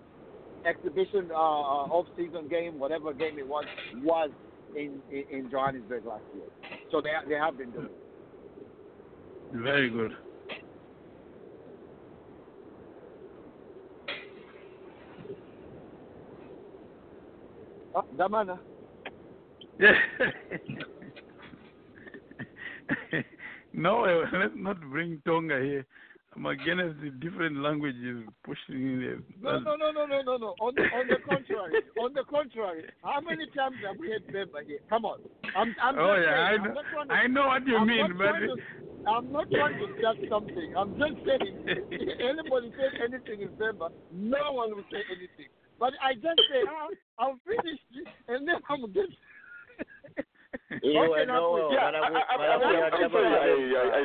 [0.66, 3.66] exhibition uh, uh, off-season game, whatever game it was,
[4.04, 4.30] was
[4.76, 6.46] in, in in Johannesburg last year.
[6.92, 7.86] So they they have been doing.
[7.86, 9.58] it.
[9.64, 10.12] Very good.
[17.98, 18.60] Oh, Damana.
[23.74, 25.86] no, eh, let's not bring Tonga here.
[26.36, 29.18] I'm against the different languages pushing in there.
[29.41, 30.53] No, no, no, no, no, no, no.
[30.61, 32.84] On the, on the contrary, on the contrary.
[33.03, 34.78] How many times have we had Bemba here?
[34.90, 35.18] Come on.
[35.56, 38.14] I'm, I'm Oh, yeah, I saying, I'm know- to, I know what you I'm mean,
[38.15, 38.57] but to-
[39.10, 40.74] I'm not trying to judge something.
[40.78, 41.57] I'm just saying,
[41.90, 45.49] if anybody says anything in Bemba, no one will say anything.
[45.80, 46.88] But I just say, ah,
[47.20, 47.86] I'm finished,
[48.28, 49.14] and then I'm just.
[50.84, 52.78] You Okay, and Noel, Yeah, I, I would- I, but I I'm sorry,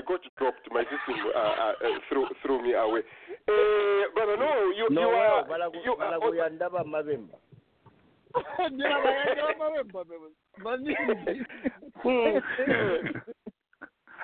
[0.06, 0.68] got dropped.
[0.70, 3.00] My system uh, uh, uh, threw threw me away.
[3.48, 6.18] Uh, brother, no, you you Noel, are balagu- you are.
[6.20, 7.36] balaguyanda bamabemba.
[8.70, 10.04] Ngira bayanja bamabemba,
[10.62, 11.44] baningi.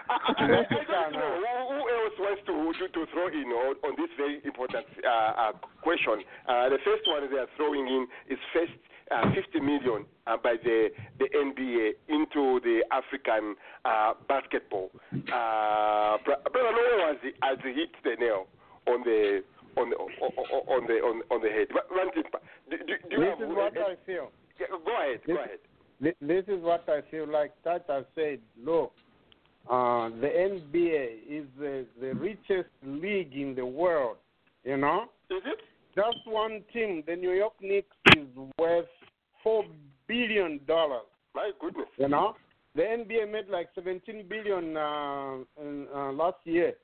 [0.08, 0.46] I, I, I
[0.90, 4.40] don't know who, who else wants to, to to throw in on, on this very
[4.44, 5.52] important uh, uh,
[5.82, 6.24] question.
[6.48, 8.72] Uh, the first one they are throwing in is first
[9.10, 13.54] uh, 50 million uh, by the the NBA into the African
[13.84, 14.90] uh, basketball.
[15.12, 18.46] Uh, Bra- Brother Noah has, has hit the nail
[18.86, 19.42] on the
[19.76, 21.68] on the on the on, on the head.
[21.72, 22.24] But One thing,
[22.70, 24.30] do, do, do you This have, is what I feel.
[24.60, 25.58] Yeah, go ahead, go This- ahead.
[26.20, 28.38] This is what I feel like Tata said.
[28.64, 28.92] Look,
[29.68, 34.16] uh, the NBA is the, the richest league in the world.
[34.64, 35.58] You know, is it?
[35.94, 38.26] Just one team, the New York Knicks, is
[38.58, 38.86] worth
[39.42, 39.64] four
[40.06, 41.06] billion dollars.
[41.34, 41.88] My goodness.
[41.96, 42.34] You know,
[42.74, 46.74] the NBA made like seventeen billion uh, in, uh, last year.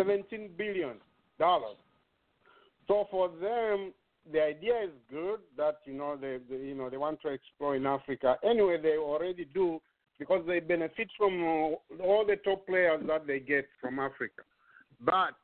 [0.00, 0.96] Seventeen billion
[1.38, 1.76] dollars.
[2.88, 3.92] So for them,
[4.32, 7.76] the idea is good that you know they, they you know they want to explore
[7.76, 8.36] in Africa.
[8.42, 9.80] Anyway, they already do
[10.18, 14.42] because they benefit from all the top players that they get from Africa.
[15.00, 15.34] But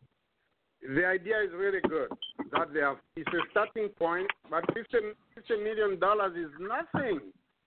[0.83, 2.09] the idea is really good
[2.53, 4.99] that they have it's a starting point, but 50,
[5.35, 7.21] 50 million dollars is nothing.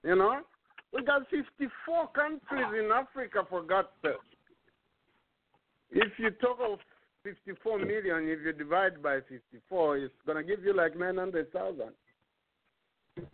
[0.03, 0.41] You know,
[0.94, 4.14] we got 54 countries in Africa for God's sake.
[5.91, 6.80] If you talk of
[7.23, 11.82] 54 million, if you divide by 54, it's gonna give you like 900,000.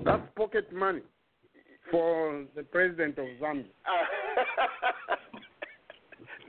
[0.03, 1.01] That's pocket money
[1.89, 3.65] for the president of Zambia.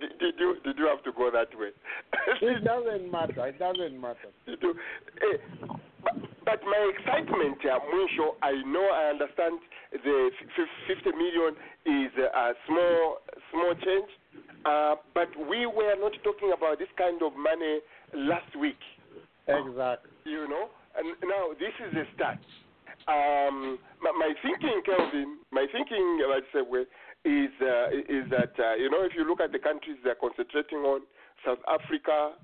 [0.01, 1.71] did, did you did you have to go that way?
[2.43, 3.47] It doesn't matter.
[3.47, 4.31] It doesn't matter.
[4.47, 4.75] Did you-
[5.23, 5.37] eh,
[6.03, 6.15] but,
[6.45, 9.59] but my excitement, uh, Munsho, I know I understand
[9.93, 11.55] the f- 50 million
[11.87, 13.19] is a small
[13.51, 14.11] small change,
[14.65, 17.79] uh, but we were not talking about this kind of money
[18.15, 18.79] last week.
[19.47, 20.11] Exactly.
[20.25, 22.39] You know, and now this is a start.
[23.09, 26.63] Um, my, my thinking, Kelvin, my thinking, let's say,
[27.25, 30.79] is uh, is that uh, you know if you look at the countries they're concentrating
[30.87, 31.03] on,
[31.45, 32.39] South Africa,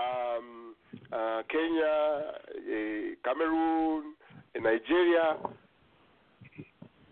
[0.00, 0.74] um,
[1.12, 1.96] uh, Kenya,
[2.32, 4.16] uh, Cameroon,
[4.56, 5.36] uh, Nigeria,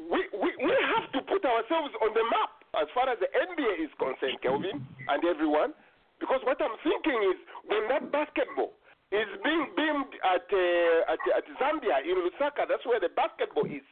[0.01, 3.85] we, we we have to put ourselves on the map as far as the NBA
[3.85, 5.73] is concerned, Kelvin, and everyone,
[6.20, 8.73] because what I'm thinking is when that basketball
[9.12, 13.85] is being beamed at uh, at, at Zambia in Lusaka, that's where the basketball is.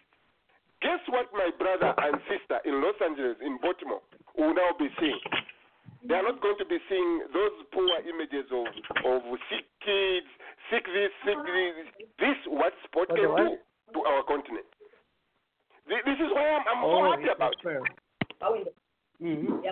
[0.83, 4.03] Guess what my brother and sister in Los Angeles, in Baltimore,
[4.37, 5.21] will now be seeing?
[6.05, 8.67] They are not going to be seeing those poor images of,
[9.09, 10.29] of sick kids,
[10.69, 11.89] sick this, sick this.
[12.21, 13.57] This what sport can do
[13.95, 14.67] to our continent.
[15.89, 18.75] Thi- This is why I'm, I'm so Oh, happy about it.
[19.23, 19.65] Mm-hmm.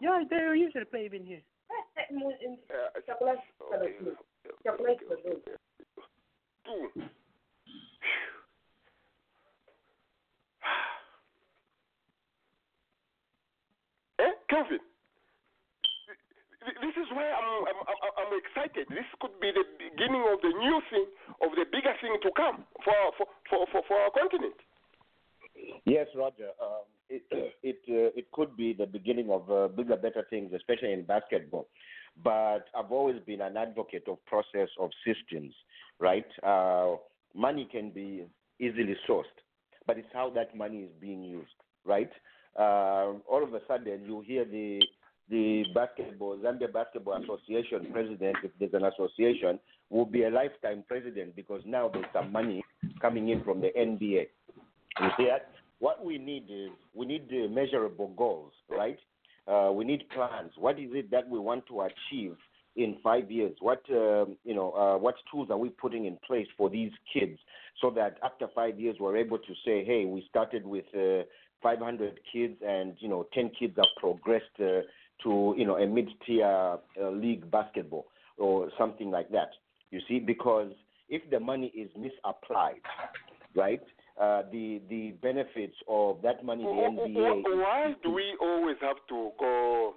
[0.00, 1.40] Yeah, they, should play even here.
[14.18, 14.78] Eh, Kelvin?
[16.62, 18.86] This is why I'm, I'm, I'm, I'm excited.
[18.86, 21.06] This could be the beginning of the new thing,
[21.42, 24.54] of the bigger thing to come for, for, for, for, for our continent.
[25.84, 26.50] Yes, Roger.
[26.60, 27.22] Um, it
[27.62, 31.68] it uh, it could be the beginning of uh, bigger, better things, especially in basketball.
[32.22, 35.54] But I've always been an advocate of process of systems,
[35.98, 36.26] right?
[36.42, 36.96] Uh,
[37.34, 38.24] money can be
[38.60, 39.24] easily sourced,
[39.86, 42.10] but it's how that money is being used, right?
[42.58, 44.80] Uh, all of a sudden, you hear the
[45.30, 49.58] the basketball Zambia Basketball Association president, if there's an association,
[49.88, 52.62] will be a lifetime president because now there's some money
[53.00, 54.26] coming in from the NBA.
[55.00, 55.51] You see that?
[55.82, 59.00] What we need is we need uh, measurable goals, right?
[59.48, 60.52] Uh, we need plans.
[60.56, 62.36] What is it that we want to achieve
[62.76, 63.56] in five years?
[63.58, 64.70] What um, you know?
[64.70, 67.36] Uh, what tools are we putting in place for these kids
[67.80, 71.24] so that after five years we're able to say, hey, we started with uh,
[71.64, 74.82] 500 kids, and you know, 10 kids have progressed uh,
[75.24, 78.06] to you know a mid-tier uh, league basketball
[78.38, 79.50] or something like that.
[79.90, 80.70] You see, because
[81.08, 82.82] if the money is misapplied,
[83.56, 83.82] right?
[84.20, 87.42] Uh, the the benefits of that money, the NBA.
[87.56, 89.94] Why do we always have to go?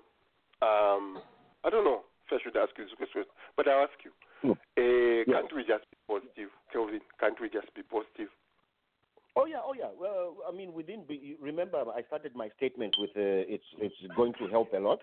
[0.62, 1.20] Um,
[1.64, 3.24] I don't know if I should ask you this question,
[3.58, 4.12] but I'll ask you.
[4.78, 7.02] Uh, Can't we just be positive, Kelvin?
[7.20, 8.30] Can't we just be positive?
[9.36, 9.92] Oh yeah, oh yeah.
[10.00, 14.34] Well, I mean, within be- remember, I started my statement with uh, it's it's going
[14.40, 15.00] to help a lot.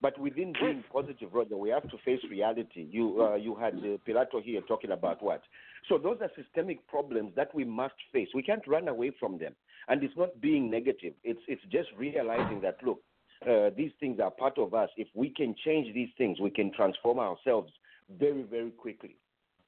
[0.00, 2.86] But within being positive, Roger, we have to face reality.
[2.90, 5.42] You uh, you had uh, Pilato here talking about what?
[5.88, 8.28] So those are systemic problems that we must face.
[8.32, 9.54] We can't run away from them.
[9.88, 11.14] And it's not being negative.
[11.24, 13.00] It's it's just realizing that look,
[13.42, 14.88] uh, these things are part of us.
[14.96, 17.72] If we can change these things, we can transform ourselves
[18.20, 19.16] very very quickly.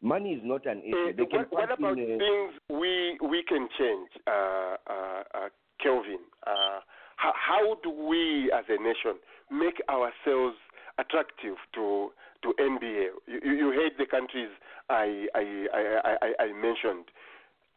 [0.02, 1.12] Money is not an issue.
[1.16, 5.48] They can What, what about in, uh, things we we can change, uh, uh, uh,
[5.82, 6.20] Kelvin?
[6.46, 6.80] Uh,
[7.16, 9.20] how, how do we, as a nation,
[9.50, 10.56] make ourselves
[10.98, 12.10] attractive to
[12.42, 13.08] to NBA?
[13.26, 14.50] You, you heard the countries
[14.88, 17.06] I I, I, I I mentioned.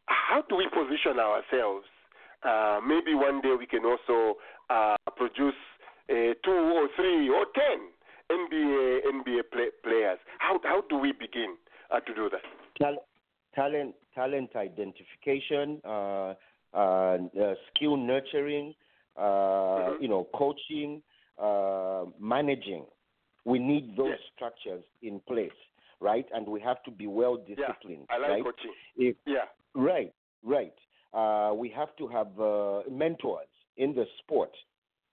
[0.08, 1.86] How do we position ourselves?
[2.44, 4.38] Uh, maybe one day we can also
[4.70, 5.56] uh, produce
[6.10, 7.88] uh, two or three or ten
[8.30, 10.20] NBA NBA play, players.
[10.40, 11.56] How how do we begin
[11.92, 12.42] uh, to do that?
[12.82, 13.06] Tal-
[13.56, 16.34] talent talent identification, uh,
[16.74, 18.74] uh, uh, skill nurturing,
[19.18, 21.02] uh, you know, coaching,
[21.48, 22.86] uh, managing.
[23.46, 25.60] We need those structures in place,
[26.00, 26.26] right?
[26.34, 28.44] And we have to be well disciplined, Yeah, I like right?
[28.44, 28.74] coaching.
[28.96, 29.48] If, Yeah.
[29.76, 30.14] Right,
[30.44, 30.74] right.
[31.14, 34.52] Uh, we have to have uh, mentors in the sport,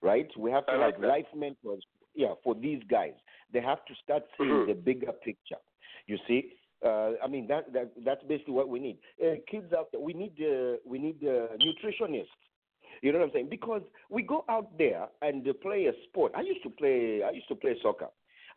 [0.01, 0.29] right?
[0.37, 1.07] We have to like have that.
[1.15, 1.83] life mentors,
[2.15, 3.13] yeah, for these guys.
[3.53, 4.67] They have to start seeing Mhm.
[4.67, 5.61] the bigger picture.
[6.07, 6.53] You see,
[6.85, 8.97] uh, I mean that, that that's basically what we need.
[9.23, 12.39] Uh, kids out there, we need uh, we need uh, nutritionists.
[13.01, 13.47] You know what I'm saying?
[13.49, 16.33] Because we go out there and play a sport.
[16.35, 17.21] I used to play.
[17.23, 18.07] I used to play soccer.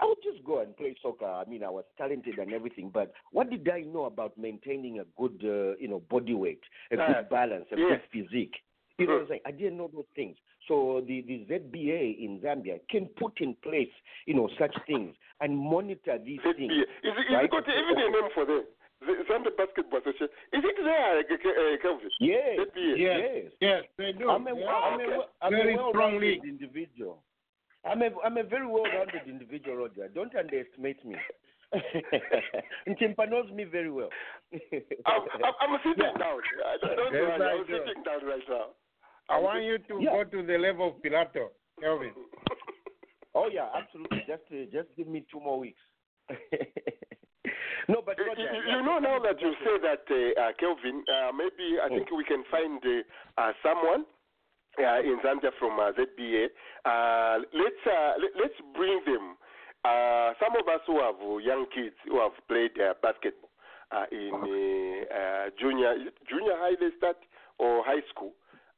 [0.00, 1.24] I would just go and play soccer.
[1.26, 5.04] I mean, I was talented and everything, but what did I know about maintaining a
[5.16, 6.60] good, uh, you know, body weight,
[6.90, 7.88] a Uh, good balance, a yeah.
[7.90, 8.56] good physique?
[8.98, 9.40] You know what I'm saying?
[9.46, 10.36] I didn't know those things.
[10.66, 13.90] So the, the ZBA in Zambia can put in place,
[14.26, 16.72] you know, such things and monitor these things.
[16.72, 17.44] Is, it- is right?
[17.44, 18.64] it got even a name for them?
[19.00, 20.28] The Zambia Basketball Association.
[20.52, 22.10] Is it there, uh, uh, Kelvin?
[22.20, 22.98] Yes, ZBA?
[22.98, 24.30] yes, yes, they do.
[24.30, 24.66] I'm a, Yeah.
[24.72, 25.22] I'm a, Okay.
[25.42, 26.44] I'm Very a strong well-rounded league.
[26.44, 27.22] individual.
[27.84, 30.08] I'm a, I'm a very well-rounded individual, Roger.
[30.14, 31.16] Don't underestimate me.
[32.88, 34.08] Ntimpa knows me very well.
[35.06, 36.14] I'm, I'm, I'm sitting down.
[36.22, 37.42] I don't, don't Yes, worry.
[37.42, 37.78] I I'm do.
[37.84, 38.66] sitting down right now.
[39.28, 41.48] I want you to go to the level of Pilato,
[41.80, 42.12] Kelvin.
[43.36, 44.18] Oh yeah, absolutely.
[44.28, 45.80] Just uh, just give me two more weeks.
[47.88, 48.24] No, but You,
[48.54, 52.10] you- you know now that you say that, uh, uh, Kelvin, uh, maybe I think
[52.10, 54.04] we can find uh, uh, someone
[54.78, 56.46] uh, in Zambia from uh, ZBA.
[56.84, 59.36] Uh, let's uh, let, let's bring them.
[59.84, 63.50] Uh, some of us who have young kids who have played uh, basketball
[63.92, 64.32] uh, in
[65.60, 65.94] junior
[66.28, 67.16] junior high they start
[67.58, 68.32] or high school.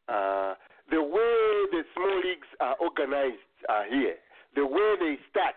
[0.09, 0.55] Uh,
[0.91, 1.37] the way
[1.73, 4.15] the small leagues are organized uh, here,
[4.55, 5.57] the way they start,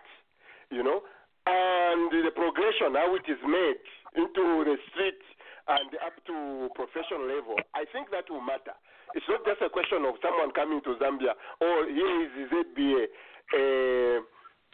[0.70, 1.02] you know,
[1.46, 3.80] and the progression, how it is made
[4.16, 5.20] into the street
[5.68, 8.74] and up to professional level, I think that will matter.
[9.14, 13.02] It's not just a question of someone coming to Zambia, or here is the ZBA.
[13.50, 14.18] Uh,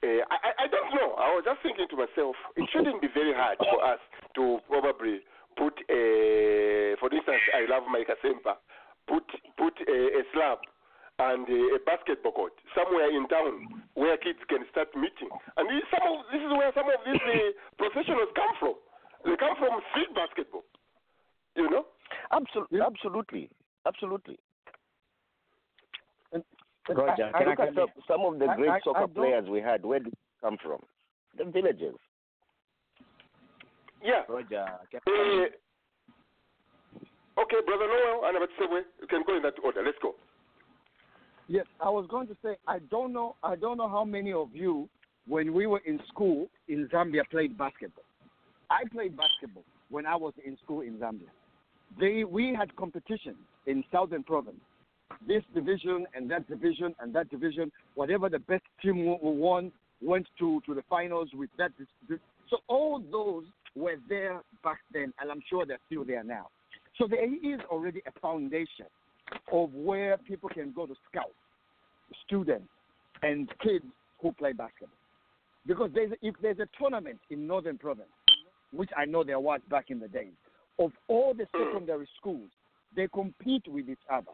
[0.04, 1.16] uh, I, I- don't know.
[1.16, 4.00] I was just thinking to myself, it shouldn't be very hard for us
[4.36, 5.20] to probably
[5.56, 8.60] put, a, for instance, I love Mike Asempa,
[9.08, 9.24] put
[9.56, 10.58] put a, a slab
[11.18, 15.32] and a, a basketball court somewhere in town where kids can start meeting.
[15.56, 18.74] And this, some of, this is where some of these uh, professionals come from.
[19.24, 20.64] They come from street basketball.
[21.56, 21.86] You know?
[22.32, 23.48] Absolutely, absolutely,
[23.86, 24.38] absolutely.
[26.88, 29.00] Roger, I, can look I at some, some of the I- great I- I soccer
[29.00, 29.84] don't- players we had.
[29.84, 30.80] Where did they come from?
[31.36, 31.96] The villages.
[34.04, 34.22] Yeah.
[34.28, 35.48] Roger, Uh,
[37.42, 39.82] okay, Brother Noel and Abatsewe, you can go in that order.
[39.82, 40.14] Let's go.
[41.48, 44.48] Yes, I was going to say I don't know I don't know how many of
[44.52, 44.88] you
[45.28, 48.04] when we were in school in Zambia played basketball.
[48.70, 51.28] I played basketball when I was in school in Zambia.
[52.00, 53.36] They we had competition
[53.66, 54.60] in Southern Province.
[55.26, 59.70] This division and that division and that division, whatever the best team won
[60.02, 61.70] went to, to the finals with that.
[62.50, 63.44] So all those
[63.76, 66.48] were there back then, and I'm sure they're still there now.
[66.98, 68.86] So there is already a foundation
[69.52, 71.32] of where people can go to scout
[72.24, 72.68] students
[73.22, 73.84] and kids
[74.20, 74.90] who play basketball.
[75.66, 78.08] Because there's, if there's a tournament in Northern Province,
[78.72, 80.32] which I know there was back in the days,
[80.78, 82.48] of all the secondary schools,
[82.94, 84.32] they compete with each other.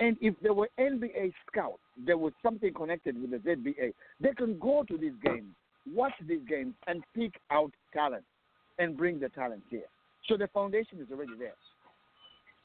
[0.00, 4.58] And if there were NBA scouts, there was something connected with the ZBA, they can
[4.58, 5.54] go to these games,
[5.94, 8.24] watch these games, and pick out talent
[8.78, 9.88] and bring the talent here.
[10.28, 11.54] So the foundation is already there.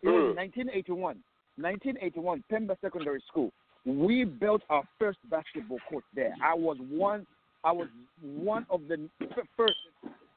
[0.03, 0.37] It was hmm.
[0.37, 1.17] 1981,
[1.61, 3.51] 1981, Pemba Secondary School.
[3.85, 6.33] We built our first basketball court there.
[6.43, 7.25] I was one,
[7.63, 7.87] I was
[8.21, 9.09] one of the
[9.57, 9.75] first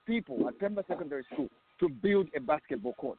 [0.07, 1.49] people at Pemba Secondary School
[1.81, 3.19] to build a basketball court.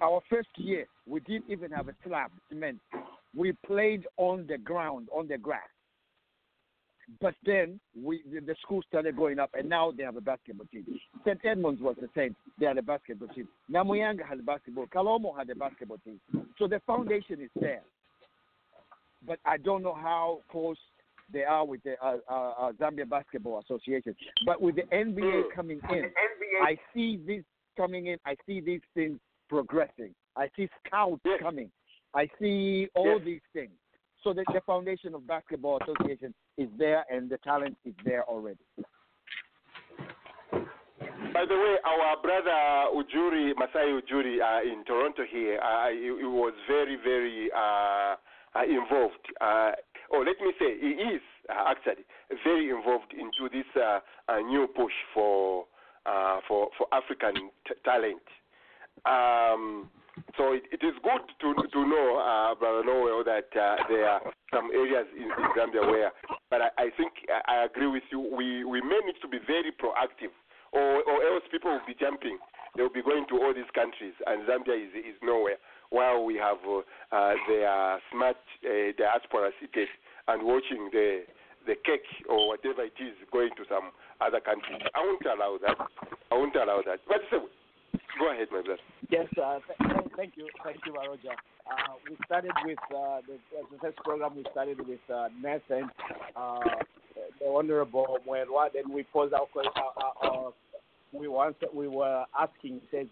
[0.00, 2.78] Our first year, we didn't even have a slab cement.
[3.36, 5.68] We played on the ground, on the grass.
[7.20, 10.66] But then we, the, the school started going up, and now they have a basketball
[10.66, 10.84] team.
[11.24, 11.38] St.
[11.44, 13.48] Edmunds was the same; they had a basketball team.
[13.70, 14.86] Namwianga had a basketball.
[14.86, 16.20] Kalomo had a basketball team.
[16.58, 17.82] So the foundation is there.
[19.26, 20.76] But I don't know how close
[21.32, 24.14] they are with the uh, uh, uh, Zambia Basketball Association.
[24.44, 26.10] But with the NBA coming in,
[26.62, 27.42] I see this
[27.76, 28.18] coming in.
[28.26, 29.18] I see these things
[29.48, 30.14] progressing.
[30.36, 31.70] I see scouts coming.
[32.14, 33.72] I see all these things.
[34.24, 38.58] So the, the foundation of Basketball Association is there, and the talent is there already.
[40.50, 46.24] By the way, our brother Ujiri, Masai Ujiri, uh, in Toronto here, uh, he, he
[46.24, 48.14] was very, very uh,
[48.56, 49.20] uh, involved.
[49.42, 49.72] Uh,
[50.10, 51.20] or let me say, he is
[51.50, 52.04] uh, actually
[52.44, 53.66] very involved into this
[54.46, 55.66] new push for
[56.48, 58.22] for for African t- talent.
[59.04, 59.90] Um,
[60.36, 64.20] so it, it is good to to know, uh, Brother Noel, that uh, there are
[64.52, 66.10] some areas in, in Zambia where,
[66.50, 67.12] but I, I think
[67.46, 68.20] I agree with you.
[68.20, 70.34] We we may need to be very proactive,
[70.72, 72.38] or or else people will be jumping.
[72.76, 75.56] They will be going to all these countries, and Zambia is is nowhere.
[75.90, 76.82] While we have uh,
[77.14, 79.88] uh, their smart uh, diaspora seated
[80.26, 81.22] and watching the
[81.66, 83.88] the cake or whatever it is going to some
[84.20, 84.82] other countries.
[84.94, 85.78] I won't allow that.
[86.30, 87.00] I won't allow that.
[87.08, 87.24] But
[88.18, 88.80] go ahead, my brother.
[89.10, 91.36] Yes, uh, th- th- thank you, thank you, Roger.
[91.66, 93.38] Uh, we started with uh, the,
[93.72, 94.36] the first program.
[94.36, 95.88] We started with uh, Nathan,
[96.36, 96.60] uh,
[97.40, 98.68] the Honorable Mwerwa.
[98.72, 100.50] Then we posed our, uh, uh, uh,
[101.12, 102.80] we answer, we were asking.
[102.90, 103.06] Says,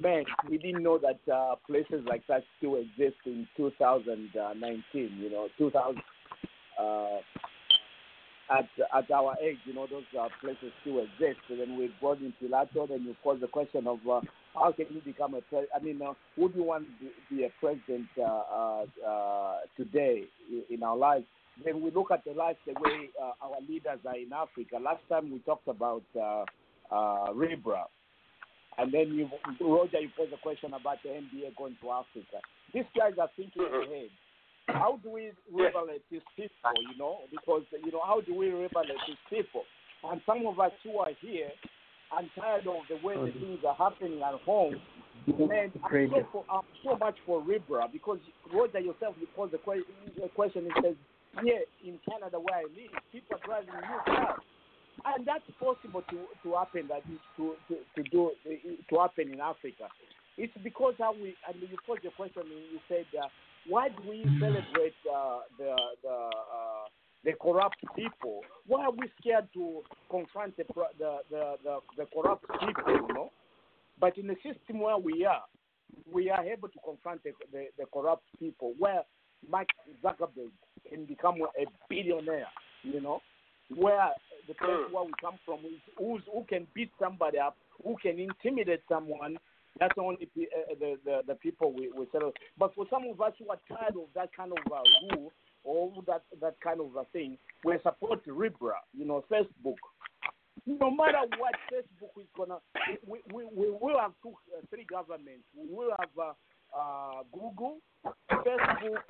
[0.00, 5.10] man, we didn't know that uh, places like that still exist in 2019.
[5.20, 6.02] You know, 2000.
[6.78, 7.18] Uh,
[8.50, 11.40] at at our age, you know, those uh, places still exist.
[11.48, 14.20] So then we brought into Pilato, then you pose the question of uh,
[14.54, 15.70] how can you become a president?
[15.74, 20.24] I mean, uh, would you want to be a president uh, uh, uh, today
[20.70, 21.24] in our lives?
[21.64, 24.76] Then we look at the life the way uh, our leaders are in Africa.
[24.82, 26.44] Last time we talked about uh,
[26.90, 27.84] uh, Ribra.
[28.76, 29.28] And then you,
[29.60, 32.42] Roger, you posed a question about the NBA going to Africa.
[32.72, 34.10] These guys are thinking ahead
[34.68, 37.20] how do we revelate these people, you know?
[37.30, 39.62] Because, you know, how do we revelate these people?
[40.04, 41.50] And some of us who are here
[42.16, 44.76] and tired of the way the things are happening at home.
[45.26, 48.18] Man, I'm so, for, I'm so much for Ribra because
[48.52, 49.84] Roger yourself, you posed the que-
[50.20, 50.94] the question, it says,
[51.42, 54.40] here in Canada where I live, people are driving new cars.
[55.04, 59.40] And that's possible to, to happen, that is to, to, to do, to happen in
[59.40, 59.88] Africa.
[60.36, 63.28] It's because how we, and you posed your question and you said, uh,
[63.68, 66.84] why do we celebrate uh, the the uh,
[67.24, 68.40] the corrupt people?
[68.66, 72.92] Why are we scared to confront the pro- the, the, the, the corrupt people?
[73.08, 73.32] You know,
[73.98, 75.42] but in the system where we are,
[76.12, 78.74] we are able to confront the, the, the corrupt people.
[78.78, 79.02] Where
[79.50, 79.68] Mark
[80.02, 80.50] Zuckerberg
[80.88, 82.48] can become a billionaire.
[82.82, 83.20] You know,
[83.74, 84.10] where
[84.46, 88.18] the place where we come from is who's, who can beat somebody up, who can
[88.18, 89.38] intimidate someone
[89.80, 92.32] That's only pe- uh, the, the the people we, we settle.
[92.58, 94.82] But for some of us who are tired of that kind of uh,
[95.16, 95.32] rule
[95.64, 99.76] or that that kind of a thing, we support Libra, you know, Facebook.
[100.66, 102.58] No matter what Facebook is gonna,
[103.06, 105.44] we we, we will have two, uh, three governments.
[105.56, 106.32] We will have uh,
[106.78, 107.78] uh, Google,
[108.32, 109.02] Facebook,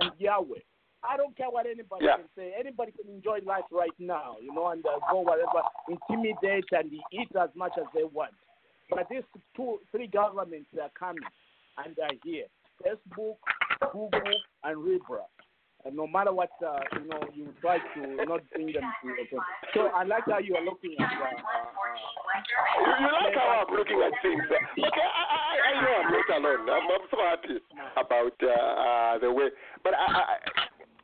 [0.00, 0.58] and Yahweh.
[1.04, 2.16] I don't care what anybody Yeah.
[2.16, 2.52] can say.
[2.58, 7.28] Anybody can enjoy life right now, you know, and uh, go whatever, intimidate and eat
[7.40, 8.32] as much as they want.
[8.90, 9.22] But these
[9.56, 11.22] two, three governments are coming
[11.84, 12.46] and are here:
[12.84, 13.36] Facebook,
[13.92, 14.10] Google,
[14.64, 15.22] and Libra.
[15.84, 19.38] And no matter what, uh, you know, you try to not bring them to.
[19.74, 21.06] So I like how you are looking at.
[21.06, 21.38] Uh,
[22.82, 24.42] You, you like how I'm looking at things.
[24.50, 26.68] Okay, I, I, I know I'm not alone.
[26.68, 27.62] I'm, I'm so happy
[27.96, 29.48] about uh, uh, the way.
[29.84, 30.36] But I,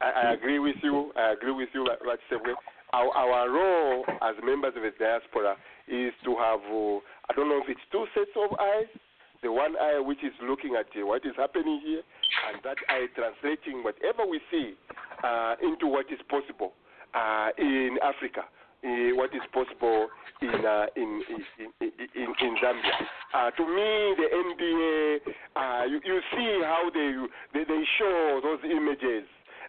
[0.01, 1.13] I, I, agree with you.
[1.17, 2.55] I agree with you, like way.
[2.95, 5.57] Our, our role as members of the diaspora
[5.91, 8.87] is to have, uh, I don't know if it's two sets of eyes.
[9.43, 12.07] The one eye which is looking at uh, what is happening here,
[12.47, 14.75] and that eye translating whatever we see
[15.27, 16.73] uh, into what is possible
[17.19, 20.07] uh, in Africa, uh, what is possible
[20.41, 21.43] in uh, in, in,
[21.83, 22.95] in, in Zambia.
[23.35, 27.11] Uh, to me, the NBA, uh, you, you see how they,
[27.59, 29.27] they they show those images.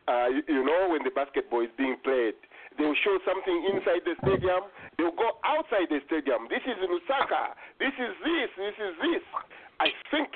[0.07, 2.35] Uh, you, you know when the basketball is being played,
[2.77, 4.69] they'll show something inside the stadium.
[4.97, 6.47] They'll go outside the stadium.
[6.49, 7.55] This is Lusaka.
[7.79, 8.49] This is this.
[8.57, 9.23] This is this.
[9.79, 10.31] I think.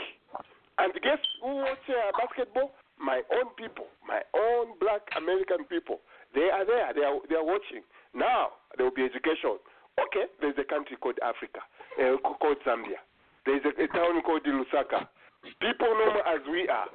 [0.79, 2.71] And guess who watch uh, basketball?
[2.99, 6.03] My own people, my own black American people.
[6.35, 6.91] They are there.
[6.91, 7.83] They are they are watching.
[8.13, 9.59] Now there will be education.
[9.99, 11.59] Okay, there's a country called Africa,
[11.99, 12.99] uh, called Zambia.
[13.45, 15.07] There's a, a town called Lusaka.
[15.59, 16.91] People know as we are.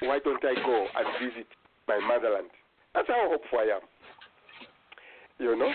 [0.00, 1.48] Why don't I go and visit
[1.88, 2.52] my motherland?
[2.94, 3.84] That's how hopeful I am.
[5.38, 5.72] You know.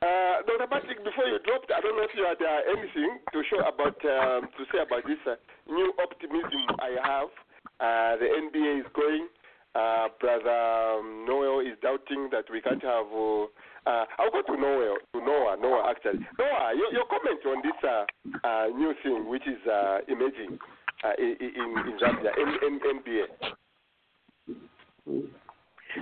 [0.00, 0.64] Uh, Dr.
[0.64, 4.00] Patrick, before you dropped, I don't know if you had uh, anything to show about
[4.00, 5.36] um, to say about this uh,
[5.68, 7.28] new optimism I have.
[7.80, 9.28] Uh, the NBA is going.
[9.74, 13.06] Uh, Brother um, Noel is doubting that we can't have.
[13.12, 13.44] Uh,
[13.86, 16.26] uh, I'll go to Noel, to Noah, Noah actually.
[16.38, 18.04] Noah, your, your comment on this uh,
[18.46, 20.58] uh, new thing which is uh, emerging
[21.04, 22.32] uh, in, in, Zambia,
[22.64, 23.52] NBA.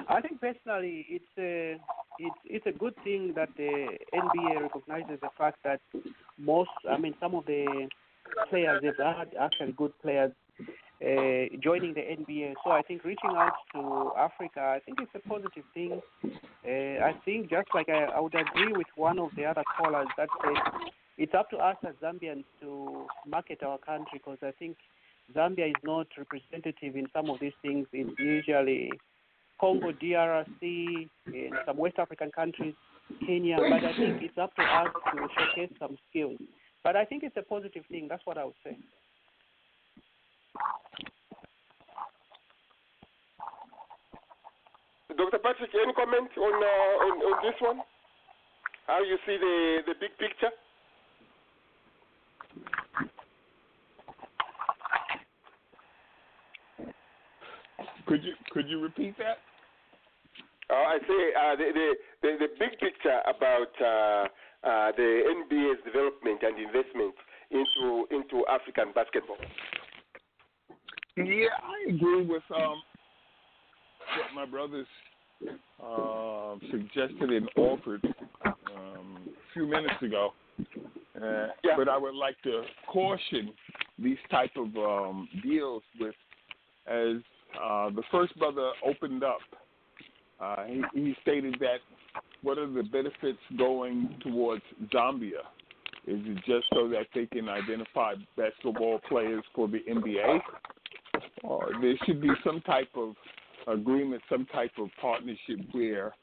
[0.09, 1.77] I think personally, it's a
[2.19, 5.81] it's it's a good thing that the NBA recognizes the fact that
[6.39, 7.89] most, I mean, some of the
[8.51, 12.55] players they've had actually good players uh, joining the NBA.
[12.65, 16.01] So I think reaching out to Africa, I think it's a positive thing.
[16.25, 20.09] Uh, I think just like I, I would agree with one of the other callers
[20.17, 24.77] that said it's up to us as Zambians to market our country because I think
[25.35, 27.87] Zambia is not representative in some of these things.
[27.93, 28.91] It's usually
[29.61, 30.63] Congo, DRC,
[31.27, 32.75] in some West African countries,
[33.27, 33.57] Kenya.
[33.57, 36.39] But I think it's up to us to showcase some skills.
[36.85, 38.07] But I think it's a positive thing.
[38.09, 38.77] That's what I would say.
[45.17, 45.39] Dr.
[45.39, 47.81] Patrick, any comment on, uh, on on this one?
[48.87, 50.51] How you see the the big picture?
[58.07, 59.39] Could you could you repeat that?
[60.71, 65.83] Uh, I say uh, the, the the the big picture about uh, uh, the NBA's
[65.85, 67.15] development and investment
[67.51, 69.37] into into African basketball.
[71.17, 72.83] Yeah, I agree with um,
[74.17, 74.87] what my brothers
[75.83, 78.05] uh, suggested and offered
[78.45, 80.33] um, a few minutes ago.
[81.21, 82.63] Uh, But I would like to
[82.93, 83.53] caution
[83.99, 86.15] these type of um, deals with,
[86.87, 87.17] as
[87.61, 89.41] uh, the first brother opened up.
[90.41, 91.79] Uh, he, he stated that
[92.43, 94.63] what are the benefits going towards
[94.93, 95.43] Zambia?
[96.07, 100.41] Is it just so that they can identify basketball players for the NBA?
[101.43, 103.15] Or there should be some type of
[103.67, 106.15] agreement, some type of partnership where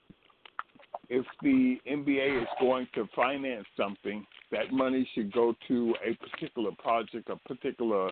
[1.09, 6.71] if the NBA is going to finance something, that money should go to a particular
[6.79, 8.09] project, a particular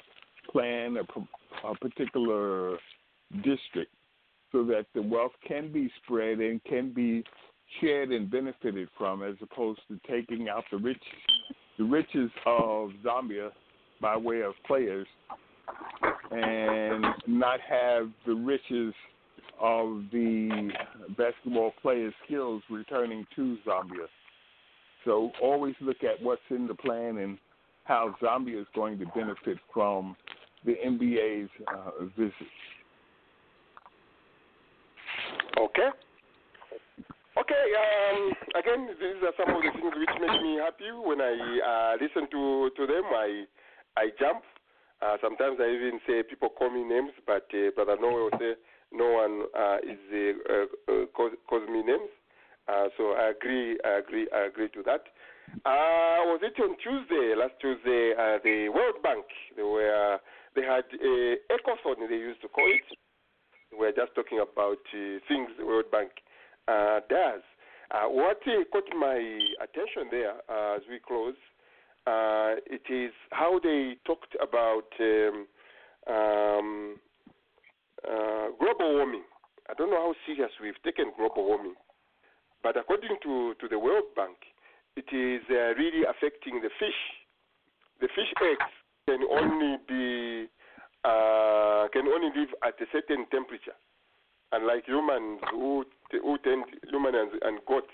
[0.52, 2.78] plan, a, a particular
[3.38, 3.92] district,
[4.54, 7.24] so that the wealth can be spread and can be
[7.82, 11.02] shared and benefited from, as opposed to taking out the rich,
[11.78, 13.50] the riches of Zambia
[14.00, 15.08] by way of players,
[16.32, 18.94] and not have the riches
[19.60, 20.72] of the
[21.18, 24.08] basketball players' skills returning to Zambia.
[25.04, 27.38] So always look at what's in the plan and
[27.86, 30.16] how Zambia is going to benefit from
[30.66, 32.34] the NBA's uh, visit.
[35.64, 35.90] Okay.
[37.40, 37.65] Okay.
[37.80, 41.34] Um, again, these are some of the things which make me happy when I
[41.64, 43.07] uh, listen to to them.
[43.15, 43.45] I
[43.95, 44.44] I jump.
[45.02, 48.53] Uh, sometimes I even say people call me names, but uh, Brother Noah will say
[48.91, 52.11] no one uh, is uh, uh, calls, calls me names.
[52.68, 55.03] Uh, so I agree, I agree, I agree to that.
[55.65, 59.26] Uh, was it on Tuesday, last Tuesday, uh, the World Bank,
[59.57, 60.18] they were,
[60.56, 62.98] they had a ecothon, they used to call it.
[63.74, 66.12] We were just talking about uh, things the World Bank
[66.68, 67.41] uh, does.
[67.91, 69.18] Uh, what uh, caught my
[69.62, 71.36] attention there uh, as we close,
[72.08, 75.48] uh, it is how they talked about um,
[76.08, 76.95] um,
[78.60, 79.24] global warming.
[79.70, 81.76] I don't know how serious we've taken global warming,
[82.62, 84.38] but according to, to the World Bank,
[84.95, 87.00] it is really affecting the fish.
[88.02, 88.72] The fish eggs
[89.08, 90.50] can only be
[91.04, 93.76] uh, can only live at a certain temperature,
[94.52, 97.92] unlike humans who who tend human and, and goats,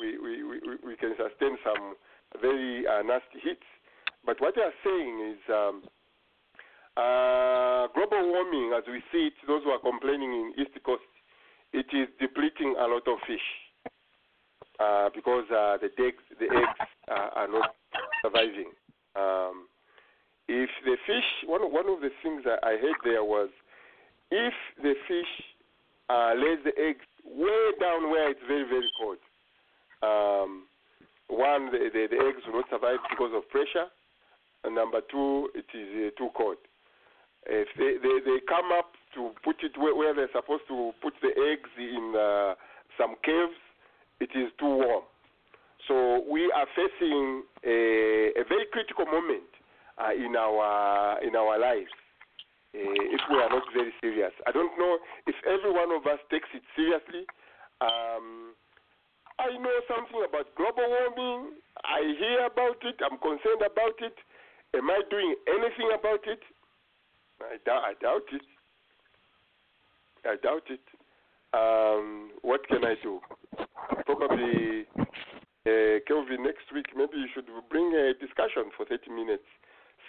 [0.00, 1.94] we, we, we, we can sustain some
[2.40, 3.66] very uh, nasty hits.
[4.24, 5.82] But what they are saying is um,
[6.96, 11.02] uh, global warming, as we see it, those who are complaining in East Coast,
[11.72, 13.48] it is depleting a lot of fish
[14.80, 17.74] uh, because uh, the eggs, the eggs are not
[18.22, 18.72] surviving.
[19.14, 19.68] Um,
[20.48, 23.48] if the fish, one one of the things that I heard there was,
[24.30, 25.32] if the fish
[26.10, 29.18] uh, lays the eggs way down where it's very very cold,
[30.02, 30.64] um,
[31.28, 33.86] one the, the, the eggs will not survive because of pressure,
[34.64, 36.58] and number two it is uh, too cold.
[37.46, 41.14] If they, they, they come up to put it where, where they're supposed to put
[41.20, 42.54] the eggs in uh,
[42.96, 43.58] some caves,
[44.20, 45.02] it is too warm.
[45.88, 49.51] So we are facing a, a very critical moment
[49.98, 51.92] uh, in our in our lives
[52.74, 54.32] uh, if we are not very serious.
[54.46, 57.28] I don't know if every one of us takes it seriously.
[57.80, 58.56] Um,
[59.38, 61.60] I know something about global warming.
[61.84, 62.96] I hear about it.
[63.04, 64.16] I'm concerned about it.
[64.74, 66.40] Am I doing anything about it?
[67.40, 68.46] I, doubt, doubt it.
[70.24, 70.86] I doubt it.
[71.52, 73.20] Um, what can I do?
[74.06, 79.44] Probably, uh, Kelvin, next week, maybe you should bring a discussion for 30 minutes.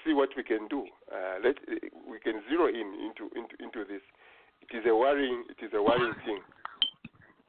[0.06, 0.84] See what we can do.
[1.08, 1.56] Uh, let
[2.10, 4.04] we can zero in into into into this.
[4.62, 5.44] It is a worrying.
[5.50, 6.40] It is a worrying thing.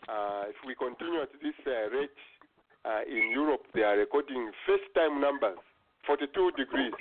[0.08, 2.20] Uh, if we continue at this uh, rate
[2.84, 5.56] uh, in Europe, they are recording first-time numbers,
[6.06, 6.92] 42 degrees.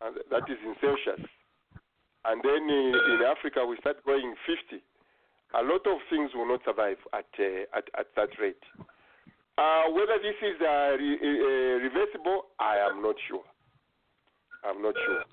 [0.00, 1.24] that is in Celsius.
[2.24, 4.82] And then in, in, Africa, we start going 50.
[5.56, 8.60] A lot of things will not survive at uh, at, at that rate.
[9.56, 13.42] Uh, whether this is re- reversible, I am not sure.
[14.64, 15.24] I'm not sure.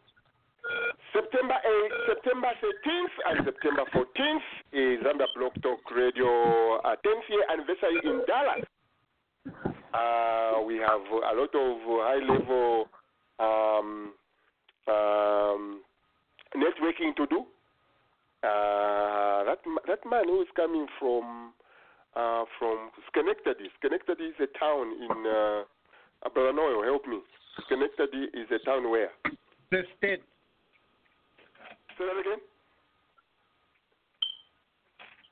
[1.13, 7.45] September 8th, September 13th, and September 14th is under Blog Talk Radio uh, 10th year
[7.51, 8.65] anniversary in Dallas.
[9.93, 12.89] Uh, we have a lot of high level
[13.39, 14.13] um,
[14.87, 15.81] um,
[16.55, 17.45] networking to do.
[18.43, 21.53] Uh, that that man who is coming from
[22.15, 23.69] uh, from Schenectady.
[23.79, 25.63] Schenectady is a town in uh,
[26.23, 27.19] help me.
[27.65, 29.09] Schenectady is a town where?
[29.71, 30.21] The state.
[31.97, 32.39] Say that again.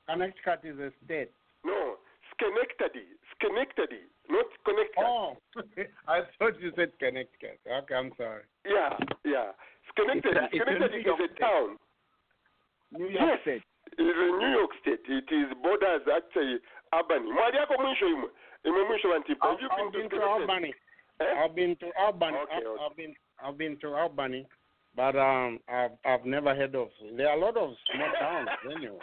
[0.08, 1.30] Connecticut is a state.
[1.64, 1.96] No,
[2.36, 3.04] Schenectady.
[3.36, 5.04] Schenectady, not Connecticut.
[5.04, 5.36] Oh,
[6.08, 7.60] I thought you said Connecticut.
[7.66, 8.42] Okay, I'm sorry.
[8.64, 9.52] Yeah, yeah.
[9.92, 10.28] Schenectady.
[10.52, 11.76] It's a, it's Schenectady a is a town.
[12.92, 13.62] New York yes, State.
[13.98, 15.04] It is New York State.
[15.08, 16.58] It is borders actually
[16.92, 17.32] Albany.
[17.32, 18.30] Mwali yako mwisho imwe.
[18.64, 19.46] Imwe mwisho wa Ntipa.
[19.46, 20.42] Have you I've been been to to Schenectady?
[20.52, 20.74] Albany.
[21.20, 22.36] I've been to Albany.
[22.36, 22.82] Okay, I've, okay.
[22.84, 23.14] I've been
[23.44, 24.46] I've been to Albany,
[24.96, 26.88] but um I've I've never heard of.
[27.16, 28.98] There are a lot of small towns anyway.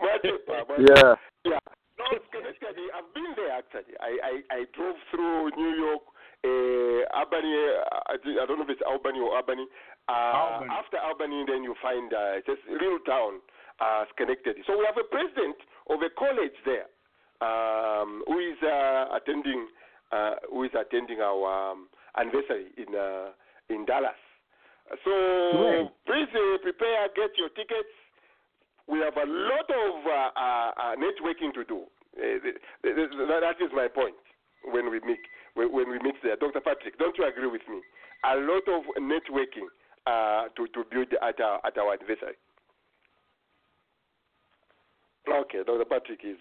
[0.00, 0.78] Mwatepa, Mwatepa.
[0.78, 1.14] Yeah.
[1.44, 1.58] Yeah.
[1.98, 2.86] No, Schenectady.
[2.94, 3.94] I've been there actually.
[4.00, 6.02] I I, I drove through New York,
[6.46, 7.50] uh, Albany.
[7.50, 9.66] Uh, I I don't know if it's Albany or Albany.
[10.08, 10.70] Uh, Albany.
[10.70, 13.40] After Albany, then you find uh, just a real town,
[13.80, 14.62] uh, Schenectady.
[14.66, 15.56] So we have a president
[15.90, 16.86] of a college there
[17.42, 19.66] um, who is uh, attending
[20.12, 23.30] uh, who is attending our um, anniversary in uh,
[23.68, 24.18] in Dallas.
[25.04, 25.88] So Great.
[26.06, 27.92] please uh, prepare, get your tickets.
[28.88, 31.84] We have a lot of uh, uh, uh, networking to do.
[32.16, 34.16] Th- th- th- that is my point
[34.64, 35.20] when we meet
[35.54, 36.36] when, we meet there.
[36.36, 36.60] Dr.
[36.60, 37.80] Patrick, don't you agree with me?
[38.24, 39.68] A lot of networking
[40.06, 42.36] uh, to to build at our at our anniversary.
[45.28, 45.84] Okay, Dr.
[45.84, 46.38] Patrick is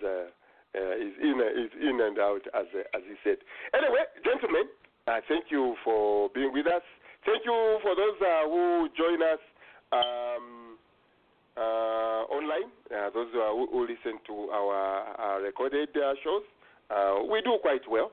[0.78, 3.38] uh, is in uh, is in and out as uh, as he said.
[3.74, 4.70] Anyway, gentlemen,
[5.08, 6.86] uh, thank you for being with us.
[7.26, 9.42] Thank you for those uh, who join us
[9.90, 10.78] um,
[11.58, 12.70] uh, online.
[12.90, 15.90] those who, who, listen to our recorded
[16.24, 16.46] shows,
[17.26, 18.12] we do quite well.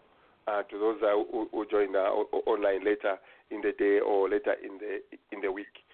[0.49, 3.21] to those who, who join online later
[3.51, 5.85] in the day or later in the in the week.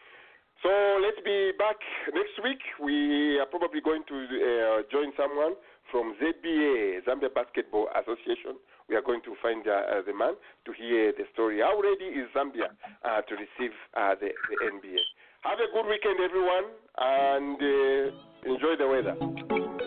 [0.62, 0.70] So
[1.02, 1.80] let's be back
[2.14, 2.60] next week.
[2.78, 5.56] We are probably going to join someone
[5.90, 8.56] from ZBA, Zambia Basketball Association.
[8.88, 10.34] We are going to find uh, uh, the man
[10.64, 11.60] to hear the story.
[11.60, 12.70] How ready is Zambia
[13.04, 14.98] uh, to receive uh, the, the, NBA?
[15.42, 16.64] Have a good weekend, everyone,
[16.98, 19.79] and uh, enjoy the weather.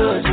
[0.03, 0.32] good.